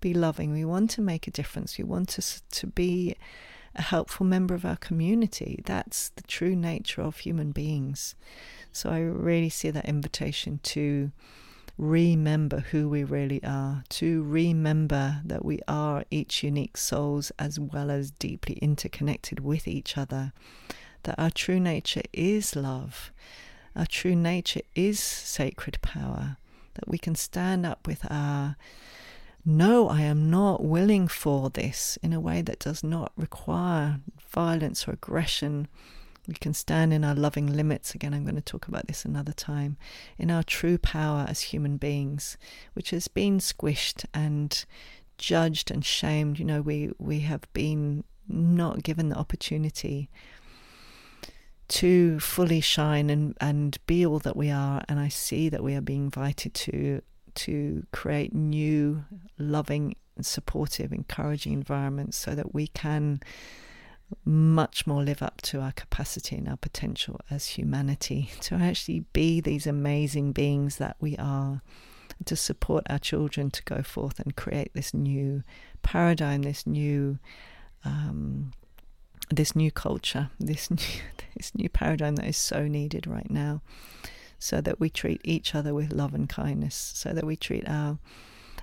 be 0.00 0.14
loving. 0.14 0.52
We 0.52 0.64
want 0.64 0.90
to 0.92 1.00
make 1.00 1.26
a 1.26 1.32
difference. 1.32 1.76
We 1.76 1.84
want 1.84 2.08
to 2.10 2.22
to 2.42 2.66
be 2.66 3.16
a 3.74 3.82
helpful 3.82 4.26
member 4.26 4.54
of 4.54 4.64
our 4.64 4.76
community. 4.76 5.62
That's 5.64 6.10
the 6.10 6.22
true 6.22 6.56
nature 6.56 7.02
of 7.02 7.18
human 7.18 7.52
beings. 7.52 8.14
So 8.72 8.90
I 8.90 9.00
really 9.00 9.48
see 9.48 9.70
that 9.70 9.88
invitation 9.88 10.60
to 10.64 11.12
remember 11.78 12.60
who 12.60 12.88
we 12.88 13.04
really 13.04 13.42
are, 13.42 13.84
to 13.88 14.22
remember 14.22 15.22
that 15.24 15.44
we 15.44 15.60
are 15.66 16.04
each 16.10 16.42
unique 16.42 16.76
souls 16.76 17.32
as 17.38 17.58
well 17.58 17.90
as 17.90 18.10
deeply 18.10 18.56
interconnected 18.56 19.40
with 19.40 19.66
each 19.66 19.96
other, 19.96 20.32
that 21.04 21.18
our 21.18 21.30
true 21.30 21.60
nature 21.60 22.02
is 22.12 22.56
love, 22.56 23.12
our 23.74 23.86
true 23.86 24.16
nature 24.16 24.62
is 24.74 24.98
sacred 24.98 25.80
power, 25.82 26.36
that 26.74 26.88
we 26.88 26.98
can 26.98 27.14
stand 27.14 27.64
up 27.66 27.86
with 27.86 28.06
our 28.10 28.56
no, 29.44 29.88
I 29.88 30.02
am 30.02 30.30
not 30.30 30.62
willing 30.62 31.08
for 31.08 31.48
this 31.48 31.98
in 32.02 32.12
a 32.12 32.20
way 32.20 32.42
that 32.42 32.58
does 32.58 32.84
not 32.84 33.12
require 33.16 34.00
violence 34.30 34.86
or 34.86 34.92
aggression. 34.92 35.66
We 36.28 36.34
can 36.34 36.52
stand 36.52 36.92
in 36.92 37.04
our 37.04 37.14
loving 37.14 37.46
limits. 37.46 37.94
Again, 37.94 38.12
I'm 38.12 38.24
going 38.24 38.34
to 38.34 38.42
talk 38.42 38.68
about 38.68 38.86
this 38.86 39.06
another 39.06 39.32
time. 39.32 39.78
In 40.18 40.30
our 40.30 40.42
true 40.42 40.76
power 40.76 41.24
as 41.26 41.40
human 41.40 41.78
beings, 41.78 42.36
which 42.74 42.90
has 42.90 43.08
been 43.08 43.38
squished 43.38 44.04
and 44.12 44.62
judged 45.20 45.70
and 45.70 45.84
shamed. 45.84 46.38
You 46.38 46.44
know, 46.44 46.60
we, 46.60 46.90
we 46.98 47.20
have 47.20 47.50
been 47.52 48.04
not 48.28 48.82
given 48.82 49.08
the 49.08 49.16
opportunity 49.16 50.10
to 51.70 52.18
fully 52.18 52.60
shine 52.60 53.10
and, 53.10 53.36
and 53.40 53.78
be 53.86 54.04
all 54.04 54.18
that 54.18 54.36
we 54.36 54.50
are. 54.50 54.82
And 54.88 54.98
I 54.98 55.08
see 55.08 55.48
that 55.48 55.62
we 55.62 55.74
are 55.74 55.80
being 55.80 56.04
invited 56.04 56.52
to 56.54 57.02
to 57.32 57.86
create 57.92 58.34
new, 58.34 59.04
loving, 59.38 59.94
supportive, 60.20 60.92
encouraging 60.92 61.52
environments 61.52 62.16
so 62.16 62.34
that 62.34 62.52
we 62.52 62.66
can 62.66 63.20
much 64.24 64.84
more 64.84 65.04
live 65.04 65.22
up 65.22 65.40
to 65.40 65.60
our 65.60 65.70
capacity 65.70 66.34
and 66.34 66.48
our 66.48 66.56
potential 66.56 67.20
as 67.30 67.46
humanity 67.46 68.30
to 68.40 68.56
actually 68.56 69.04
be 69.12 69.40
these 69.40 69.64
amazing 69.64 70.32
beings 70.32 70.76
that 70.78 70.96
we 70.98 71.16
are, 71.18 71.62
to 72.24 72.34
support 72.34 72.84
our 72.90 72.98
children 72.98 73.48
to 73.48 73.62
go 73.62 73.80
forth 73.80 74.18
and 74.18 74.34
create 74.34 74.72
this 74.74 74.92
new 74.92 75.44
paradigm, 75.82 76.42
this 76.42 76.66
new. 76.66 77.20
Um, 77.84 78.52
this 79.30 79.56
new 79.56 79.70
culture, 79.70 80.30
this 80.38 80.70
new, 80.70 81.00
this 81.36 81.54
new 81.54 81.68
paradigm 81.68 82.16
that 82.16 82.26
is 82.26 82.36
so 82.36 82.66
needed 82.66 83.06
right 83.06 83.30
now 83.30 83.62
so 84.40 84.60
that 84.62 84.80
we 84.80 84.88
treat 84.88 85.20
each 85.22 85.54
other 85.54 85.74
with 85.74 85.92
love 85.92 86.14
and 86.14 86.28
kindness, 86.28 86.74
so 86.74 87.12
that 87.12 87.26
we 87.26 87.36
treat 87.36 87.68
our 87.68 87.98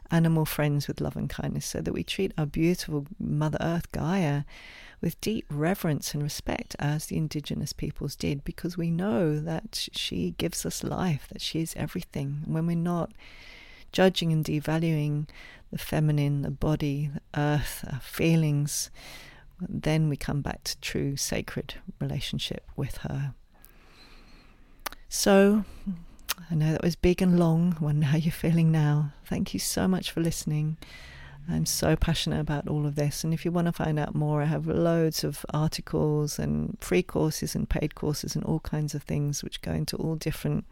animal 0.10 0.44
friends 0.44 0.88
with 0.88 1.00
love 1.00 1.16
and 1.16 1.30
kindness, 1.30 1.68
so 1.68 1.82
that 1.82 1.94
we 1.94 2.04
treat 2.04 2.34
our 2.38 2.48
beautiful 2.48 3.06
Mother 3.20 3.60
Earth, 3.62 3.92
Gaia, 3.92 4.44
with 5.00 5.22
deep 5.22 5.46
reverence 5.52 6.16
and 6.16 6.24
respect 6.24 6.76
as 6.80 7.06
the 7.06 7.18
indigenous 7.18 7.74
peoples 7.74 8.16
did, 8.16 8.44
because 8.44 8.76
we 8.76 8.90
know 8.90 9.40
that 9.40 9.88
she 9.94 10.34
gives 10.40 10.66
us 10.66 10.84
life, 10.84 11.28
that 11.32 11.42
she 11.42 11.62
is 11.62 11.76
everything. 11.78 12.42
And 12.46 12.56
when 12.56 12.66
we're 12.66 12.76
not 12.76 13.12
judging 13.92 14.34
and 14.34 14.44
devaluing 14.44 15.30
the 15.72 15.78
feminine, 15.78 16.42
the 16.42 16.50
body, 16.50 17.12
the 17.14 17.40
earth, 17.40 17.86
our 17.94 18.00
feelings, 18.00 18.90
then 19.60 20.10
we 20.10 20.18
come 20.18 20.42
back 20.42 20.64
to 20.66 20.80
true 20.80 21.16
sacred 21.16 21.76
relationship 22.00 22.66
with 22.76 22.98
her. 22.98 23.34
So, 25.10 25.64
I 26.52 26.56
know 26.56 26.72
that 26.72 26.84
was 26.84 26.96
big 26.96 27.22
and 27.22 27.40
long. 27.40 27.78
Wonder 27.80 28.08
how 28.08 28.18
you're 28.18 28.32
feeling 28.32 28.72
now. 28.72 29.14
Thank 29.26 29.54
you 29.54 29.60
so 29.60 29.88
much 29.88 30.12
for 30.12 30.22
listening. 30.22 30.78
I'm 31.50 31.66
so 31.66 31.96
passionate 31.96 32.42
about 32.42 32.68
all 32.68 32.86
of 32.86 32.96
this. 32.96 33.24
And 33.24 33.34
if 33.34 33.46
you 33.46 33.52
want 33.52 33.68
to 33.68 33.72
find 33.72 33.98
out 33.98 34.14
more, 34.14 34.42
I 34.42 34.46
have 34.46 34.68
loads 34.68 35.24
of 35.24 35.46
articles 35.54 36.38
and 36.38 36.78
free 36.82 37.04
courses 37.04 37.56
and 37.56 37.70
paid 37.70 37.96
courses 37.96 38.36
and 38.36 38.44
all 38.44 38.60
kinds 38.60 38.94
of 38.94 39.04
things 39.04 39.44
which 39.44 39.62
go 39.62 39.72
into 39.72 39.96
all 39.96 40.16
different 40.16 40.66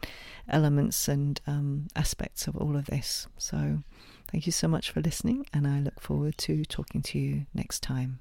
elements 0.48 1.08
and 1.08 1.40
um, 1.46 1.88
aspects 1.96 2.46
of 2.46 2.56
all 2.56 2.76
of 2.76 2.86
this. 2.86 3.26
So 3.38 3.82
thank 4.30 4.44
you 4.44 4.52
so 4.52 4.68
much 4.68 4.90
for 4.90 5.00
listening, 5.00 5.46
and 5.52 5.66
I 5.66 5.80
look 5.80 6.00
forward 6.00 6.36
to 6.38 6.64
talking 6.66 7.00
to 7.02 7.18
you 7.18 7.46
next 7.54 7.82
time. 7.82 8.20